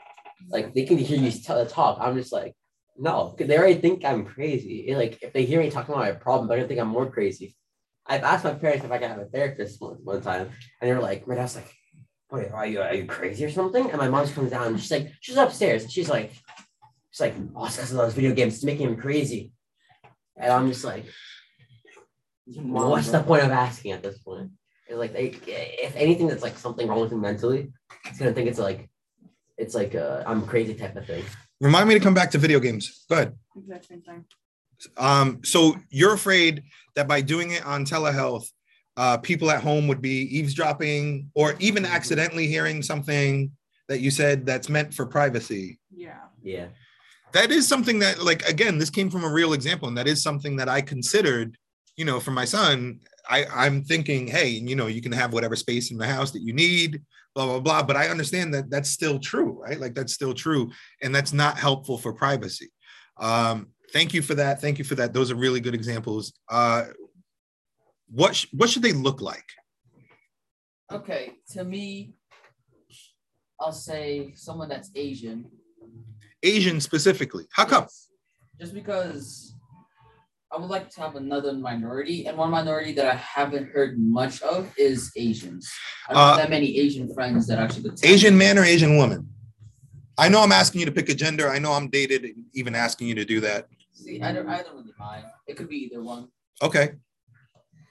Like 0.48 0.74
they 0.74 0.84
can 0.84 0.98
hear 0.98 1.18
you 1.18 1.30
t- 1.30 1.64
talk. 1.68 1.98
I'm 2.00 2.16
just 2.16 2.32
like, 2.32 2.54
no, 2.96 3.34
'cause 3.36 3.46
they 3.48 3.58
already 3.58 3.80
think 3.80 4.04
I'm 4.04 4.24
crazy. 4.24 4.92
Like 4.94 5.18
if 5.22 5.32
they 5.32 5.44
hear 5.44 5.60
me 5.60 5.70
talking 5.70 5.94
about 5.94 6.04
my 6.04 6.12
problem, 6.12 6.48
they're 6.48 6.58
gonna 6.58 6.68
think 6.68 6.80
I'm 6.80 6.88
more 6.88 7.10
crazy. 7.10 7.56
I've 8.06 8.22
asked 8.22 8.44
my 8.44 8.54
parents 8.54 8.84
if 8.84 8.90
I 8.92 8.98
can 8.98 9.08
have 9.10 9.18
a 9.18 9.24
therapist 9.24 9.80
one, 9.80 9.96
one 10.04 10.20
time, 10.20 10.50
and 10.80 10.90
they 10.90 10.94
were 10.94 11.00
like, 11.00 11.26
my 11.26 11.34
dad's 11.36 11.56
like, 11.56 11.72
Wait, 12.30 12.50
are 12.52 12.66
you 12.66 12.80
are 12.80 12.94
you 12.94 13.06
crazy 13.06 13.44
or 13.44 13.50
something? 13.50 13.88
And 13.90 13.98
my 13.98 14.08
mom 14.08 14.24
just 14.24 14.34
comes 14.34 14.50
down 14.50 14.66
and 14.68 14.80
she's 14.80 14.90
like, 14.90 15.12
she's 15.20 15.36
upstairs 15.36 15.82
and 15.84 15.92
she's 15.92 16.08
like, 16.08 16.32
she's 17.10 17.20
like, 17.20 17.34
oh, 17.56 17.66
it's 17.66 17.76
because 17.76 17.92
of 17.92 17.98
those 17.98 18.14
video 18.14 18.34
games, 18.34 18.54
it's 18.56 18.64
making 18.64 18.88
him 18.88 18.96
crazy. 18.96 19.52
And 20.36 20.52
I'm 20.52 20.68
just 20.68 20.84
like, 20.84 21.04
what's 22.46 23.10
the 23.10 23.22
point 23.22 23.42
of 23.44 23.50
asking 23.50 23.92
at 23.92 24.02
this 24.02 24.18
point? 24.18 24.50
It's 24.86 24.98
like, 24.98 25.12
they, 25.12 25.34
if 25.46 25.96
anything 25.96 26.26
that's 26.28 26.42
like 26.42 26.58
something 26.58 26.86
wrong 26.86 27.00
with 27.00 27.12
him 27.12 27.20
mentally, 27.20 27.72
it's 28.06 28.18
gonna 28.18 28.32
think 28.32 28.48
it's 28.48 28.58
like, 28.58 28.88
it's 29.56 29.74
like 29.74 29.94
a 29.94 30.24
I'm 30.26 30.46
crazy 30.46 30.74
type 30.74 30.96
of 30.96 31.06
thing. 31.06 31.24
Remind 31.60 31.88
me 31.88 31.94
to 31.94 32.00
come 32.00 32.14
back 32.14 32.30
to 32.32 32.38
video 32.38 32.60
games. 32.60 33.04
Go 33.08 33.14
ahead. 33.14 33.38
Exact 33.56 33.86
same 33.86 34.02
thing. 34.02 34.24
Um, 34.96 35.40
so 35.44 35.76
you're 35.88 36.12
afraid 36.12 36.64
that 36.96 37.08
by 37.08 37.20
doing 37.20 37.52
it 37.52 37.64
on 37.64 37.86
telehealth, 37.86 38.46
uh, 38.96 39.16
people 39.18 39.50
at 39.50 39.62
home 39.62 39.86
would 39.88 40.02
be 40.02 40.22
eavesdropping 40.36 41.30
or 41.34 41.54
even 41.58 41.84
accidentally 41.86 42.46
hearing 42.46 42.82
something 42.82 43.50
that 43.88 44.00
you 44.00 44.10
said 44.10 44.44
that's 44.44 44.68
meant 44.68 44.92
for 44.92 45.06
privacy. 45.06 45.78
Yeah. 45.94 46.20
Yeah. 46.42 46.66
That 47.32 47.50
is 47.50 47.66
something 47.66 47.98
that, 48.00 48.22
like, 48.22 48.48
again, 48.48 48.78
this 48.78 48.90
came 48.90 49.10
from 49.10 49.24
a 49.24 49.28
real 49.28 49.54
example, 49.54 49.88
and 49.88 49.96
that 49.98 50.06
is 50.06 50.22
something 50.22 50.56
that 50.56 50.68
I 50.68 50.80
considered, 50.80 51.56
you 51.96 52.04
know, 52.04 52.20
for 52.20 52.30
my 52.30 52.44
son. 52.44 53.00
I, 53.28 53.46
I'm 53.46 53.82
thinking, 53.82 54.26
hey, 54.26 54.48
you 54.48 54.76
know, 54.76 54.86
you 54.86 55.00
can 55.00 55.12
have 55.12 55.32
whatever 55.32 55.56
space 55.56 55.90
in 55.90 55.96
the 55.96 56.06
house 56.06 56.30
that 56.32 56.42
you 56.42 56.52
need, 56.52 57.02
blah, 57.34 57.46
blah, 57.46 57.60
blah. 57.60 57.82
But 57.82 57.96
I 57.96 58.08
understand 58.08 58.52
that 58.52 58.68
that's 58.68 58.90
still 58.90 59.18
true, 59.18 59.62
right? 59.62 59.80
Like, 59.80 59.94
that's 59.94 60.12
still 60.12 60.34
true. 60.34 60.70
And 61.02 61.14
that's 61.14 61.32
not 61.32 61.58
helpful 61.58 61.96
for 61.96 62.12
privacy. 62.12 62.70
Um, 63.18 63.68
thank 63.92 64.12
you 64.12 64.20
for 64.20 64.34
that. 64.34 64.60
Thank 64.60 64.78
you 64.78 64.84
for 64.84 64.94
that. 64.96 65.14
Those 65.14 65.30
are 65.30 65.36
really 65.36 65.60
good 65.60 65.74
examples. 65.74 66.34
Uh, 66.50 66.84
what 68.10 68.36
sh- 68.36 68.46
what 68.52 68.68
should 68.68 68.82
they 68.82 68.92
look 68.92 69.20
like? 69.20 69.44
Okay, 70.92 71.32
to 71.52 71.64
me, 71.64 72.12
I'll 73.58 73.72
say 73.72 74.32
someone 74.36 74.68
that's 74.68 74.90
Asian. 74.94 75.46
Asian 76.42 76.80
specifically. 76.80 77.46
How 77.52 77.64
come? 77.64 77.86
Just 78.60 78.74
because 78.74 79.53
I 80.52 80.58
would 80.58 80.70
like 80.70 80.88
to 80.90 81.00
have 81.00 81.16
another 81.16 81.52
minority, 81.52 82.26
and 82.26 82.36
one 82.36 82.50
minority 82.50 82.92
that 82.92 83.06
I 83.06 83.14
haven't 83.16 83.70
heard 83.70 83.98
much 83.98 84.40
of 84.42 84.72
is 84.78 85.10
Asians. 85.16 85.68
I 86.08 86.12
don't 86.12 86.22
Uh, 86.22 86.26
have 86.28 86.36
that 86.36 86.50
many 86.50 86.78
Asian 86.78 87.12
friends 87.12 87.46
that 87.48 87.58
actually 87.58 87.90
could 87.90 88.04
Asian 88.04 88.36
man 88.38 88.58
or 88.58 88.62
Asian 88.64 88.96
woman? 88.96 89.28
I 90.16 90.28
know 90.28 90.40
I'm 90.42 90.52
asking 90.52 90.80
you 90.80 90.86
to 90.86 90.92
pick 90.92 91.08
a 91.08 91.14
gender. 91.14 91.50
I 91.50 91.58
know 91.58 91.72
I'm 91.72 91.88
dated, 91.88 92.36
even 92.52 92.74
asking 92.76 93.08
you 93.08 93.16
to 93.16 93.24
do 93.24 93.40
that. 93.40 93.66
See, 93.94 94.22
I 94.22 94.32
don't, 94.32 94.48
I 94.48 94.62
don't 94.62 94.76
really 94.76 94.92
mind. 94.98 95.24
It 95.48 95.56
could 95.56 95.68
be 95.68 95.76
either 95.86 96.02
one, 96.02 96.28
Okay. 96.62 96.92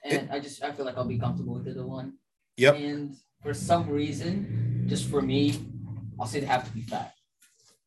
and 0.04 0.30
I 0.30 0.38
just 0.40 0.62
I 0.62 0.72
feel 0.72 0.86
like 0.86 0.96
I'll 0.96 1.04
be 1.16 1.18
comfortable 1.18 1.54
with 1.54 1.68
either 1.68 1.86
one. 1.86 2.14
Yep. 2.56 2.76
And 2.76 3.16
for 3.42 3.52
some 3.52 3.90
reason, 3.90 4.84
just 4.86 5.10
for 5.10 5.20
me, 5.20 5.58
I'll 6.18 6.26
say 6.26 6.40
they 6.40 6.46
have 6.46 6.64
to 6.66 6.72
be 6.72 6.82
fat. 6.82 7.12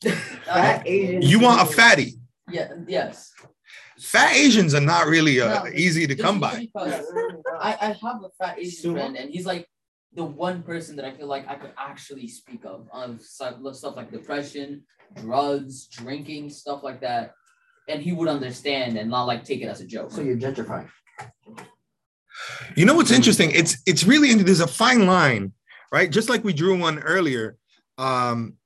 Fat 0.46 0.84
Asian. 0.86 1.22
You 1.24 1.40
want 1.40 1.62
a 1.62 1.66
fatty. 1.66 2.20
Yeah. 2.52 2.72
Yes. 2.88 3.34
Fat 4.00 4.36
Asians 4.36 4.74
are 4.74 4.82
not 4.82 5.08
really 5.08 5.42
uh, 5.42 5.64
No, 5.64 5.70
easy 5.72 6.06
to 6.08 6.16
come 6.16 6.40
by. 6.40 6.68
I, 6.76 7.78
I 7.82 7.86
have 7.88 8.24
a 8.24 8.30
fat 8.40 8.60
Asian 8.60 8.92
Sumo? 8.92 8.98
friend, 8.98 9.18
and 9.18 9.32
he's 9.32 9.46
like 9.46 9.68
the 10.14 10.24
one 10.24 10.64
person 10.64 10.96
that 10.98 11.06
I 11.06 11.14
feel 11.14 11.28
like 11.28 11.48
I 11.48 11.56
could 11.56 11.74
actually 11.78 12.28
speak 12.28 12.66
of 12.66 12.88
on 12.92 13.20
stuff, 13.20 13.56
stuff 13.74 13.96
like 13.96 14.12
depression, 14.12 14.84
drugs, 15.16 15.88
drinking, 15.88 16.50
stuff 16.50 16.84
like 16.84 17.02
that, 17.02 17.34
and 17.88 18.02
he 18.02 18.12
would 18.14 18.28
understand 18.28 18.98
and 18.98 19.10
not 19.10 19.26
like 19.26 19.44
take 19.44 19.62
it 19.62 19.68
as 19.68 19.82
a 19.82 19.86
joke. 19.88 20.12
So 20.12 20.22
you're 20.22 20.38
gentrifying. 20.38 20.90
You 22.76 22.86
know 22.86 22.94
what's 22.94 23.12
interesting? 23.12 23.52
It's 23.52 23.82
it's 23.88 24.04
really 24.04 24.34
there's 24.36 24.60
a 24.60 24.68
fine 24.68 25.08
line, 25.08 25.54
right? 25.92 26.12
Just 26.12 26.30
like 26.30 26.44
we 26.44 26.54
drew 26.54 26.78
one 26.78 27.00
earlier. 27.00 27.58
Um, 27.98 28.58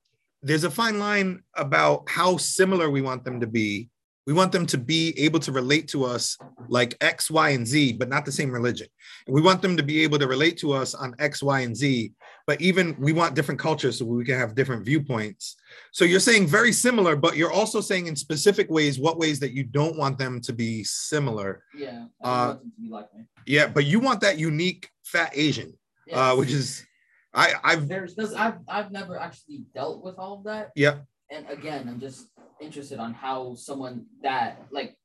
there's 0.41 0.65
a 0.65 0.71
fine 0.71 0.99
line 0.99 1.43
about 1.55 2.09
how 2.09 2.36
similar 2.36 2.89
we 2.89 3.01
want 3.01 3.23
them 3.23 3.39
to 3.39 3.47
be. 3.47 3.90
We 4.28 4.34
want 4.34 4.51
them 4.51 4.67
to 4.67 4.78
be 4.78 5.17
able 5.17 5.39
to 5.39 5.51
relate 5.51 5.88
to 5.89 6.03
us 6.05 6.38
like 6.69 6.95
X, 7.01 7.32
Y, 7.32 7.49
and 7.49 7.65
Z, 7.65 7.93
but 7.93 8.07
not 8.07 8.24
the 8.24 8.32
same 8.32 8.51
religion. 8.51 8.88
And 9.26 9.34
we 9.34 9.41
want 9.41 9.61
them 9.63 9.76
to 9.78 9.84
be 9.84 10.03
able 10.03 10.19
to 10.19 10.28
relate 10.28 10.57
to 10.59 10.74
us 10.74 10.93
on 10.93 11.15
X, 11.17 11.41
Y, 11.41 11.61
and 11.61 11.76
Z, 11.76 12.11
but 12.45 12.61
even 12.61 12.95
we 12.99 13.13
want 13.13 13.34
different 13.34 13.59
cultures 13.59 13.97
so 13.97 14.05
we 14.05 14.24
can 14.24 14.38
have 14.38 14.53
different 14.53 14.86
viewpoints. 14.86 15.55
So 15.91 16.05
you're 16.05 16.19
saying 16.19 16.45
very 16.47 16.72
similar, 16.72 17.15
but 17.15 17.36
you're 17.36 17.51
also 17.51 17.82
saying 17.82 18.05
in 18.07 18.15
specific 18.15 18.69
ways 18.69 18.99
what 18.99 19.17
ways 19.17 19.39
that 19.39 19.53
you 19.53 19.63
don't 19.63 19.97
want 19.97 20.19
them 20.19 20.39
to 20.41 20.53
be 20.53 20.84
similar. 20.84 21.63
yeah, 21.76 22.05
I 22.24 22.30
Uh, 22.30 22.38
don't 22.38 22.47
want 22.47 22.59
them 22.61 22.72
to 22.76 22.82
be 22.82 22.89
like 22.89 23.13
me. 23.15 23.24
Yeah, 23.47 23.67
but 23.67 23.86
you 23.86 23.99
want 23.99 24.22
that 24.22 24.38
unique 24.38 24.88
fat 25.03 25.32
Asian, 25.34 25.74
uh, 26.13 26.36
which 26.36 26.51
is 26.51 26.86
I 27.34 27.53
I've 27.63 27.88
there's 27.88 28.15
I've 28.36 28.59
I've 28.67 28.91
never 28.91 29.17
actually 29.17 29.63
dealt 29.74 30.03
with 30.03 30.15
all 30.19 30.38
of 30.38 30.43
that. 30.43 30.72
yeah. 30.76 30.99
And 31.32 31.49
again, 31.49 31.88
I'm 31.88 31.99
just 31.99 32.28
interested 32.62 32.99
on 32.99 33.14
how 33.14 33.55
someone 33.55 34.05
that 34.24 34.66
like 34.72 34.95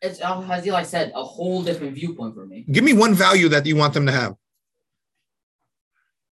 it's 0.00 0.20
uh, 0.20 0.46
as 0.50 0.66
Eli 0.66 0.82
said, 0.82 1.12
a 1.14 1.22
whole 1.22 1.62
different 1.62 1.94
viewpoint 1.94 2.34
for 2.34 2.46
me. 2.46 2.64
Give 2.70 2.84
me 2.84 2.92
one 2.92 3.14
value 3.14 3.48
that 3.50 3.66
you 3.66 3.76
want 3.76 3.94
them 3.94 4.06
to 4.06 4.12
have. 4.12 4.34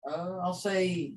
Uh, 0.08 0.38
I'll 0.44 0.54
say 0.54 1.14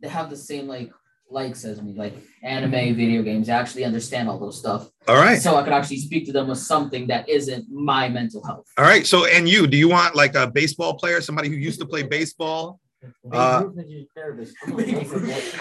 they 0.00 0.08
have 0.08 0.28
the 0.28 0.36
same 0.36 0.66
like 0.66 0.90
likes 1.30 1.64
as 1.64 1.80
me, 1.82 1.92
like 1.92 2.14
anime, 2.42 2.96
video 2.96 3.22
games. 3.22 3.48
I 3.48 3.56
actually 3.56 3.84
understand 3.84 4.28
all 4.28 4.38
those 4.38 4.58
stuff. 4.58 4.90
All 5.06 5.16
right. 5.16 5.40
So 5.40 5.56
I 5.56 5.62
could 5.62 5.72
actually 5.72 5.98
speak 5.98 6.26
to 6.26 6.32
them 6.32 6.48
with 6.48 6.58
something 6.58 7.06
that 7.08 7.28
isn't 7.28 7.70
my 7.70 8.08
mental 8.08 8.44
health. 8.44 8.66
All 8.76 8.84
right. 8.84 9.06
So 9.06 9.26
and 9.26 9.48
you, 9.48 9.66
do 9.66 9.76
you 9.76 9.88
want 9.88 10.16
like 10.16 10.34
a 10.34 10.50
baseball 10.50 10.94
player, 10.94 11.20
somebody 11.20 11.48
who 11.48 11.54
used 11.54 11.78
to 11.80 11.86
play 11.86 12.02
baseball? 12.02 12.80
Uh, 13.32 13.64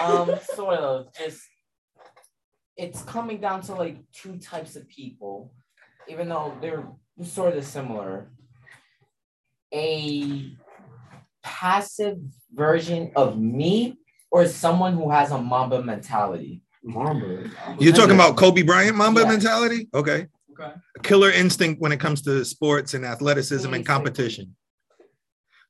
um, 0.01 0.39
sort 0.55 0.79
of. 0.79 1.13
Just 1.13 1.41
it's 2.77 3.01
coming 3.03 3.41
down 3.41 3.61
to 3.61 3.73
like 3.73 3.97
two 4.13 4.37
types 4.37 4.75
of 4.75 4.87
people, 4.87 5.51
even 6.07 6.29
though 6.29 6.55
they're 6.61 6.87
sort 7.23 7.57
of 7.57 7.65
similar. 7.65 8.29
A 9.73 10.51
passive 11.43 12.19
version 12.53 13.11
of 13.15 13.37
me, 13.39 13.97
or 14.31 14.45
someone 14.47 14.93
who 14.93 15.09
has 15.09 15.31
a 15.31 15.37
Mamba 15.37 15.81
mentality. 15.81 16.61
Mamba. 16.83 17.49
You're 17.79 17.93
talking 17.93 18.15
about 18.15 18.37
Kobe 18.37 18.61
Bryant 18.61 18.95
Mamba 18.95 19.21
Yeah. 19.21 19.27
mentality? 19.27 19.89
Okay. 19.93 20.27
Okay. 20.51 20.73
A 20.95 20.99
killer 21.01 21.31
instinct 21.31 21.81
when 21.81 21.91
it 21.91 21.99
comes 21.99 22.21
to 22.23 22.43
sports 22.45 22.93
and 22.93 23.05
athleticism 23.05 23.73
and 23.73 23.85
competition. 23.85 24.55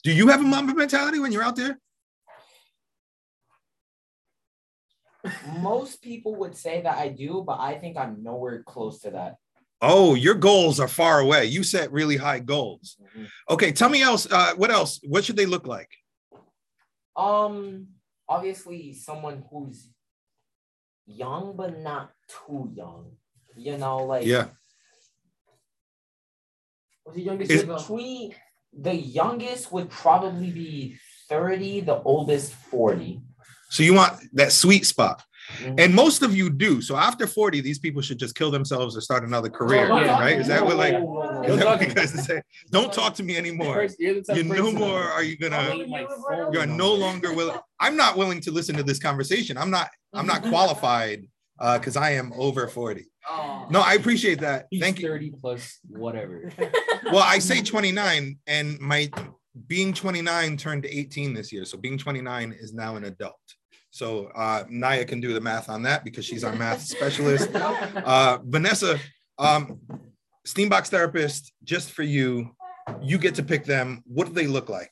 Do 0.03 0.11
you 0.11 0.27
have 0.27 0.39
a 0.41 0.43
Mamba 0.43 0.73
mentality 0.75 1.19
when 1.19 1.31
you're 1.31 1.43
out 1.43 1.55
there? 1.55 1.79
Most 5.59 6.01
people 6.01 6.35
would 6.35 6.55
say 6.55 6.81
that 6.81 6.97
I 6.97 7.09
do, 7.09 7.43
but 7.45 7.59
I 7.59 7.75
think 7.75 7.97
I'm 7.97 8.23
nowhere 8.23 8.63
close 8.63 8.99
to 9.01 9.11
that. 9.11 9.35
Oh, 9.81 10.15
your 10.15 10.33
goals 10.33 10.79
are 10.79 10.87
far 10.87 11.19
away. 11.19 11.45
You 11.45 11.63
set 11.63 11.91
really 11.91 12.17
high 12.17 12.39
goals. 12.39 12.97
Okay, 13.49 13.71
tell 13.71 13.89
me 13.89 14.01
else. 14.01 14.27
Uh, 14.29 14.53
what 14.55 14.71
else? 14.71 14.99
What 15.03 15.23
should 15.23 15.35
they 15.37 15.45
look 15.45 15.67
like? 15.67 15.89
Um, 17.15 17.87
obviously, 18.27 18.93
someone 18.93 19.43
who's 19.51 19.89
young 21.05 21.55
but 21.55 21.79
not 21.79 22.11
too 22.27 22.71
young. 22.73 23.11
You 23.55 23.77
know, 23.77 24.05
like 24.05 24.25
Yeah. 24.25 24.47
The 27.13 27.21
youngest 27.21 27.51
Is- 27.51 27.63
between 27.63 28.35
the 28.73 28.93
youngest 28.93 29.71
would 29.71 29.89
probably 29.89 30.51
be 30.51 30.97
30, 31.29 31.81
the 31.81 32.01
oldest 32.01 32.53
40. 32.53 33.21
So 33.69 33.83
you 33.83 33.93
want 33.93 34.13
that 34.33 34.51
sweet 34.51 34.85
spot. 34.85 35.23
Mhm. 35.59 35.79
And 35.79 35.95
most 35.95 36.23
of 36.23 36.35
you 36.35 36.49
do. 36.49 36.81
So 36.81 36.97
after 36.97 37.25
40, 37.25 37.61
these 37.61 37.79
people 37.79 38.01
should 38.01 38.19
just 38.19 38.35
kill 38.35 38.51
themselves 38.51 38.97
or 38.97 39.01
start 39.01 39.23
another 39.23 39.49
career, 39.49 39.85
Yeah. 39.87 40.19
right? 40.19 40.37
Is 40.39 40.47
that 40.47 40.65
what 40.65 40.75
like 40.75 40.95
Whoa, 40.99 41.41
is 41.43 41.47
Don't 41.47 41.57
that 41.59 41.63
talk 41.63 41.65
what 41.65 41.79
to 41.79 41.83
you 41.83 41.89
me. 41.89 41.95
guys 41.95 42.25
say? 42.25 42.41
Don't 42.69 42.91
talk 42.91 43.15
to 43.15 43.23
me 43.23 43.37
anymore. 43.37 43.87
You're 43.97 44.15
the 44.15 44.23
type 44.23 44.35
You 44.35 44.43
no 44.43 44.71
more 44.73 45.01
are 45.01 45.23
you 45.23 45.37
gonna 45.37 45.55
I'll 45.55 45.77
leave 45.77 45.87
my 45.87 46.05
phone 46.05 46.51
you're 46.51 46.65
no 46.65 46.93
longer 46.93 47.33
willing. 47.33 47.57
I'm 47.79 47.95
not 47.95 48.17
willing 48.17 48.41
to 48.41 48.51
listen 48.51 48.75
to 48.75 48.83
this 48.83 48.99
conversation. 48.99 49.57
I'm 49.57 49.69
not 49.71 49.89
I'm 50.13 50.27
not 50.27 50.41
qualified 50.53 51.27
uh 51.59 51.79
because 51.79 51.95
I 51.95 52.11
am 52.11 52.33
over 52.37 52.67
40. 52.67 53.05
Oh. 53.29 53.67
No, 53.71 53.79
I 53.81 53.93
appreciate 53.93 54.41
that. 54.41 54.67
Thank 54.79 54.99
you. 54.99 55.07
30 55.07 55.31
plus 55.41 55.79
whatever. 55.87 56.51
Well, 57.05 57.23
I 57.23 57.39
say 57.39 57.61
29 57.73 58.37
and 58.47 58.79
my 58.81 59.09
being 59.67 59.93
29 59.93 60.57
turned 60.57 60.85
18 60.85 61.33
this 61.33 61.51
year. 61.51 61.65
So 61.65 61.77
being 61.77 61.97
29 61.97 62.53
is 62.59 62.73
now 62.73 62.95
an 62.95 63.05
adult. 63.05 63.39
So 63.89 64.27
uh 64.35 64.63
Naya 64.69 65.05
can 65.05 65.19
do 65.19 65.33
the 65.33 65.41
math 65.41 65.69
on 65.69 65.81
that 65.83 66.03
because 66.03 66.25
she's 66.25 66.43
our 66.43 66.55
math 66.55 66.81
specialist. 66.95 67.49
Uh 67.55 68.39
Vanessa, 68.43 68.99
um 69.39 69.79
STEAM 70.45 70.69
Box 70.69 70.89
therapist, 70.89 71.51
just 71.63 71.91
for 71.91 72.03
you, 72.03 72.55
you 73.01 73.17
get 73.17 73.35
to 73.35 73.43
pick 73.43 73.65
them. 73.65 74.01
What 74.05 74.27
do 74.27 74.33
they 74.33 74.47
look 74.47 74.69
like? 74.69 74.91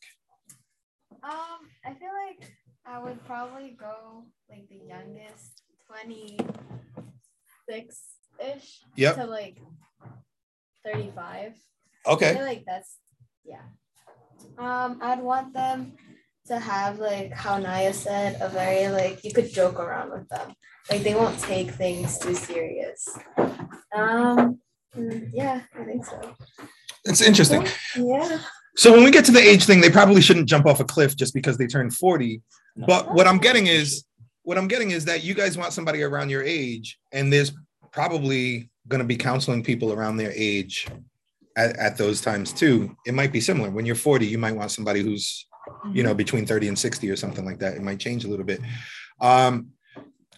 Um, 1.24 1.70
I 1.86 1.94
feel 1.94 2.10
like 2.28 2.52
I 2.86 3.00
would 3.02 3.24
probably 3.26 3.78
go 3.80 4.26
like 4.50 4.68
the 4.70 4.82
youngest, 4.86 5.62
26 5.88 7.98
ish 8.44 8.82
Yep. 8.98 9.16
to 9.16 9.26
like 9.26 9.58
35. 10.86 11.54
I 12.06 12.10
Okay. 12.12 12.34
feel 12.34 12.44
like 12.44 12.64
that's, 12.68 12.98
yeah. 13.46 13.62
Um, 14.58 15.00
I'd 15.02 15.22
want 15.22 15.54
them 15.54 15.94
to 16.48 16.60
have 16.60 17.00
like 17.00 17.32
how 17.32 17.58
Naya 17.58 17.94
said, 17.94 18.38
a 18.42 18.50
very 18.50 18.88
like 18.90 19.24
you 19.24 19.34
could 19.34 19.52
joke 19.52 19.80
around 19.80 20.12
with 20.12 20.28
them. 20.30 20.54
Like 20.90 21.04
they 21.04 21.16
won't 21.16 21.40
take 21.40 21.72
things 21.72 22.18
too 22.20 22.36
serious. 22.36 23.18
Um 23.38 24.60
mm, 24.96 25.30
yeah, 25.34 25.62
I 25.80 25.84
think 25.84 26.06
so. 26.06 26.36
It's 27.06 27.22
interesting. 27.22 27.66
Yeah. 27.96 28.40
So 28.78 28.92
when 28.92 29.04
we 29.04 29.12
get 29.12 29.26
to 29.26 29.32
the 29.32 29.40
age 29.40 29.66
thing, 29.66 29.82
they 29.82 29.90
probably 29.90 30.22
shouldn't 30.22 30.50
jump 30.50 30.66
off 30.66 30.80
a 30.80 30.86
cliff 30.86 31.16
just 31.16 31.34
because 31.34 31.58
they 31.58 31.68
turn 31.68 31.90
40. 31.90 32.42
But 32.76 33.14
what 33.14 33.26
I'm 33.26 33.38
getting 33.38 33.68
is 33.68 34.04
what 34.44 34.58
I'm 34.58 34.68
getting 34.68 34.92
is 34.92 35.06
that 35.06 35.24
you 35.24 35.34
guys 35.34 35.58
want 35.58 35.74
somebody 35.74 36.04
around 36.04 36.30
your 36.30 36.44
age, 36.44 37.00
and 37.12 37.32
there's 37.32 37.54
probably 37.92 38.70
going 38.88 39.00
to 39.00 39.06
be 39.06 39.16
counseling 39.16 39.64
people 39.64 39.94
around 39.94 40.18
their 40.18 40.32
age 40.36 40.88
at, 41.56 41.78
at 41.78 41.98
those 41.98 42.22
times 42.22 42.54
too. 42.54 42.96
It 43.06 43.14
might 43.14 43.32
be 43.32 43.42
similar. 43.42 43.70
When 43.70 43.86
you're 43.86 43.96
40, 43.96 44.26
you 44.26 44.38
might 44.38 44.56
want 44.56 44.72
somebody 44.72 45.02
who's, 45.02 45.46
you 45.92 46.04
know, 46.04 46.14
between 46.14 46.46
30 46.46 46.70
and 46.70 46.80
60 46.80 47.10
or 47.10 47.16
something 47.16 47.46
like 47.46 47.60
that. 47.60 47.76
It 47.76 47.82
might 47.82 48.00
change 48.00 48.26
a 48.26 48.28
little 48.28 48.46
bit. 48.46 48.62
Um, 49.22 49.70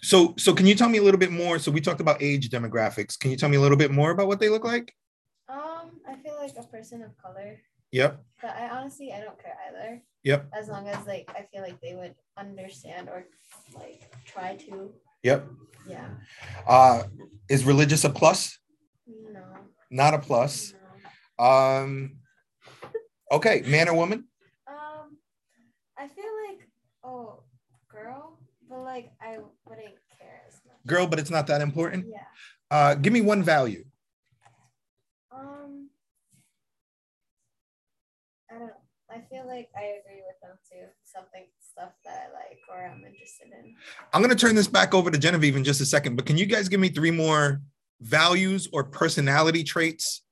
so 0.01 0.35
so 0.37 0.53
can 0.53 0.67
you 0.67 0.75
tell 0.75 0.89
me 0.89 0.99
a 0.99 1.03
little 1.03 1.19
bit 1.19 1.31
more? 1.31 1.59
So 1.59 1.71
we 1.71 1.81
talked 1.81 2.01
about 2.01 2.21
age 2.21 2.49
demographics. 2.49 3.17
Can 3.19 3.31
you 3.31 3.37
tell 3.37 3.49
me 3.49 3.57
a 3.57 3.61
little 3.61 3.77
bit 3.77 3.91
more 3.91 4.11
about 4.11 4.27
what 4.27 4.39
they 4.39 4.49
look 4.49 4.63
like? 4.63 4.93
Um, 5.49 5.99
I 6.07 6.15
feel 6.23 6.35
like 6.39 6.53
a 6.57 6.63
person 6.63 7.01
of 7.01 7.17
color. 7.17 7.59
Yep. 7.91 8.23
But 8.41 8.51
I 8.51 8.69
honestly 8.69 9.11
I 9.11 9.21
don't 9.21 9.41
care 9.41 9.55
either. 9.69 10.01
Yep. 10.23 10.49
As 10.53 10.67
long 10.67 10.87
as 10.87 11.05
like 11.07 11.29
I 11.35 11.47
feel 11.51 11.61
like 11.61 11.81
they 11.81 11.95
would 11.95 12.15
understand 12.37 13.09
or 13.09 13.25
like 13.75 14.11
try 14.25 14.55
to. 14.67 14.91
Yep. 15.23 15.47
Yeah. 15.89 16.07
Uh, 16.67 17.03
is 17.49 17.63
religious 17.63 18.03
a 18.03 18.09
plus? 18.09 18.59
No. 19.07 19.41
Not 19.89 20.13
a 20.13 20.19
plus. 20.19 20.73
Um, 21.39 22.17
okay, 23.31 23.63
man 23.65 23.89
or 23.89 23.93
woman? 23.93 24.25
Um, 24.67 25.17
I 25.97 26.07
feel 26.07 26.25
like 26.49 26.67
oh, 27.03 27.43
girl, 27.91 28.39
but 28.69 28.79
like 28.79 29.11
I 29.21 29.37
wouldn't 29.65 29.95
care 30.19 30.41
as 30.47 30.55
much. 30.65 30.75
Girl, 30.85 31.07
but 31.07 31.19
it's 31.19 31.29
not 31.29 31.47
that 31.47 31.61
important. 31.61 32.05
Yeah. 32.09 32.23
Uh, 32.69 32.95
give 32.95 33.13
me 33.13 33.21
one 33.21 33.43
value. 33.43 33.85
Um, 35.31 35.89
I 38.49 38.57
don't. 38.57 38.67
know. 38.67 38.73
I 39.09 39.21
feel 39.29 39.47
like 39.47 39.69
I 39.75 39.83
agree 40.03 40.21
with 40.27 40.39
them 40.41 40.57
too. 40.69 40.85
Something 41.03 41.45
stuff 41.59 41.91
that 42.03 42.29
I 42.29 42.33
like 42.33 42.59
or 42.69 42.85
I'm 42.85 43.03
interested 43.05 43.47
in. 43.57 43.73
I'm 44.13 44.21
going 44.21 44.35
to 44.35 44.45
turn 44.45 44.55
this 44.55 44.67
back 44.67 44.93
over 44.93 45.09
to 45.09 45.17
Genevieve 45.17 45.55
in 45.55 45.63
just 45.63 45.79
a 45.79 45.85
second, 45.85 46.17
but 46.17 46.25
can 46.25 46.37
you 46.37 46.45
guys 46.45 46.67
give 46.67 46.79
me 46.79 46.89
three 46.89 47.11
more 47.11 47.61
values 48.01 48.67
or 48.73 48.83
personality 48.83 49.63
traits 49.63 50.23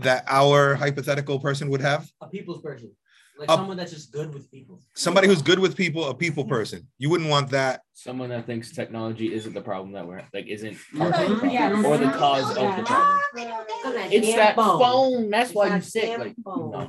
that 0.00 0.24
our 0.28 0.74
hypothetical 0.74 1.38
person 1.40 1.68
would 1.70 1.80
have? 1.80 2.08
A 2.20 2.26
people's 2.28 2.60
person. 2.62 2.92
Like 3.38 3.50
A- 3.50 3.54
someone 3.54 3.76
that's 3.76 3.92
just 3.92 4.12
good 4.12 4.32
with 4.32 4.50
people. 4.50 4.80
Somebody 4.94 5.28
who's 5.28 5.42
good 5.42 5.58
with 5.58 5.76
people, 5.76 6.08
a 6.08 6.14
people 6.14 6.44
person. 6.46 6.88
You 6.98 7.10
wouldn't 7.10 7.28
want 7.28 7.50
that. 7.50 7.82
Someone 7.92 8.30
that 8.30 8.46
thinks 8.46 8.72
technology 8.72 9.34
isn't 9.34 9.52
the 9.52 9.60
problem 9.60 9.92
that 9.92 10.06
we're 10.06 10.22
like 10.32 10.46
isn't 10.46 10.76
part 10.96 11.14
of 11.14 11.28
the 11.28 11.36
problem 11.36 11.50
Yes. 11.52 11.84
or 11.84 11.98
the 11.98 12.10
cause 12.12 12.48
of 12.56 12.76
the 12.76 12.82
problem. 12.82 13.20
It's 14.10 14.34
that 14.36 14.56
phone. 14.56 15.28
That's 15.30 15.52
why 15.52 15.74
you 15.74 15.82
sick. 15.82 16.18
Like 16.18 16.34
no. 16.46 16.88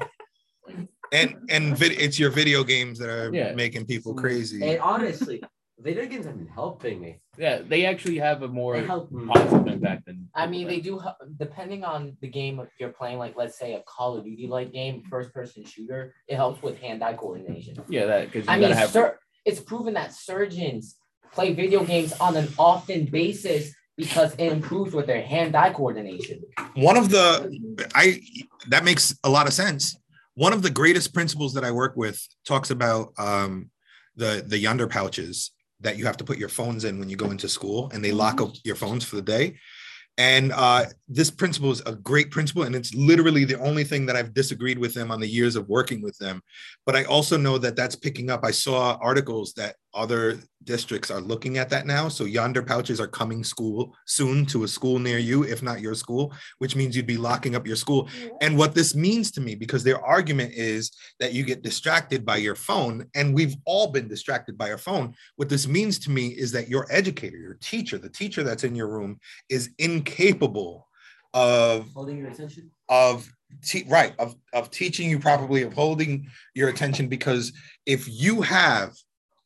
And 1.11 1.35
and 1.49 1.77
vid- 1.77 1.99
it's 1.99 2.17
your 2.19 2.29
video 2.29 2.63
games 2.63 2.99
that 2.99 3.09
are 3.09 3.33
Yeah. 3.33 3.53
making 3.53 3.85
people 3.85 4.13
crazy. 4.13 4.61
And 4.65 4.79
honestly, 4.81 5.41
video 5.79 6.05
games 6.05 6.25
have 6.25 6.37
been 6.37 6.47
helping 6.47 6.99
me. 7.01 7.19
Yeah, 7.37 7.61
they 7.67 7.85
actually 7.85 8.17
have 8.17 8.41
a 8.41 8.47
more 8.47 8.77
help 8.77 9.09
positive 9.27 9.67
impact 9.67 10.05
than 10.05 10.27
I 10.33 10.47
mean, 10.47 10.67
they 10.67 10.79
do, 10.79 11.01
depending 11.37 11.83
on 11.83 12.17
the 12.21 12.27
game 12.27 12.59
if 12.59 12.69
you're 12.79 12.89
playing, 12.89 13.17
like, 13.19 13.35
let's 13.35 13.57
say 13.57 13.73
a 13.75 13.81
Call 13.81 14.17
of 14.17 14.23
Duty 14.23 14.47
like 14.47 14.71
game, 14.71 15.03
first 15.09 15.33
person 15.33 15.63
shooter, 15.65 16.13
it 16.27 16.35
helps 16.35 16.61
with 16.61 16.79
hand 16.79 17.03
eye 17.03 17.13
coordination. 17.13 17.77
yeah 17.89 18.05
that 18.05 18.25
because 18.25 18.45
you 18.45 18.51
I 18.53 18.55
gotta 18.59 18.69
mean, 18.73 18.77
have 18.77 18.89
sur- 18.89 19.19
it's 19.45 19.59
proven 19.59 19.93
that 19.95 20.13
surgeons 20.13 20.95
play 21.31 21.53
video 21.53 21.83
games 21.83 22.13
on 22.19 22.35
an 22.35 22.47
often 22.57 23.05
basis 23.05 23.73
because 23.97 24.33
it 24.35 24.51
improves 24.51 24.93
with 24.93 25.07
their 25.07 25.21
hand 25.21 25.55
eye 25.55 25.73
coordination. 25.73 26.41
one 26.75 26.97
of 26.97 27.09
the 27.09 27.25
i 27.95 28.21
that 28.69 28.83
makes 28.83 29.15
a 29.23 29.29
lot 29.29 29.47
of 29.47 29.53
sense 29.53 29.97
one 30.35 30.53
of 30.53 30.61
the 30.61 30.69
greatest 30.69 31.13
principles 31.13 31.53
that 31.55 31.63
i 31.63 31.71
work 31.71 31.95
with 31.95 32.17
talks 32.45 32.69
about 32.69 33.11
um, 33.17 33.69
the 34.15 34.43
the 34.45 34.63
Yondr 34.63 34.89
pouches 34.89 35.51
that 35.81 35.97
you 35.97 36.05
have 36.05 36.17
to 36.17 36.23
put 36.23 36.37
your 36.37 36.49
phones 36.49 36.85
in 36.85 36.99
when 36.99 37.09
you 37.09 37.15
go 37.15 37.31
into 37.31 37.47
school 37.47 37.89
and 37.93 38.03
they 38.03 38.11
lock 38.11 38.41
up 38.41 38.51
your 38.63 38.75
phones 38.75 39.03
for 39.03 39.15
the 39.15 39.21
day. 39.21 39.57
And 40.17 40.51
uh, 40.51 40.85
this 41.07 41.31
principle 41.31 41.71
is 41.71 41.81
a 41.85 41.95
great 41.95 42.31
principle 42.31 42.63
and 42.63 42.75
it's 42.75 42.93
literally 42.93 43.45
the 43.45 43.59
only 43.59 43.83
thing 43.83 44.05
that 44.05 44.17
i've 44.17 44.33
disagreed 44.33 44.77
with 44.77 44.93
them 44.93 45.09
on 45.09 45.19
the 45.19 45.27
years 45.27 45.55
of 45.55 45.67
working 45.69 46.01
with 46.01 46.17
them. 46.17 46.41
But 46.85 46.95
i 46.95 47.03
also 47.05 47.37
know 47.37 47.57
that 47.59 47.75
that's 47.75 47.95
picking 47.95 48.29
up. 48.29 48.41
I 48.43 48.51
saw 48.51 48.97
articles 49.01 49.53
that 49.53 49.75
other 49.93 50.37
districts 50.65 51.09
are 51.09 51.21
looking 51.21 51.57
at 51.57 51.69
that 51.69 51.87
now. 51.87 52.09
So 52.09 52.25
Yondr 52.25 52.67
pouches 52.67 52.99
are 52.99 53.07
coming 53.07 53.43
school 53.43 53.95
soon 54.05 54.45
to 54.47 54.63
a 54.63 54.67
school 54.67 54.99
near 54.99 55.17
you 55.17 55.43
if 55.43 55.63
not 55.63 55.79
your 55.79 55.95
school 55.95 56.33
which 56.57 56.75
means 56.75 56.95
you'd 56.95 57.07
be 57.07 57.17
locking 57.17 57.55
up 57.55 57.65
your 57.65 57.77
school. 57.77 58.09
And 58.41 58.57
what 58.57 58.75
this 58.75 58.93
means 58.93 59.31
to 59.31 59.41
me 59.41 59.55
because 59.55 59.83
their 59.83 60.03
argument 60.03 60.53
is 60.53 60.91
that 61.19 61.33
you 61.33 61.43
get 61.45 61.63
distracted 61.63 62.25
by 62.25 62.37
your 62.37 62.55
phone 62.55 63.05
and 63.15 63.33
we've 63.33 63.55
all 63.65 63.87
been 63.87 64.09
distracted 64.09 64.57
by 64.57 64.71
our 64.71 64.77
phone. 64.77 65.15
What 65.37 65.49
this 65.49 65.67
means 65.67 65.99
to 65.99 66.11
me 66.11 66.27
is 66.27 66.51
that 66.51 66.67
your 66.67 66.85
educator 66.91 67.37
your 67.37 67.57
teacher 67.61 67.97
the 67.97 68.09
teacher 68.09 68.43
that's 68.43 68.65
in 68.65 68.75
your 68.75 68.89
room 68.89 69.19
is 69.49 69.69
incapable 69.79 70.87
of 71.37 71.87
Holding 71.93 72.17
your 72.17 72.29
attention. 72.29 72.71
of 72.89 73.15
te- 73.63 73.85
right 73.87 74.13
of 74.23 74.35
of 74.53 74.63
teaching 74.71 75.09
you 75.11 75.19
properly 75.19 75.61
of 75.63 75.73
holding 75.73 76.11
your 76.59 76.69
attention 76.69 77.07
because 77.07 77.43
if 77.85 78.01
you 78.23 78.41
have 78.41 78.89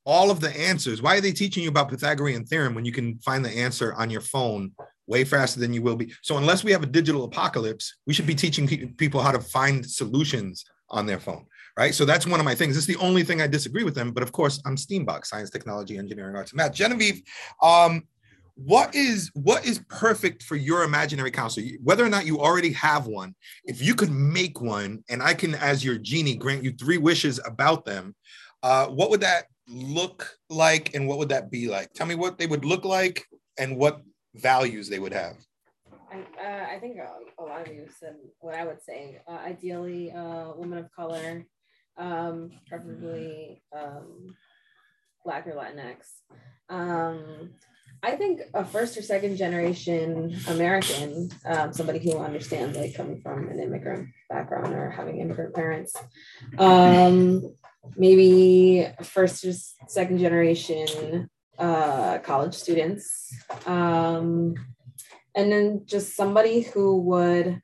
all 0.06 0.32
of 0.32 0.40
the 0.40 0.52
answers 0.70 1.02
why 1.02 1.18
are 1.18 1.22
they 1.22 1.32
teaching 1.44 1.64
you 1.64 1.70
about 1.70 1.90
pythagorean 1.90 2.44
theorem 2.46 2.74
when 2.74 2.86
you 2.86 2.94
can 3.00 3.08
find 3.20 3.44
the 3.46 3.56
answer 3.66 3.94
on 4.02 4.10
your 4.10 4.22
phone 4.34 4.64
way 5.08 5.24
faster 5.26 5.60
than 5.60 5.74
you 5.74 5.82
will 5.82 5.98
be? 5.98 6.08
So 6.28 6.38
unless 6.38 6.64
we 6.64 6.72
have 6.72 6.84
a 6.84 6.92
digital 7.00 7.24
apocalypse 7.26 7.86
we 8.08 8.14
should 8.14 8.28
be 8.34 8.36
teaching 8.36 8.66
pe- 8.68 8.86
people 9.04 9.22
how 9.22 9.34
to 9.34 9.42
find 9.58 9.78
solutions 9.86 10.64
on 10.90 11.06
their 11.06 11.20
phone 11.20 11.46
right? 11.78 11.94
So 11.96 12.04
that's 12.04 12.28
one 12.28 12.40
of 12.42 12.46
my 12.52 12.54
things. 12.60 12.76
It's 12.76 12.86
the 12.94 12.98
only 13.08 13.24
thing 13.28 13.42
i 13.42 13.48
disagree 13.58 13.86
with 13.90 13.96
them 14.00 14.10
but 14.16 14.24
of 14.24 14.32
course 14.40 14.56
i'm 14.66 14.78
STEAM 14.86 15.04
Box 15.12 15.22
science 15.32 15.50
technology 15.50 15.96
engineering 16.04 16.36
arts 16.36 16.52
and 16.52 16.58
math. 16.58 16.74
Genevieve 16.82 17.18
um 17.72 17.94
what 18.56 18.94
is 18.96 19.32
what 19.34 19.66
is 19.66 19.82
perfect 19.90 20.44
for 20.44 20.56
your 20.56 20.84
imaginary 20.84 21.32
counselor 21.32 21.66
whether 21.84 22.06
or 22.06 22.10
not 22.10 22.26
you 22.26 22.40
already 22.40 22.72
have 22.72 23.08
one 23.08 23.34
if 23.66 23.82
you 23.82 23.96
could 23.96 24.12
make 24.12 24.62
one 24.62 25.04
and 25.10 25.22
i 25.24 25.34
can 25.34 25.56
as 25.56 25.84
your 25.84 25.98
genie 25.98 26.36
grant 26.36 26.64
you 26.64 26.72
three 26.72 26.98
wishes 26.98 27.40
about 27.46 27.86
them 27.86 28.16
uh, 28.64 28.86
what 28.88 29.10
would 29.10 29.22
that 29.22 29.46
look 29.68 30.38
like 30.50 30.94
and 30.94 31.08
what 31.08 31.18
would 31.18 31.30
that 31.30 31.50
be 31.50 31.68
like 31.68 31.92
tell 31.94 32.08
me 32.08 32.16
what 32.16 32.38
they 32.38 32.48
would 32.48 32.66
look 32.66 32.86
like 32.86 33.26
and 33.58 33.78
what 33.78 34.02
values 34.36 34.90
they 34.90 35.00
would 35.00 35.14
have 35.14 35.38
I, 36.12 36.18
uh, 36.44 36.76
I 36.76 36.80
think 36.80 36.98
a, 36.98 37.42
lot 37.42 37.68
of 37.68 37.74
you 37.74 37.88
said 37.98 38.16
what 38.40 38.54
I 38.54 38.66
would 38.66 38.84
say. 38.84 39.22
Uh, 39.26 39.38
ideally, 39.46 40.10
a 40.10 40.52
woman 40.58 40.78
of 40.78 40.92
color, 40.92 41.46
um, 41.98 42.52
preferably 42.68 43.64
um, 43.74 44.36
Black 45.24 45.48
or 45.48 45.54
Latinx. 45.54 45.98
Um, 46.70 47.52
I 48.04 48.16
think 48.16 48.42
a 48.54 48.66
first 48.66 48.98
or 48.98 49.04
second 49.04 49.38
generation 49.38 50.36
American, 50.48 51.30
um, 51.46 51.72
somebody 51.72 52.00
who 52.00 52.18
understands 52.18 52.78
like 52.78 52.96
coming 52.96 53.22
from 53.22 53.48
an 53.50 53.60
immigrant 53.60 54.10
background 54.28 54.74
or 54.74 54.90
having 54.90 55.20
immigrant 55.20 55.54
parents. 55.54 55.96
Um, 56.58 57.54
maybe 57.96 58.88
first 59.04 59.46
or 59.46 59.54
second 59.88 60.20
generation 60.20 61.30
uh, 61.60 62.18
college 62.20 62.56
students. 62.56 63.36
Um, 63.68 64.56
and 65.36 65.52
then 65.52 65.84
just 65.86 66.16
somebody 66.16 66.62
who 66.62 66.98
would 67.02 67.62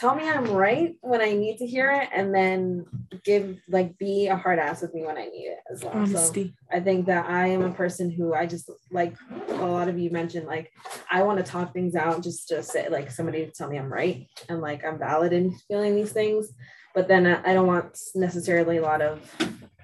tell 0.00 0.14
me 0.14 0.26
I'm 0.26 0.50
right 0.52 0.94
when 1.02 1.20
I 1.20 1.34
need 1.34 1.58
to 1.58 1.66
hear 1.66 1.90
it, 1.90 2.08
and 2.12 2.34
then 2.34 2.86
give 3.22 3.58
like 3.68 3.98
be 3.98 4.28
a 4.28 4.36
hard 4.36 4.58
ass 4.58 4.80
with 4.80 4.94
me 4.94 5.04
when 5.04 5.18
I 5.18 5.26
need 5.26 5.44
it 5.44 5.58
as 5.70 5.84
well. 5.84 5.92
Honesty. 5.94 6.54
So 6.70 6.76
I 6.76 6.80
think 6.80 7.06
that 7.06 7.28
I 7.28 7.48
am 7.48 7.62
a 7.62 7.72
person 7.72 8.10
who 8.10 8.32
I 8.32 8.46
just 8.46 8.70
like 8.90 9.14
a 9.48 9.66
lot 9.66 9.88
of 9.88 9.98
you 9.98 10.10
mentioned, 10.10 10.46
like 10.46 10.72
I 11.10 11.22
want 11.22 11.38
to 11.38 11.44
talk 11.44 11.74
things 11.74 11.94
out 11.94 12.22
just 12.22 12.48
to 12.48 12.62
say 12.62 12.88
like 12.88 13.10
somebody 13.10 13.44
to 13.44 13.52
tell 13.52 13.68
me 13.68 13.78
I'm 13.78 13.92
right 13.92 14.26
and 14.48 14.62
like 14.62 14.84
I'm 14.84 14.98
valid 14.98 15.34
in 15.34 15.54
feeling 15.68 15.94
these 15.94 16.12
things, 16.12 16.50
but 16.94 17.06
then 17.06 17.26
I 17.26 17.50
I 17.50 17.52
don't 17.52 17.66
want 17.66 17.98
necessarily 18.14 18.78
a 18.78 18.82
lot 18.82 19.02
of 19.02 19.20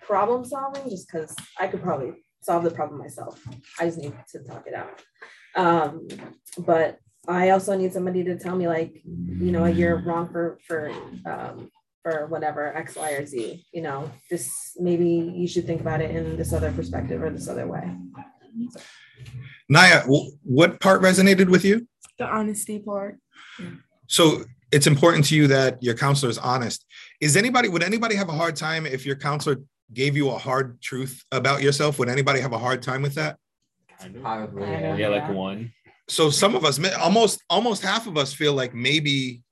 problem 0.03 0.45
solving 0.45 0.89
just 0.89 1.11
because 1.13 1.37
I 1.59 1.67
could 1.67 1.83
probably 1.83 2.15
solve 2.41 2.65
the 2.65 2.71
problem 2.71 2.99
myself. 2.99 3.43
I 3.79 3.85
just 3.85 3.99
need 3.99 4.15
to 4.31 4.39
talk 4.45 4.67
it 4.67 4.75
out. 4.75 5.03
Um, 5.57 6.09
but 6.59 7.01
I 7.29 7.51
also 7.51 7.77
need 7.77 7.93
somebody 7.93 8.23
to 8.25 8.39
tell 8.39 8.57
me 8.57 8.69
like, 8.69 9.03
you 9.05 9.51
know, 9.53 9.65
you're 9.67 9.99
wrong 10.03 10.29
for 10.29 10.59
for 10.67 10.91
um, 11.27 11.71
for 12.03 12.27
whatever 12.27 12.75
X, 12.77 12.95
Y, 12.97 13.11
or 13.13 13.27
Z. 13.27 13.65
You 13.73 13.83
know, 13.83 14.11
this 14.31 14.77
maybe 14.79 15.09
you 15.09 15.49
should 15.49 15.67
think 15.67 15.81
about 15.81 16.01
it 16.01 16.11
in 16.15 16.37
this 16.37 16.53
other 16.53 16.73
perspective 16.73 17.23
or 17.23 17.31
this 17.31 17.49
other 17.49 17.67
way. 17.67 17.85
naya 19.69 20.03
what 20.45 20.81
part 20.81 21.03
resonated 21.03 21.49
with 21.51 21.65
you 21.65 21.87
The 22.19 22.27
honesty 22.27 22.79
part. 22.79 23.19
so 24.07 24.45
it's 24.73 24.87
important 24.87 25.25
to 25.27 25.37
you 25.37 25.47
that 25.49 25.83
your 25.83 25.95
counselor 25.95 26.31
is 26.31 26.39
honest 26.39 26.85
Is 27.21 27.37
anybody 27.37 27.69
would 27.69 27.83
anybody 27.83 28.15
have 28.15 28.29
a 28.29 28.33
hard 28.43 28.57
time 28.57 28.87
if 28.87 29.05
your 29.05 29.17
counselor 29.17 29.57
gave 29.93 30.17
you 30.17 30.31
a 30.31 30.39
hard 30.39 30.81
truth 30.83 31.23
about 31.33 31.63
yourself? 31.63 31.99
Would 31.99 32.09
anybody 32.09 32.41
have 32.41 32.53
a 32.53 32.59
hard 32.59 32.83
time 32.83 33.03
with 33.03 33.15
that? 33.15 33.37
Kind 34.01 34.17
of. 34.17 34.23
Probably. 34.23 34.65
I 34.65 34.81
yeah. 34.81 34.97
Yeah, 34.97 35.09
like 35.09 35.23
Yeah. 35.29 35.33
one. 35.49 35.73
So 36.09 36.31
some 36.31 36.55
of 36.55 36.65
us, 36.65 36.79
almost 36.97 37.43
almost 37.51 37.83
half 37.83 38.07
of 38.07 38.17
us, 38.17 38.33
feel 38.33 38.53
like 38.53 38.75
maybe 38.75 39.43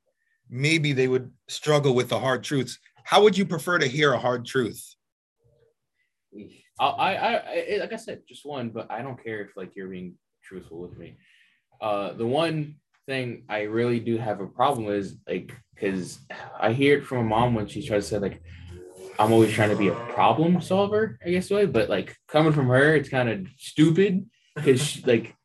maybe 0.48 0.92
they 0.92 1.08
would 1.08 1.32
struggle 1.48 1.94
with 1.94 2.08
the 2.08 2.18
hard 2.18 2.44
truths. 2.44 2.78
How 3.04 3.22
would 3.22 3.36
you 3.36 3.44
prefer 3.44 3.78
to 3.78 3.86
hear 3.86 4.12
a 4.12 4.18
hard 4.18 4.46
truth? 4.46 4.94
I, 6.78 6.86
I, 6.86 7.12
I, 7.14 7.34
I- 7.74 7.76
like 7.80 7.92
I 7.92 7.96
said, 7.96 8.22
just 8.28 8.44
one, 8.46 8.70
but 8.70 8.90
I 8.90 9.02
don't 9.02 9.22
care 9.22 9.40
if 9.40 9.56
like 9.56 9.74
you're 9.76 9.88
being 9.88 10.14
truthful 10.42 10.78
with 10.78 10.96
me. 10.96 11.16
Uh, 11.80 12.12
the 12.12 12.26
one 12.26 12.76
thing 13.06 13.44
I 13.48 13.62
really 13.62 14.00
do 14.00 14.16
have 14.16 14.40
a 14.40 14.46
problem 14.46 14.88
is 14.88 15.16
like, 15.28 15.52
because 15.74 16.18
I 16.58 16.72
hear 16.72 16.98
it 16.98 17.04
from 17.04 17.26
my 17.28 17.40
mom 17.40 17.54
when 17.54 17.66
she 17.66 17.86
tries 17.86 18.04
to 18.04 18.14
say 18.14 18.18
like, 18.18 18.42
I'm 19.18 19.32
always 19.32 19.52
trying 19.52 19.70
to 19.70 19.76
be 19.76 19.88
a 19.88 19.94
problem 19.94 20.60
solver, 20.60 21.18
I 21.24 21.30
guess 21.30 21.50
way, 21.50 21.66
but 21.66 21.88
like 21.88 22.16
coming 22.28 22.52
from 22.52 22.66
her, 22.68 22.96
it's 22.96 23.08
kind 23.08 23.28
of 23.28 23.46
stupid 23.58 24.28
because 24.56 25.04
like 25.06 25.36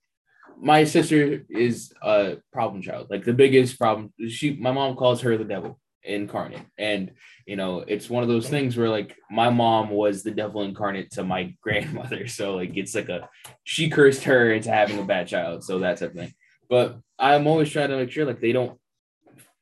my 0.60 0.84
sister 0.84 1.46
is 1.50 1.94
a 2.02 2.38
problem 2.52 2.82
child, 2.82 3.08
like 3.10 3.24
the 3.24 3.34
biggest 3.34 3.78
problem. 3.78 4.14
She, 4.28 4.56
my 4.56 4.72
mom 4.72 4.96
calls 4.96 5.22
her 5.22 5.38
the 5.38 5.46
devil 5.46 5.80
incarnate, 6.04 6.66
and 6.78 7.12
you 7.46 7.56
know 7.56 7.80
it's 7.80 8.10
one 8.10 8.24
of 8.24 8.30
those 8.30 8.50
things 8.50 8.76
where 8.76 8.90
like 8.90 9.16
my 9.32 9.50
mom 9.50 9.90
was 9.90 10.24
the 10.24 10.32
devil 10.32 10.64
incarnate 10.64 11.12
to 11.12 11.24
my 11.24 11.56
grandmother. 11.62 12.28
So 12.28 12.56
like 12.56 12.76
it's 12.76 12.96
like 12.96 13.10
a 13.10 13.30
she 13.64 13.90
cursed 13.90 14.24
her 14.24 14.52
into 14.52 14.70
having 14.70 15.00
a 15.00 15.04
bad 15.04 15.28
child. 15.28 15.64
So 15.64 15.80
that's 15.80 16.02
a 16.02 16.10
thing. 16.10 16.34
But 16.70 17.00
i'm 17.22 17.48
always 17.48 17.70
trying 17.70 17.90
to 17.90 17.98
make 17.98 18.10
sure 18.10 18.26
like 18.26 18.40
they 18.40 18.54
don't 18.54 18.80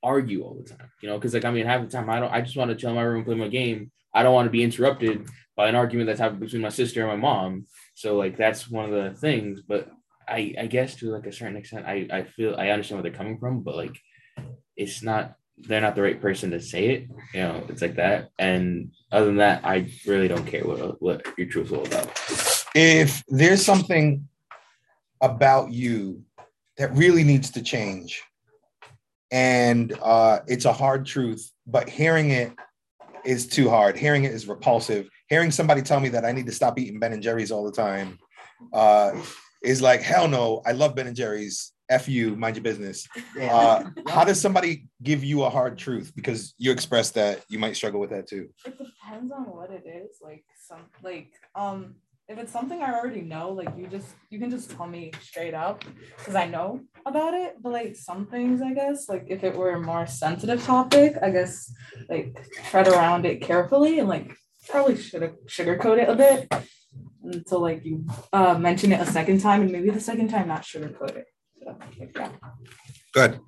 argue 0.04 0.44
all 0.44 0.54
the 0.54 0.70
time 0.70 0.92
you 1.02 1.10
know 1.10 1.18
because 1.18 1.34
like 1.34 1.44
i 1.44 1.50
mean 1.50 1.66
half 1.66 1.82
the 1.82 1.88
time 1.88 2.08
i 2.08 2.20
don't 2.20 2.32
i 2.32 2.40
just 2.40 2.56
want 2.56 2.70
to 2.70 2.76
chill 2.76 2.92
in 2.92 2.96
my 2.96 3.02
room 3.02 3.26
play 3.26 3.34
my 3.34 3.48
game. 3.48 3.92
I 4.14 4.24
don't 4.24 4.34
want 4.34 4.48
to 4.48 4.52
be 4.52 4.64
interrupted 4.64 5.28
by 5.56 5.68
an 5.68 5.76
argument 5.76 6.08
that's 6.08 6.20
happening 6.20 6.40
between 6.40 6.62
my 6.62 6.70
sister 6.70 7.02
and 7.02 7.10
my 7.10 7.16
mom. 7.16 7.68
So 7.94 8.16
like 8.16 8.36
that's 8.36 8.70
one 8.70 8.86
of 8.86 8.92
the 8.92 9.20
things. 9.20 9.62
But 9.62 9.90
i 10.28 10.54
i 10.60 10.68
guess 10.68 10.96
to 10.96 11.10
like 11.10 11.26
a 11.26 11.32
certain 11.32 11.58
extent 11.58 11.86
i 11.86 12.08
i 12.12 12.24
feel 12.24 12.56
i 12.58 12.70
understand 12.70 12.98
where 12.98 13.10
they're 13.10 13.18
coming 13.18 13.38
from 13.38 13.62
but 13.62 13.76
like 13.76 13.98
it's 14.76 15.02
not 15.02 15.36
they're 15.58 15.82
not 15.82 15.96
the 15.96 16.02
right 16.02 16.22
person 16.22 16.52
to 16.52 16.62
say 16.62 16.90
it. 16.90 17.08
You 17.34 17.42
know, 17.42 17.64
it's 17.68 17.82
like 17.82 17.96
that. 17.96 18.30
And 18.38 18.92
other 19.12 19.26
than 19.26 19.38
that, 19.38 19.66
I 19.66 19.90
really 20.06 20.28
don't 20.28 20.46
care 20.46 20.64
what 20.64 21.02
what 21.02 21.26
you're 21.38 21.48
truthful 21.48 21.84
about. 21.86 22.12
If 22.76 23.24
there's 23.28 23.66
something 23.66 24.28
about 25.22 25.72
you 25.72 26.24
that 26.78 26.96
really 26.96 27.24
needs 27.24 27.50
to 27.52 27.64
change, 27.64 28.22
and 29.32 29.98
uh, 30.02 30.40
it's 30.48 30.66
a 30.66 30.74
hard 30.74 31.06
truth, 31.06 31.52
but 31.66 31.90
hearing 31.90 32.30
it 32.32 32.54
is 33.26 33.48
too 33.48 33.70
hard. 33.70 33.98
Hearing 33.98 34.26
it 34.26 34.32
is 34.32 34.48
repulsive. 34.48 35.10
Hearing 35.28 35.52
somebody 35.52 35.82
tell 35.82 36.00
me 36.00 36.10
that 36.10 36.24
I 36.24 36.32
need 36.32 36.46
to 36.46 36.52
stop 36.52 36.80
eating 36.80 37.00
Ben 37.00 37.14
and 37.14 37.24
Jerry's 37.24 37.52
all 37.52 37.66
the 37.66 37.72
time 37.72 38.20
uh, 38.74 39.12
is 39.64 39.82
like 39.82 40.02
hell 40.02 40.28
no. 40.28 40.62
I 40.66 40.72
love 40.72 40.96
Ben 40.96 41.08
and 41.08 41.16
Jerry's. 41.16 41.74
F 41.90 42.10
you, 42.10 42.36
mind 42.36 42.58
your 42.58 42.64
business. 42.64 43.08
Uh, 43.40 43.86
how 44.10 44.26
does 44.26 44.42
somebody 44.42 44.88
give 45.04 45.24
you 45.24 45.44
a 45.44 45.50
hard 45.50 45.78
truth? 45.78 46.12
Because 46.16 46.54
you 46.58 46.72
expressed 46.72 47.14
that 47.14 47.46
you 47.48 47.60
might 47.60 47.78
struggle 47.78 48.02
with 48.02 48.10
that 48.10 48.28
too. 48.28 48.50
It 48.66 48.78
depends 48.78 49.32
on 49.32 49.44
what 49.44 49.72
it 49.72 49.86
is. 49.88 50.18
Like 50.22 50.44
some 50.68 50.82
like 51.02 51.32
um 51.56 51.96
if 52.28 52.38
it's 52.38 52.52
something 52.52 52.82
I 52.82 52.94
already 52.94 53.22
know, 53.22 53.52
like 53.52 53.70
you 53.78 53.88
just 53.88 54.08
you 54.30 54.38
can 54.38 54.50
just 54.50 54.72
tell 54.72 54.86
me 54.86 55.12
straight 55.22 55.54
up 55.54 55.86
because 56.18 56.36
I 56.36 56.46
know 56.46 56.82
about 57.06 57.34
it. 57.34 57.56
But 57.62 57.72
like 57.72 57.96
some 57.96 58.26
things, 58.26 58.62
I 58.62 58.74
guess, 58.74 59.08
like 59.08 59.28
if 59.30 59.46
it 59.46 59.56
were 59.56 59.72
a 59.72 59.80
more 59.82 60.06
sensitive 60.08 60.62
topic, 60.64 61.16
I 61.22 61.30
guess 61.30 61.72
like 62.10 62.38
tread 62.70 62.90
around 62.90 63.26
it 63.26 63.42
carefully 63.42 64.00
and 64.00 64.10
like 64.10 64.36
probably 64.68 64.98
should 64.98 65.22
have 65.22 65.36
sugarcoat 65.46 66.02
it 66.02 66.10
a 66.10 66.16
bit 66.16 66.66
until 67.28 67.62
like 67.62 67.84
you 67.86 68.06
uh 68.34 68.58
mention 68.58 68.92
it 68.92 69.00
a 69.00 69.06
second 69.06 69.40
time 69.40 69.62
and 69.62 69.72
maybe 69.72 69.90
the 69.90 70.00
second 70.00 70.30
time 70.30 70.48
not 70.48 70.64
sugarcoat 70.64 71.16
it. 71.16 71.26
So, 71.64 71.78
yeah. 72.16 72.30
Good. 73.14 73.40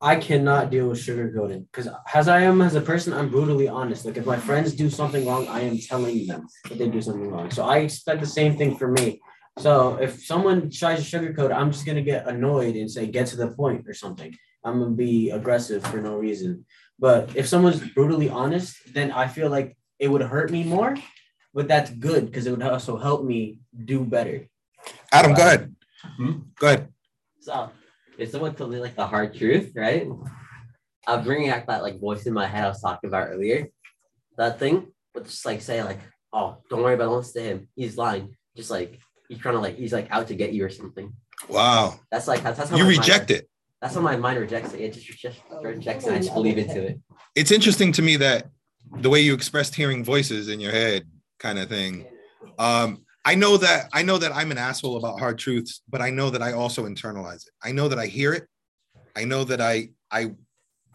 I 0.00 0.14
cannot 0.14 0.70
deal 0.70 0.88
with 0.88 0.98
sugarcoating 0.98 1.66
because 1.70 1.88
as 2.14 2.28
I 2.28 2.42
am 2.42 2.60
as 2.62 2.76
a 2.76 2.80
person, 2.80 3.12
I'm 3.12 3.30
brutally 3.30 3.66
honest. 3.66 4.04
Like 4.04 4.16
if 4.16 4.26
my 4.26 4.36
friends 4.36 4.74
do 4.74 4.88
something 4.88 5.26
wrong, 5.26 5.48
I 5.48 5.60
am 5.60 5.76
telling 5.78 6.26
them 6.26 6.46
that 6.68 6.78
they 6.78 6.88
do 6.88 7.02
something 7.02 7.28
wrong. 7.28 7.50
So 7.50 7.64
I 7.64 7.78
expect 7.78 8.20
the 8.20 8.26
same 8.26 8.56
thing 8.56 8.76
for 8.76 8.88
me. 8.88 9.20
So 9.58 9.98
if 10.00 10.24
someone 10.24 10.70
tries 10.70 10.98
to 11.02 11.18
sugarcoat, 11.18 11.52
I'm 11.52 11.72
just 11.72 11.84
gonna 11.84 12.02
get 12.02 12.28
annoyed 12.28 12.76
and 12.76 12.88
say, 12.88 13.08
get 13.08 13.26
to 13.28 13.36
the 13.36 13.48
point 13.48 13.88
or 13.88 13.94
something. 13.94 14.32
I'm 14.64 14.78
gonna 14.78 14.92
be 14.92 15.30
aggressive 15.30 15.82
for 15.84 16.00
no 16.00 16.16
reason. 16.16 16.64
But 17.00 17.34
if 17.34 17.48
someone's 17.48 17.80
brutally 17.80 18.28
honest, 18.28 18.76
then 18.94 19.10
I 19.10 19.26
feel 19.26 19.50
like 19.50 19.76
it 19.98 20.08
would 20.08 20.22
hurt 20.22 20.52
me 20.52 20.62
more. 20.62 20.94
But 21.54 21.68
that's 21.68 21.90
good 21.90 22.26
because 22.26 22.46
it 22.46 22.50
would 22.50 22.62
also 22.62 22.96
help 22.96 23.24
me 23.24 23.60
do 23.72 24.04
better. 24.04 24.46
Adam, 25.12 25.34
go 25.34 25.42
ahead. 25.42 25.74
Hmm? 26.02 26.32
Go 26.58 26.66
ahead. 26.66 26.88
So 27.40 27.70
if 28.18 28.30
someone 28.30 28.54
told 28.54 28.70
me 28.70 28.78
like 28.78 28.96
the 28.96 29.06
hard 29.06 29.34
truth, 29.34 29.72
right? 29.74 30.06
I'll 31.06 31.22
bring 31.22 31.48
back 31.48 31.66
that 31.66 31.82
like 31.82 32.00
voice 32.00 32.26
in 32.26 32.34
my 32.34 32.46
head 32.46 32.64
I 32.64 32.68
was 32.68 32.82
talking 32.82 33.08
about 33.08 33.28
earlier. 33.28 33.68
That 34.36 34.58
thing, 34.58 34.92
but 35.14 35.24
just 35.24 35.46
like 35.46 35.62
say 35.62 35.82
like, 35.82 36.00
oh, 36.32 36.58
don't 36.68 36.82
worry 36.82 36.94
about 36.94 37.04
it, 37.04 37.06
don't 37.06 37.16
listen 37.16 37.42
to 37.42 37.48
him. 37.48 37.68
He's 37.74 37.96
lying. 37.96 38.36
Just 38.56 38.70
like 38.70 39.00
he's 39.28 39.38
trying 39.38 39.54
to 39.54 39.60
like 39.60 39.76
he's 39.76 39.92
like 39.92 40.08
out 40.10 40.28
to 40.28 40.34
get 40.34 40.52
you 40.52 40.64
or 40.64 40.70
something. 40.70 41.12
Wow. 41.48 41.98
That's 42.10 42.28
like 42.28 42.42
that's, 42.42 42.58
that's 42.58 42.70
how 42.70 42.76
You 42.76 42.86
reject 42.86 43.30
mind, 43.30 43.42
it. 43.42 43.50
That's 43.80 43.94
how 43.94 44.00
my 44.00 44.16
mind 44.16 44.38
rejects 44.38 44.74
it. 44.74 44.80
It 44.80 44.92
just, 44.92 45.06
just 45.06 45.40
rejects 45.62 46.06
it. 46.06 46.12
I 46.12 46.18
just 46.18 46.34
believe 46.34 46.58
into 46.58 46.82
it. 46.82 47.00
It's 47.34 47.50
interesting 47.50 47.92
to 47.92 48.02
me 48.02 48.16
that 48.16 48.48
the 48.96 49.08
way 49.08 49.20
you 49.20 49.34
expressed 49.34 49.74
hearing 49.74 50.04
voices 50.04 50.48
in 50.48 50.60
your 50.60 50.72
head 50.72 51.06
kind 51.38 51.58
of 51.58 51.68
thing. 51.68 52.06
Um, 52.58 53.04
I 53.24 53.34
know 53.34 53.56
that 53.58 53.88
I 53.92 54.02
know 54.02 54.18
that 54.18 54.34
I'm 54.34 54.50
an 54.50 54.58
asshole 54.58 54.96
about 54.96 55.18
hard 55.18 55.38
truths, 55.38 55.82
but 55.88 56.00
I 56.00 56.10
know 56.10 56.30
that 56.30 56.42
I 56.42 56.52
also 56.52 56.86
internalize 56.86 57.46
it. 57.46 57.52
I 57.62 57.72
know 57.72 57.88
that 57.88 57.98
I 57.98 58.06
hear 58.06 58.32
it. 58.32 58.46
I 59.14 59.24
know 59.24 59.44
that 59.44 59.60
I 59.60 59.90
I 60.10 60.32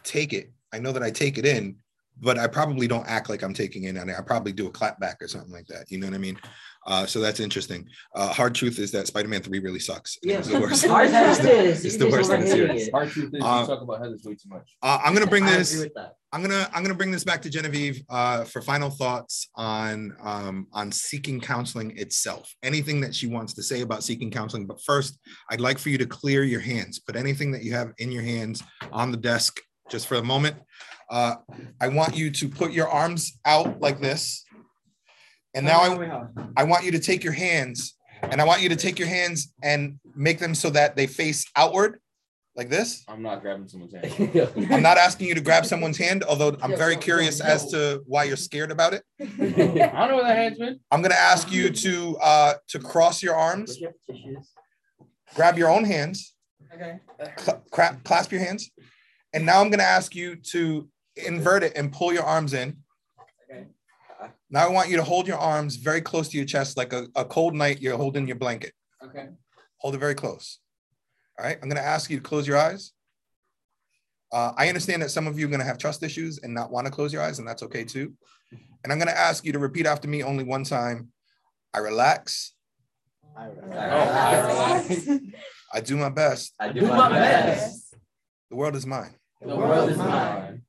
take 0.04 0.34
it. 0.34 0.52
I 0.74 0.80
know 0.80 0.91
that 0.91 1.04
I 1.04 1.12
take 1.12 1.38
it 1.38 1.46
in, 1.46 1.78
but 2.22 2.38
I 2.38 2.47
probably 2.47 2.88
don't 2.88 3.07
act 3.07 3.30
like 3.30 3.41
I'm 3.43 3.53
taking 3.53 3.84
it 3.86 3.95
in. 3.95 4.09
I 4.09 4.22
probably 4.22 4.51
do 4.53 4.68
a 4.68 4.72
clap 4.72 4.99
back 4.99 5.22
or 5.22 5.28
something 5.28 5.51
like 5.51 5.68
that. 5.68 5.89
You 5.91 5.99
know 5.99 6.07
what 6.07 6.16
I 6.16 6.20
mean? 6.20 6.39
Uh, 6.86 7.05
so 7.05 7.22
that's 7.22 7.39
interesting. 7.39 7.88
Uh, 8.14 8.28
hard 8.34 8.53
truth 8.53 8.78
is 8.78 8.91
that 8.91 9.07
Spider-Man 9.07 9.41
3 9.41 9.59
really 9.59 9.80
sucks. 9.80 10.18
Yeah. 10.22 10.38
It's 10.39 10.49
the 10.49 10.59
worst. 10.59 10.86
Hard 10.86 11.09
It's 11.09 11.38
truth 11.39 11.41
the- 11.49 11.59
is, 11.64 11.86
it's 11.86 11.93
you 11.95 11.99
the 12.01 12.09
worst 12.09 12.32
in 12.32 12.41
the 12.41 12.47
series. 12.47 12.88
it. 12.89 12.93
Our 12.93 13.05
truth 13.05 13.34
is 13.34 13.41
Uh, 13.41 13.59
you 13.61 13.68
talk 13.68 13.82
about 13.82 13.99
Heather's 14.01 14.24
way 14.26 14.34
too 14.36 14.49
much. 14.49 14.70
Uh, 14.82 14.99
I'm 15.03 15.14
gonna 15.14 15.28
bring 15.28 15.45
this. 15.45 15.74
agree 15.74 15.86
with 15.86 15.93
that. 15.95 16.16
I'm 16.34 16.41
gonna 16.41 16.70
I'm 16.74 16.84
gonna 16.84 16.95
bring 16.95 17.11
this 17.11 17.24
back 17.24 17.41
to 17.43 17.49
Genevieve 17.49 18.01
uh, 18.09 18.43
for 18.43 18.61
final 18.61 18.89
thoughts 18.89 19.49
on 19.55 20.14
um, 20.22 20.68
on 20.74 20.91
seeking 20.91 21.39
counseling 21.39 21.97
itself. 21.97 22.53
Anything 22.64 22.99
that 23.01 23.16
she 23.16 23.28
wants 23.28 23.53
to 23.53 23.64
say 23.64 23.82
about 23.82 24.03
seeking 24.03 24.30
counseling, 24.32 24.66
but 24.66 24.82
first, 24.84 25.20
I'd 25.51 25.61
like 25.61 25.78
for 25.80 25.89
you 25.89 25.97
to 25.99 26.05
clear 26.05 26.43
your 26.43 26.59
hands. 26.61 26.99
Put 26.99 27.16
anything 27.16 27.51
that 27.51 27.64
you 27.64 27.74
have 27.74 27.93
in 27.99 28.11
your 28.11 28.24
hands 28.24 28.61
on 28.91 29.11
the 29.11 29.18
desk 29.18 29.59
just 29.89 30.07
for 30.07 30.16
a 30.16 30.24
moment. 30.24 30.57
Uh, 31.14 31.36
I 31.80 31.89
want 31.89 32.18
you 32.18 32.32
to 32.32 32.49
put 32.49 32.72
your 32.72 32.89
arms 32.89 33.38
out 33.45 33.80
like 33.80 34.01
this, 34.01 34.43
and 35.53 35.64
now 35.64 35.80
I 35.82 36.24
I 36.57 36.64
want 36.64 36.86
you 36.86 36.91
to 36.93 36.99
take 36.99 37.24
your 37.24 37.34
hands, 37.34 37.95
and 38.24 38.41
I 38.41 38.45
want 38.45 38.64
you 38.64 38.70
to 38.70 38.76
take 38.76 38.97
your 38.97 39.07
hands 39.07 39.53
and 39.64 39.99
make 40.16 40.39
them 40.39 40.55
so 40.55 40.72
that 40.72 40.95
they 40.95 41.05
face 41.05 41.45
outward, 41.55 41.99
like 42.55 42.70
this. 42.70 43.03
I'm 43.07 43.22
not 43.22 43.41
grabbing 43.41 43.68
someone's 43.68 43.93
hand. 43.93 44.51
I'm 44.74 44.82
not 44.82 44.97
asking 44.97 45.28
you 45.28 45.36
to 45.36 45.41
grab 45.41 45.68
someone's 45.68 45.99
hand, 45.99 46.24
although 46.24 46.57
I'm 46.64 46.76
very 46.76 46.95
curious 46.97 47.41
as 47.41 47.70
to 47.70 48.01
why 48.07 48.24
you're 48.24 48.36
scared 48.36 48.72
about 48.72 48.93
it. 48.95 49.03
I 49.22 49.26
don't 49.26 49.38
know 49.38 50.16
where 50.16 50.24
that 50.24 50.36
hand's 50.36 50.57
been. 50.57 50.80
I'm 50.89 51.03
gonna 51.03 51.14
ask 51.14 51.51
you 51.51 51.70
to 51.70 52.18
uh 52.24 52.53
to 52.70 52.80
cross 52.80 53.22
your 53.22 53.36
arms, 53.36 53.78
grab 55.36 55.59
your 55.59 55.70
own 55.70 55.84
hands, 55.84 56.34
Okay. 56.74 56.99
cl- 57.38 57.61
clasp 58.03 58.32
your 58.32 58.41
hands, 58.41 58.72
and 59.32 59.45
now 59.45 59.61
I'm 59.61 59.70
gonna 59.70 59.84
ask 59.84 60.16
you 60.16 60.38
to 60.53 60.89
invert 61.16 61.64
it 61.64 61.74
and 61.76 61.91
pull 61.91 62.14
your 62.14 62.24
arms 62.24 62.53
in. 62.53 62.78
Okay. 63.49 63.66
Now 64.49 64.68
I 64.68 64.72
want 64.72 64.89
you 64.89 64.97
to 64.97 65.03
hold 65.03 65.28
your 65.28 65.38
arms 65.38 65.76
very 65.76 66.01
close 66.01 66.30
to 66.30 66.38
your 66.38 66.45
chest, 66.45 66.78
like 66.78 66.93
a, 66.93 67.07
a 67.16 67.26
cold 67.26 67.55
night. 67.55 67.82
You're 67.82 67.97
holding 67.97 68.28
your 68.28 68.38
blanket. 68.38 68.74
Okay. 69.03 69.30
Hold 69.78 69.95
it 69.95 69.99
very 69.99 70.16
close. 70.16 70.59
All 71.38 71.45
right. 71.45 71.57
I'm 71.61 71.70
going 71.70 71.82
to 71.82 71.88
ask 71.88 72.09
you 72.09 72.18
to 72.18 72.24
close 72.24 72.47
your 72.47 72.57
eyes. 72.57 72.91
Uh, 74.32 74.51
I 74.57 74.68
understand 74.68 75.03
that 75.03 75.11
some 75.11 75.28
of 75.28 75.38
you 75.38 75.45
are 75.45 75.49
going 75.49 75.59
to 75.59 75.66
have 75.66 75.78
trust 75.78 76.01
issues 76.01 76.39
and 76.39 76.53
not 76.53 76.72
want 76.72 76.88
to 76.88 76.91
close 76.91 77.14
your 77.14 77.22
eyes, 77.22 77.38
and 77.38 77.47
that's 77.47 77.61
okay 77.64 77.84
too. 77.84 78.14
And 78.84 78.91
I'm 78.91 78.97
going 78.97 79.07
to 79.07 79.18
ask 79.18 79.45
you 79.45 79.53
to 79.53 79.59
repeat 79.59 79.86
after 79.86 80.07
me 80.07 80.24
only 80.24 80.43
one 80.43 80.64
time. 80.64 81.09
I 81.72 81.80
relax. 81.80 82.53
I 83.38 83.45
relax. 83.45 85.07
I 85.72 85.82
do 85.82 85.97
my 85.97 86.09
best. 86.09 86.53
I 86.59 86.70
do 86.70 86.82
my 86.88 87.09
best. 87.09 87.95
The 88.49 88.55
world 88.55 88.76
is 88.76 88.88
mine. 88.88 89.14
The 89.41 89.55
world 89.55 89.89
is 89.91 89.97
mine. 89.97 90.62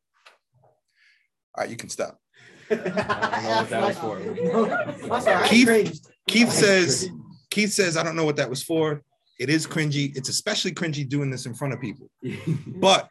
All 1.56 1.62
right, 1.62 1.70
you 1.70 1.76
can 1.76 1.88
stop. 1.88 2.18
I 2.70 2.74
don't 2.76 3.44
know 3.44 3.56
what 3.60 3.70
that 3.70 3.86
was 3.86 3.98
for. 3.98 5.10
I'm 5.14 5.22
sorry, 5.22 5.44
I 5.44 5.48
Keith- 5.48 6.00
Keith 6.26 6.50
says, 6.50 7.08
Keith 7.50 7.72
says, 7.72 7.96
I 7.96 8.02
don't 8.02 8.16
know 8.16 8.24
what 8.24 8.36
that 8.36 8.50
was 8.50 8.62
for. 8.62 9.02
It 9.38 9.50
is 9.50 9.66
cringy. 9.66 10.16
It's 10.16 10.28
especially 10.28 10.72
cringy 10.72 11.08
doing 11.08 11.30
this 11.30 11.46
in 11.46 11.54
front 11.54 11.74
of 11.74 11.80
people. 11.80 12.10
But 12.66 13.08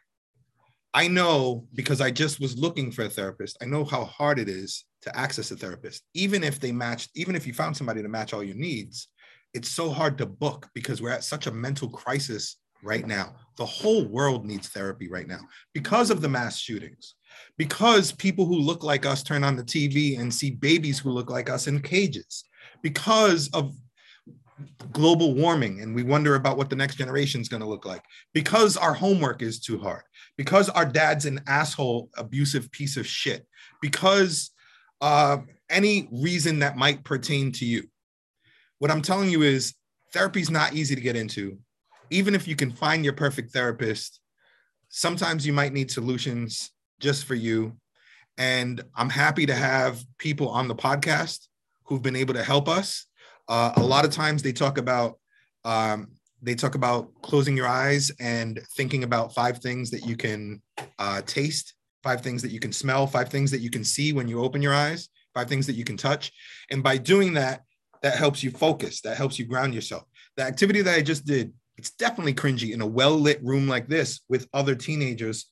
I 0.92 1.08
know 1.08 1.66
because 1.74 2.00
I 2.00 2.10
just 2.10 2.40
was 2.40 2.56
looking 2.56 2.92
for 2.92 3.02
a 3.02 3.10
therapist. 3.10 3.56
I 3.60 3.64
know 3.66 3.84
how 3.84 4.04
hard 4.04 4.38
it 4.38 4.48
is 4.48 4.84
to 5.02 5.16
access 5.18 5.50
a 5.50 5.56
therapist. 5.56 6.02
Even 6.14 6.44
if 6.44 6.60
they 6.60 6.70
matched, 6.70 7.10
even 7.14 7.34
if 7.34 7.46
you 7.46 7.52
found 7.52 7.76
somebody 7.76 8.00
to 8.02 8.08
match 8.08 8.32
all 8.32 8.44
your 8.44 8.54
needs, 8.56 9.08
it's 9.54 9.68
so 9.68 9.90
hard 9.90 10.18
to 10.18 10.26
book 10.26 10.68
because 10.74 11.02
we're 11.02 11.10
at 11.10 11.24
such 11.24 11.46
a 11.46 11.52
mental 11.52 11.88
crisis 11.88 12.56
right 12.82 13.06
now. 13.06 13.34
The 13.56 13.66
whole 13.66 14.04
world 14.04 14.44
needs 14.44 14.68
therapy 14.68 15.08
right 15.08 15.26
now 15.26 15.40
because 15.72 16.10
of 16.10 16.20
the 16.20 16.28
mass 16.28 16.58
shootings, 16.58 17.14
because 17.56 18.12
people 18.12 18.46
who 18.46 18.56
look 18.56 18.82
like 18.82 19.06
us 19.06 19.22
turn 19.22 19.44
on 19.44 19.56
the 19.56 19.62
TV 19.62 20.18
and 20.18 20.32
see 20.32 20.50
babies 20.50 20.98
who 20.98 21.10
look 21.10 21.30
like 21.30 21.48
us 21.50 21.66
in 21.66 21.80
cages, 21.80 22.44
because 22.82 23.48
of 23.50 23.74
global 24.92 25.34
warming 25.34 25.80
and 25.80 25.94
we 25.94 26.04
wonder 26.04 26.36
about 26.36 26.56
what 26.56 26.70
the 26.70 26.76
next 26.76 26.94
generation 26.94 27.40
is 27.40 27.48
going 27.48 27.62
to 27.62 27.68
look 27.68 27.84
like 27.84 28.02
because 28.32 28.76
our 28.76 28.94
homework 28.94 29.42
is 29.42 29.58
too 29.58 29.78
hard 29.78 30.02
because 30.36 30.68
our 30.68 30.84
dad's 30.84 31.26
an 31.26 31.40
asshole 31.48 32.08
abusive 32.16 32.70
piece 32.70 32.96
of 32.96 33.06
shit 33.06 33.44
because 33.82 34.52
uh, 35.00 35.38
any 35.70 36.08
reason 36.12 36.60
that 36.60 36.76
might 36.76 37.02
pertain 37.04 37.50
to 37.50 37.64
you. 37.64 37.82
What 38.78 38.90
i'm 38.92 39.02
telling 39.02 39.28
you 39.28 39.42
is 39.42 39.74
therapy 40.12 40.40
is 40.40 40.50
not 40.50 40.74
easy 40.74 40.94
to 40.94 41.00
get 41.00 41.16
into. 41.16 41.58
Even 42.10 42.34
if 42.34 42.46
you 42.46 42.54
can 42.54 42.70
find 42.70 43.02
your 43.02 43.14
perfect 43.14 43.52
therapist 43.52 44.20
sometimes 44.88 45.44
you 45.44 45.52
might 45.52 45.72
need 45.72 45.90
solutions 45.90 46.70
just 47.00 47.24
for 47.24 47.34
you 47.34 47.76
and 48.38 48.82
i'm 48.94 49.10
happy 49.10 49.46
to 49.46 49.54
have 49.54 50.02
people 50.18 50.48
on 50.48 50.68
the 50.68 50.74
podcast 50.74 51.48
who've 51.84 52.02
been 52.02 52.16
able 52.16 52.34
to 52.34 52.42
help 52.42 52.68
us 52.68 53.06
uh, 53.48 53.72
a 53.76 53.82
lot 53.82 54.04
of 54.04 54.10
times 54.10 54.42
they 54.42 54.52
talk 54.52 54.78
about 54.78 55.18
um, 55.64 56.08
they 56.44 56.54
talk 56.54 56.74
about 56.74 57.10
closing 57.22 57.56
your 57.56 57.66
eyes 57.66 58.12
and 58.20 58.60
thinking 58.76 59.02
about 59.02 59.34
five 59.34 59.58
things 59.58 59.90
that 59.90 60.06
you 60.06 60.16
can 60.16 60.60
uh, 60.98 61.22
taste, 61.22 61.74
five 62.02 62.20
things 62.20 62.42
that 62.42 62.50
you 62.50 62.60
can 62.60 62.72
smell, 62.72 63.06
five 63.06 63.30
things 63.30 63.50
that 63.50 63.60
you 63.60 63.70
can 63.70 63.82
see 63.82 64.12
when 64.12 64.28
you 64.28 64.42
open 64.42 64.60
your 64.60 64.74
eyes, 64.74 65.08
five 65.32 65.48
things 65.48 65.66
that 65.66 65.72
you 65.72 65.84
can 65.84 65.96
touch. 65.96 66.32
And 66.70 66.82
by 66.82 66.98
doing 66.98 67.32
that, 67.34 67.62
that 68.02 68.16
helps 68.16 68.42
you 68.42 68.50
focus, 68.50 69.00
that 69.00 69.16
helps 69.16 69.38
you 69.38 69.46
ground 69.46 69.74
yourself. 69.74 70.04
The 70.36 70.42
activity 70.42 70.82
that 70.82 70.94
I 70.94 71.00
just 71.00 71.24
did, 71.24 71.52
it's 71.78 71.92
definitely 71.92 72.34
cringy 72.34 72.74
in 72.74 72.82
a 72.82 72.86
well 72.86 73.16
lit 73.16 73.42
room 73.42 73.66
like 73.66 73.88
this 73.88 74.20
with 74.28 74.46
other 74.52 74.74
teenagers 74.74 75.46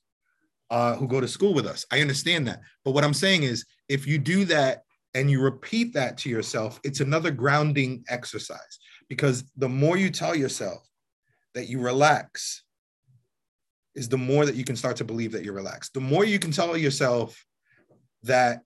uh, 0.73 0.95
who 0.95 1.07
go 1.07 1.21
to 1.21 1.27
school 1.27 1.53
with 1.53 1.67
us. 1.67 1.85
I 1.91 2.01
understand 2.01 2.47
that. 2.47 2.61
But 2.83 2.95
what 2.95 3.03
I'm 3.03 3.13
saying 3.13 3.43
is, 3.43 3.63
if 3.89 4.07
you 4.07 4.17
do 4.17 4.43
that 4.45 4.81
and 5.13 5.29
you 5.29 5.39
repeat 5.39 5.93
that 5.93 6.17
to 6.19 6.29
yourself, 6.29 6.79
it's 6.83 6.99
another 6.99 7.29
grounding 7.29 8.03
exercise 8.09 8.79
because 9.07 9.43
the 9.55 9.69
more 9.69 9.97
you 9.97 10.09
tell 10.09 10.35
yourself 10.35 10.81
that 11.53 11.69
you 11.69 11.79
relax, 11.79 12.63
is 13.93 14.09
the 14.09 14.17
more 14.17 14.47
that 14.47 14.55
you 14.55 14.63
can 14.63 14.75
start 14.75 14.97
to 14.97 15.03
believe 15.03 15.31
that 15.33 15.43
you're 15.43 15.53
relaxed. 15.53 15.93
The 15.93 15.99
more 15.99 16.25
you 16.25 16.39
can 16.39 16.49
tell 16.49 16.75
yourself 16.75 17.45
that 18.23 18.61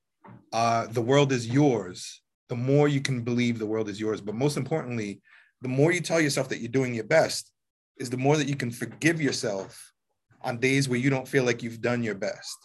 uh, 0.53 0.87
the 0.87 1.01
world 1.01 1.33
is 1.33 1.45
yours, 1.45 2.21
the 2.47 2.55
more 2.55 2.87
you 2.87 3.01
can 3.01 3.21
believe 3.21 3.59
the 3.59 3.65
world 3.65 3.89
is 3.89 3.99
yours. 3.99 4.21
But 4.21 4.35
most 4.35 4.55
importantly, 4.55 5.19
the 5.61 5.67
more 5.67 5.91
you 5.91 5.99
tell 5.99 6.21
yourself 6.21 6.47
that 6.47 6.59
you're 6.59 6.69
doing 6.69 6.95
your 6.95 7.03
best, 7.03 7.51
is 7.97 8.09
the 8.09 8.15
more 8.15 8.37
that 8.37 8.47
you 8.47 8.55
can 8.55 8.71
forgive 8.71 9.19
yourself 9.19 9.91
on 10.41 10.59
days 10.59 10.87
where 10.87 10.99
you 10.99 11.09
don't 11.09 11.27
feel 11.27 11.43
like 11.43 11.63
you've 11.63 11.81
done 11.81 12.03
your 12.03 12.15
best. 12.15 12.57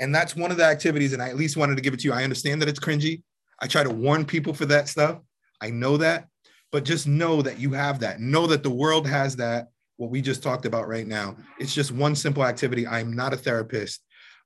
And 0.00 0.14
that's 0.14 0.34
one 0.34 0.50
of 0.50 0.56
the 0.56 0.64
activities, 0.64 1.12
and 1.12 1.22
I 1.22 1.28
at 1.28 1.36
least 1.36 1.56
wanted 1.56 1.76
to 1.76 1.82
give 1.82 1.92
it 1.92 2.00
to 2.00 2.08
you. 2.08 2.12
I 2.12 2.24
understand 2.24 2.62
that 2.62 2.68
it's 2.68 2.80
cringy. 2.80 3.22
I 3.60 3.66
try 3.66 3.82
to 3.82 3.90
warn 3.90 4.24
people 4.24 4.54
for 4.54 4.64
that 4.66 4.88
stuff. 4.88 5.18
I 5.60 5.70
know 5.70 5.98
that, 5.98 6.26
but 6.72 6.84
just 6.84 7.06
know 7.06 7.42
that 7.42 7.58
you 7.58 7.72
have 7.72 8.00
that. 8.00 8.20
Know 8.20 8.46
that 8.46 8.62
the 8.62 8.70
world 8.70 9.06
has 9.06 9.36
that, 9.36 9.68
what 9.98 10.10
we 10.10 10.22
just 10.22 10.42
talked 10.42 10.64
about 10.64 10.88
right 10.88 11.06
now. 11.06 11.36
It's 11.58 11.74
just 11.74 11.92
one 11.92 12.16
simple 12.16 12.44
activity. 12.44 12.86
I'm 12.86 13.14
not 13.14 13.34
a 13.34 13.36
therapist, 13.36 14.02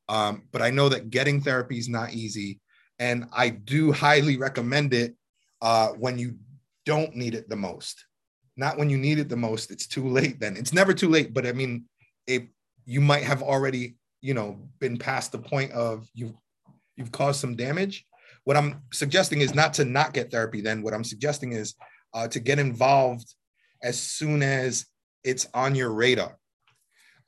um, 0.08 0.42
but 0.50 0.62
I 0.62 0.70
know 0.70 0.88
that 0.88 1.10
getting 1.10 1.40
therapy 1.40 1.78
is 1.78 1.88
not 1.88 2.12
easy. 2.12 2.60
And 2.98 3.26
I 3.32 3.50
do 3.50 3.92
highly 3.92 4.36
recommend 4.36 4.92
it 4.94 5.14
uh, 5.62 5.88
when 5.90 6.18
you 6.18 6.36
don't 6.84 7.14
need 7.14 7.34
it 7.34 7.48
the 7.48 7.56
most. 7.56 8.04
Not 8.56 8.78
when 8.78 8.90
you 8.90 8.98
need 8.98 9.18
it 9.18 9.28
the 9.28 9.36
most. 9.36 9.70
It's 9.70 9.86
too 9.86 10.08
late 10.08 10.40
then. 10.40 10.56
It's 10.56 10.72
never 10.72 10.92
too 10.92 11.08
late, 11.08 11.32
but 11.32 11.46
I 11.46 11.52
mean, 11.52 11.84
it, 12.26 12.48
you 12.84 13.00
might 13.00 13.22
have 13.22 13.42
already 13.42 13.96
you 14.20 14.34
know 14.34 14.58
been 14.80 14.96
past 14.96 15.32
the 15.32 15.38
point 15.38 15.70
of 15.72 16.08
you've 16.14 16.32
you've 16.96 17.12
caused 17.12 17.40
some 17.40 17.56
damage. 17.56 18.06
What 18.44 18.56
i'm 18.56 18.82
suggesting 18.92 19.40
is 19.40 19.54
not 19.54 19.74
to 19.74 19.84
not 19.84 20.14
get 20.14 20.30
therapy 20.30 20.60
then. 20.60 20.82
What 20.82 20.94
i'm 20.94 21.04
suggesting 21.04 21.52
is 21.52 21.74
uh, 22.14 22.28
to 22.28 22.40
get 22.40 22.58
involved 22.58 23.34
as 23.82 24.00
soon 24.00 24.42
as 24.42 24.86
it's 25.24 25.46
on 25.52 25.74
your 25.74 25.92
radar. 25.92 26.38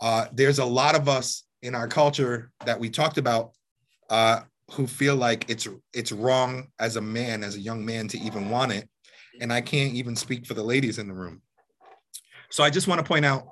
Uh, 0.01 0.26
there's 0.32 0.59
a 0.59 0.64
lot 0.64 0.94
of 0.94 1.09
us 1.09 1.44
in 1.62 1.74
our 1.74 1.88
culture 1.88 2.51
that 2.64 2.78
we 2.78 2.88
talked 2.88 3.18
about 3.18 3.53
uh, 4.11 4.40
who 4.72 4.86
feel 4.86 5.16
like 5.16 5.49
it's 5.51 5.68
it's 5.92 6.12
wrong 6.12 6.68
as 6.78 6.97
a 6.97 7.01
man 7.01 7.44
as 7.44 7.57
a 7.57 7.61
young 7.61 7.84
man 7.84 8.09
to 8.09 8.18
even 8.18 8.49
want 8.49 8.72
it. 8.72 8.88
And 9.40 9.53
i 9.53 9.61
can't 9.61 9.92
even 9.92 10.16
speak 10.16 10.47
for 10.47 10.55
the 10.55 10.62
ladies 10.62 10.99
in 10.99 11.09
the 11.09 11.14
room. 11.14 11.42
So 12.51 12.64
i 12.64 12.70
just 12.70 12.88
want 12.88 13.01
to 13.01 13.07
point 13.07 13.26
out 13.26 13.49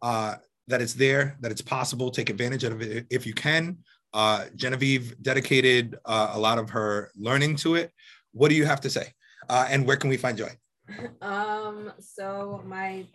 uh, 0.00 0.36
that 0.70 0.80
it's 0.80 0.94
there, 0.94 1.36
that 1.40 1.50
it's 1.50 1.60
possible. 1.62 2.10
Take 2.10 2.30
advantage 2.30 2.64
of 2.64 2.80
it 2.80 3.06
if 3.10 3.26
you 3.26 3.34
can. 3.34 3.78
Uh, 4.12 4.46
Genevieve 4.56 5.14
dedicated 5.22 5.96
uh, 6.04 6.32
a 6.32 6.38
lot 6.38 6.58
of 6.58 6.70
her 6.70 7.10
learning 7.16 7.56
to 7.56 7.74
it. 7.74 7.92
What 8.32 8.48
do 8.48 8.54
you 8.54 8.64
have 8.64 8.80
to 8.82 8.90
say? 8.90 9.12
Uh, 9.48 9.66
and 9.68 9.86
where 9.86 9.96
can 9.96 10.10
we 10.10 10.16
find 10.16 10.38
Joy? 10.38 10.50
Um, 11.22 11.92
so 11.98 12.62
my 12.66 13.06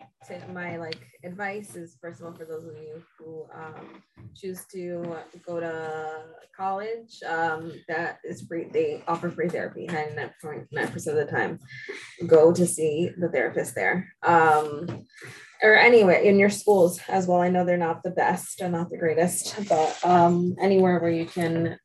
my 0.52 0.76
like 0.76 1.06
advice 1.24 1.76
is 1.76 1.96
first 2.00 2.20
of 2.20 2.26
all 2.26 2.32
for 2.32 2.44
those 2.44 2.64
of 2.64 2.74
you 2.74 3.02
who 3.18 3.46
um, 3.52 4.02
choose 4.34 4.64
to 4.72 5.16
go 5.44 5.60
to 5.60 6.22
college, 6.56 7.22
um, 7.26 7.72
that 7.88 8.18
is 8.24 8.42
free. 8.42 8.68
They 8.72 9.02
offer 9.08 9.30
free 9.30 9.48
therapy 9.48 9.86
99.9% 9.88 11.06
of 11.06 11.14
the 11.16 11.26
time. 11.30 11.58
Go 12.26 12.52
to 12.52 12.66
see 12.66 13.10
the 13.18 13.28
therapist 13.28 13.74
there. 13.74 14.08
Um, 14.22 15.04
or 15.62 15.74
anyway 15.74 16.26
in 16.26 16.38
your 16.38 16.50
schools 16.50 17.00
as 17.08 17.26
well. 17.26 17.40
I 17.40 17.48
know 17.48 17.64
they're 17.64 17.76
not 17.76 18.02
the 18.02 18.10
best 18.10 18.60
and 18.60 18.72
not 18.72 18.90
the 18.90 18.98
greatest, 18.98 19.68
but 19.68 19.98
um, 20.04 20.54
anywhere 20.60 21.00
where 21.00 21.10
you 21.10 21.26
can 21.26 21.78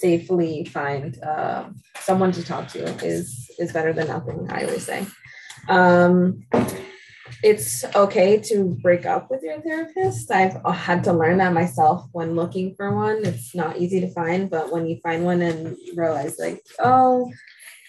safely 0.00 0.64
find 0.64 1.22
uh, 1.22 1.64
someone 2.00 2.32
to 2.32 2.44
talk 2.44 2.68
to 2.68 2.84
is 3.04 3.50
is 3.58 3.72
better 3.72 3.92
than 3.92 4.08
nothing. 4.08 4.48
I 4.50 4.64
always 4.64 4.86
say. 4.86 5.06
Um, 5.68 6.44
it's 7.42 7.84
okay 7.94 8.38
to 8.38 8.78
break 8.82 9.04
up 9.04 9.30
with 9.30 9.42
your 9.42 9.60
therapist. 9.60 10.30
I've 10.30 10.56
had 10.74 11.04
to 11.04 11.12
learn 11.12 11.38
that 11.38 11.52
myself 11.52 12.06
when 12.12 12.36
looking 12.36 12.74
for 12.74 12.94
one. 12.94 13.24
It's 13.24 13.54
not 13.54 13.78
easy 13.78 14.00
to 14.00 14.12
find, 14.12 14.48
but 14.48 14.70
when 14.72 14.86
you 14.86 14.98
find 15.02 15.24
one 15.24 15.42
and 15.42 15.76
realize, 15.96 16.36
like, 16.38 16.62
oh, 16.78 17.32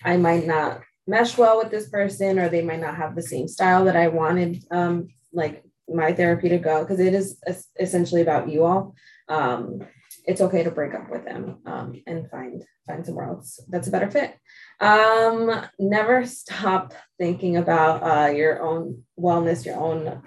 I 0.03 0.17
might 0.17 0.47
not 0.47 0.81
mesh 1.05 1.37
well 1.37 1.59
with 1.59 1.71
this 1.71 1.89
person, 1.89 2.39
or 2.39 2.49
they 2.49 2.61
might 2.61 2.81
not 2.81 2.95
have 2.95 3.15
the 3.15 3.21
same 3.21 3.47
style 3.47 3.85
that 3.85 3.95
I 3.95 4.07
wanted 4.07 4.63
um, 4.71 5.09
like 5.33 5.63
my 5.87 6.13
therapy 6.13 6.49
to 6.49 6.57
go 6.57 6.81
because 6.81 6.99
it 6.99 7.13
is 7.13 7.37
essentially 7.79 8.21
about 8.21 8.49
you 8.49 8.63
all 8.63 8.95
um, 9.27 9.81
it's 10.25 10.41
okay 10.41 10.63
to 10.63 10.71
break 10.71 10.93
up 10.93 11.09
with 11.09 11.25
them 11.25 11.59
um, 11.65 12.01
and 12.07 12.29
find 12.29 12.63
find 12.87 13.05
somewhere 13.05 13.27
else 13.27 13.59
that's 13.69 13.87
a 13.87 13.91
better 13.91 14.09
fit. 14.09 14.37
Um, 14.79 15.65
never 15.79 16.25
stop 16.25 16.93
thinking 17.17 17.57
about 17.57 18.03
uh, 18.03 18.31
your 18.31 18.61
own 18.61 19.03
wellness 19.19 19.65
your 19.65 19.77
own 19.77 20.21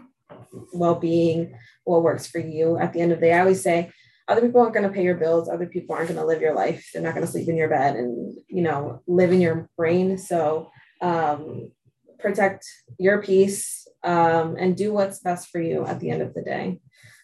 well-being 0.73 1.59
what 1.85 2.03
works 2.03 2.27
for 2.27 2.39
you. 2.39 2.79
At 2.79 2.93
the 2.93 3.01
end 3.01 3.13
of 3.13 3.21
the 3.21 3.27
day 3.27 3.33
i 3.35 3.41
always 3.41 3.63
say 3.63 3.91
other 4.29 4.41
people 4.41 4.61
aren't 4.61 4.75
going 4.75 4.89
to 4.89 4.93
pay 4.93 5.05
your 5.05 5.15
bills 5.15 5.49
other 5.49 5.67
people 5.67 5.95
aren't 5.95 6.09
going 6.09 6.19
to 6.19 6.27
live 6.27 6.41
your 6.41 6.55
life 6.55 6.91
they're 6.93 7.03
not 7.03 7.15
going 7.15 7.25
to 7.25 7.31
sleep 7.31 7.49
in 7.49 7.57
your 7.57 7.69
bed 7.69 7.95
and 7.95 8.37
you 8.49 8.63
know 8.63 9.03
live 9.07 9.33
in 9.33 9.41
your 9.41 9.69
brain. 9.77 10.19
So 10.19 10.71
um, 11.01 11.71
protect 12.19 12.67
your 12.99 13.23
peace 13.23 13.87
um, 14.03 14.57
and 14.59 14.77
do 14.77 14.93
what's 14.93 15.21
best 15.21 15.49
for 15.49 15.61
you 15.61 15.87
at 15.87 16.01
the 16.01 16.11
end 16.11 16.23
of 16.23 16.35
the 16.35 16.43
day. 16.43 16.81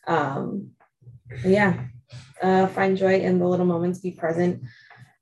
Um, 0.06 0.72
yeah, 1.44 1.86
uh, 2.42 2.66
find 2.68 2.96
joy 2.96 3.20
in 3.20 3.38
the 3.38 3.46
little 3.46 3.66
moments, 3.66 4.00
be 4.00 4.10
present. 4.10 4.62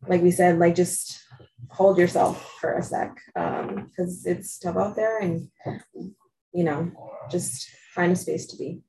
Like 0.09 0.23
we 0.23 0.31
said, 0.31 0.59
like 0.59 0.75
just 0.75 1.23
hold 1.69 1.99
yourself 1.99 2.57
for 2.61 2.79
a 2.79 2.83
sec 2.83 3.17
because 3.35 4.27
um, 4.27 4.33
it's 4.33 4.59
tough 4.59 4.77
out 4.77 4.97
there 4.97 5.19
and, 5.19 5.49
you 6.53 6.65
know, 6.65 6.91
just 7.31 7.69
find 7.95 8.13
a 8.13 8.17
space 8.17 8.47
to 8.47 8.57
be. 8.57 8.81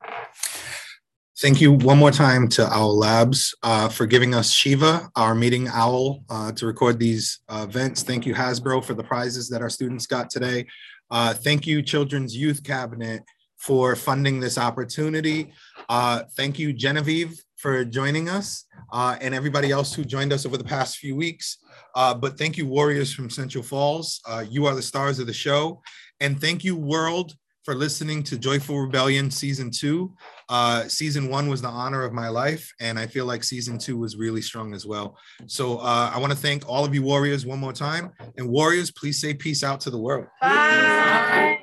Thank 1.40 1.60
you 1.60 1.72
one 1.72 1.98
more 1.98 2.12
time 2.12 2.48
to 2.50 2.72
Owl 2.72 3.00
Labs 3.00 3.56
uh, 3.64 3.90
for 3.90 4.06
giving 4.06 4.36
us 4.36 4.52
Shiva, 4.52 5.10
our 5.16 5.34
meeting 5.34 5.68
owl, 5.70 6.24
uh, 6.30 6.52
to 6.52 6.68
record 6.68 7.00
these 7.00 7.40
uh, 7.50 7.66
events. 7.68 8.04
Thank 8.04 8.28
you, 8.28 8.36
Hasbro, 8.36 8.84
for 8.84 8.94
the 8.94 9.04
prizes 9.04 9.50
that 9.50 9.60
our 9.60 9.70
students 9.70 10.06
got 10.06 10.30
today. 10.30 10.68
Uh, 11.10 11.34
thank 11.34 11.66
you, 11.66 11.82
Children's 11.82 12.38
Youth 12.38 12.64
Cabinet, 12.64 13.24
for 13.58 13.96
funding 13.96 14.40
this 14.40 14.60
opportunity. 14.60 15.52
Uh, 15.90 16.24
thank 16.38 16.60
you, 16.60 16.74
Genevieve, 16.74 17.44
for 17.62 17.86
joining 17.86 18.28
us, 18.28 18.66
uh, 18.92 19.16
and 19.22 19.36
everybody 19.36 19.72
else 19.72 19.94
who 19.94 20.04
joined 20.04 20.34
us 20.34 20.46
over 20.46 20.58
the 20.58 20.64
past 20.64 20.98
few 20.98 21.16
weeks. 21.16 21.58
Uh, 21.96 22.14
but 22.14 22.38
thank 22.38 22.58
you, 22.58 22.66
Warriors 22.66 23.14
from 23.14 23.30
Central 23.30 23.64
Falls. 23.64 24.20
Uh, 24.28 24.44
you 24.50 24.66
are 24.66 24.74
the 24.74 24.82
stars 24.82 25.20
of 25.20 25.28
the 25.28 25.34
show. 25.34 25.82
And 26.20 26.42
thank 26.42 26.64
you, 26.64 26.76
world, 26.76 27.36
for 27.64 27.76
listening 27.76 28.24
to 28.24 28.38
Joyful 28.38 28.80
Rebellion 28.80 29.30
season 29.30 29.70
two. 29.70 30.14
Uh, 30.50 30.88
season 30.88 31.30
one 31.30 31.48
was 31.48 31.62
the 31.62 31.68
honor 31.68 32.04
of 32.04 32.14
my 32.14 32.28
life, 32.28 32.72
and 32.80 32.98
I 32.98 33.06
feel 33.06 33.26
like 33.26 33.44
season 33.44 33.78
two 33.78 33.98
was 33.98 34.18
really 34.18 34.42
strong 34.42 34.74
as 34.74 34.86
well. 34.86 35.16
So 35.46 35.78
uh, 35.78 36.12
I 36.14 36.18
want 36.18 36.32
to 36.34 36.38
thank 36.38 36.68
all 36.68 36.84
of 36.84 36.96
you 36.96 37.04
warriors 37.04 37.46
one 37.46 37.60
more 37.60 37.74
time. 37.74 38.12
And 38.38 38.50
warriors, 38.50 38.92
please 38.92 39.22
say 39.22 39.36
peace 39.36 39.64
out 39.64 39.80
to 39.82 39.92
the 39.92 40.00
world. 40.00 40.26
Bye. 40.42 41.60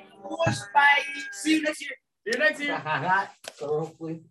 Bye. 0.73 1.03
See 1.33 1.55
you 1.55 1.61
next 1.61 1.81
year. 1.81 1.91
See 2.25 2.31
you 2.33 2.39
next 2.39 2.61
year. 2.61 2.81
So 3.55 3.79
hopefully. 3.79 4.21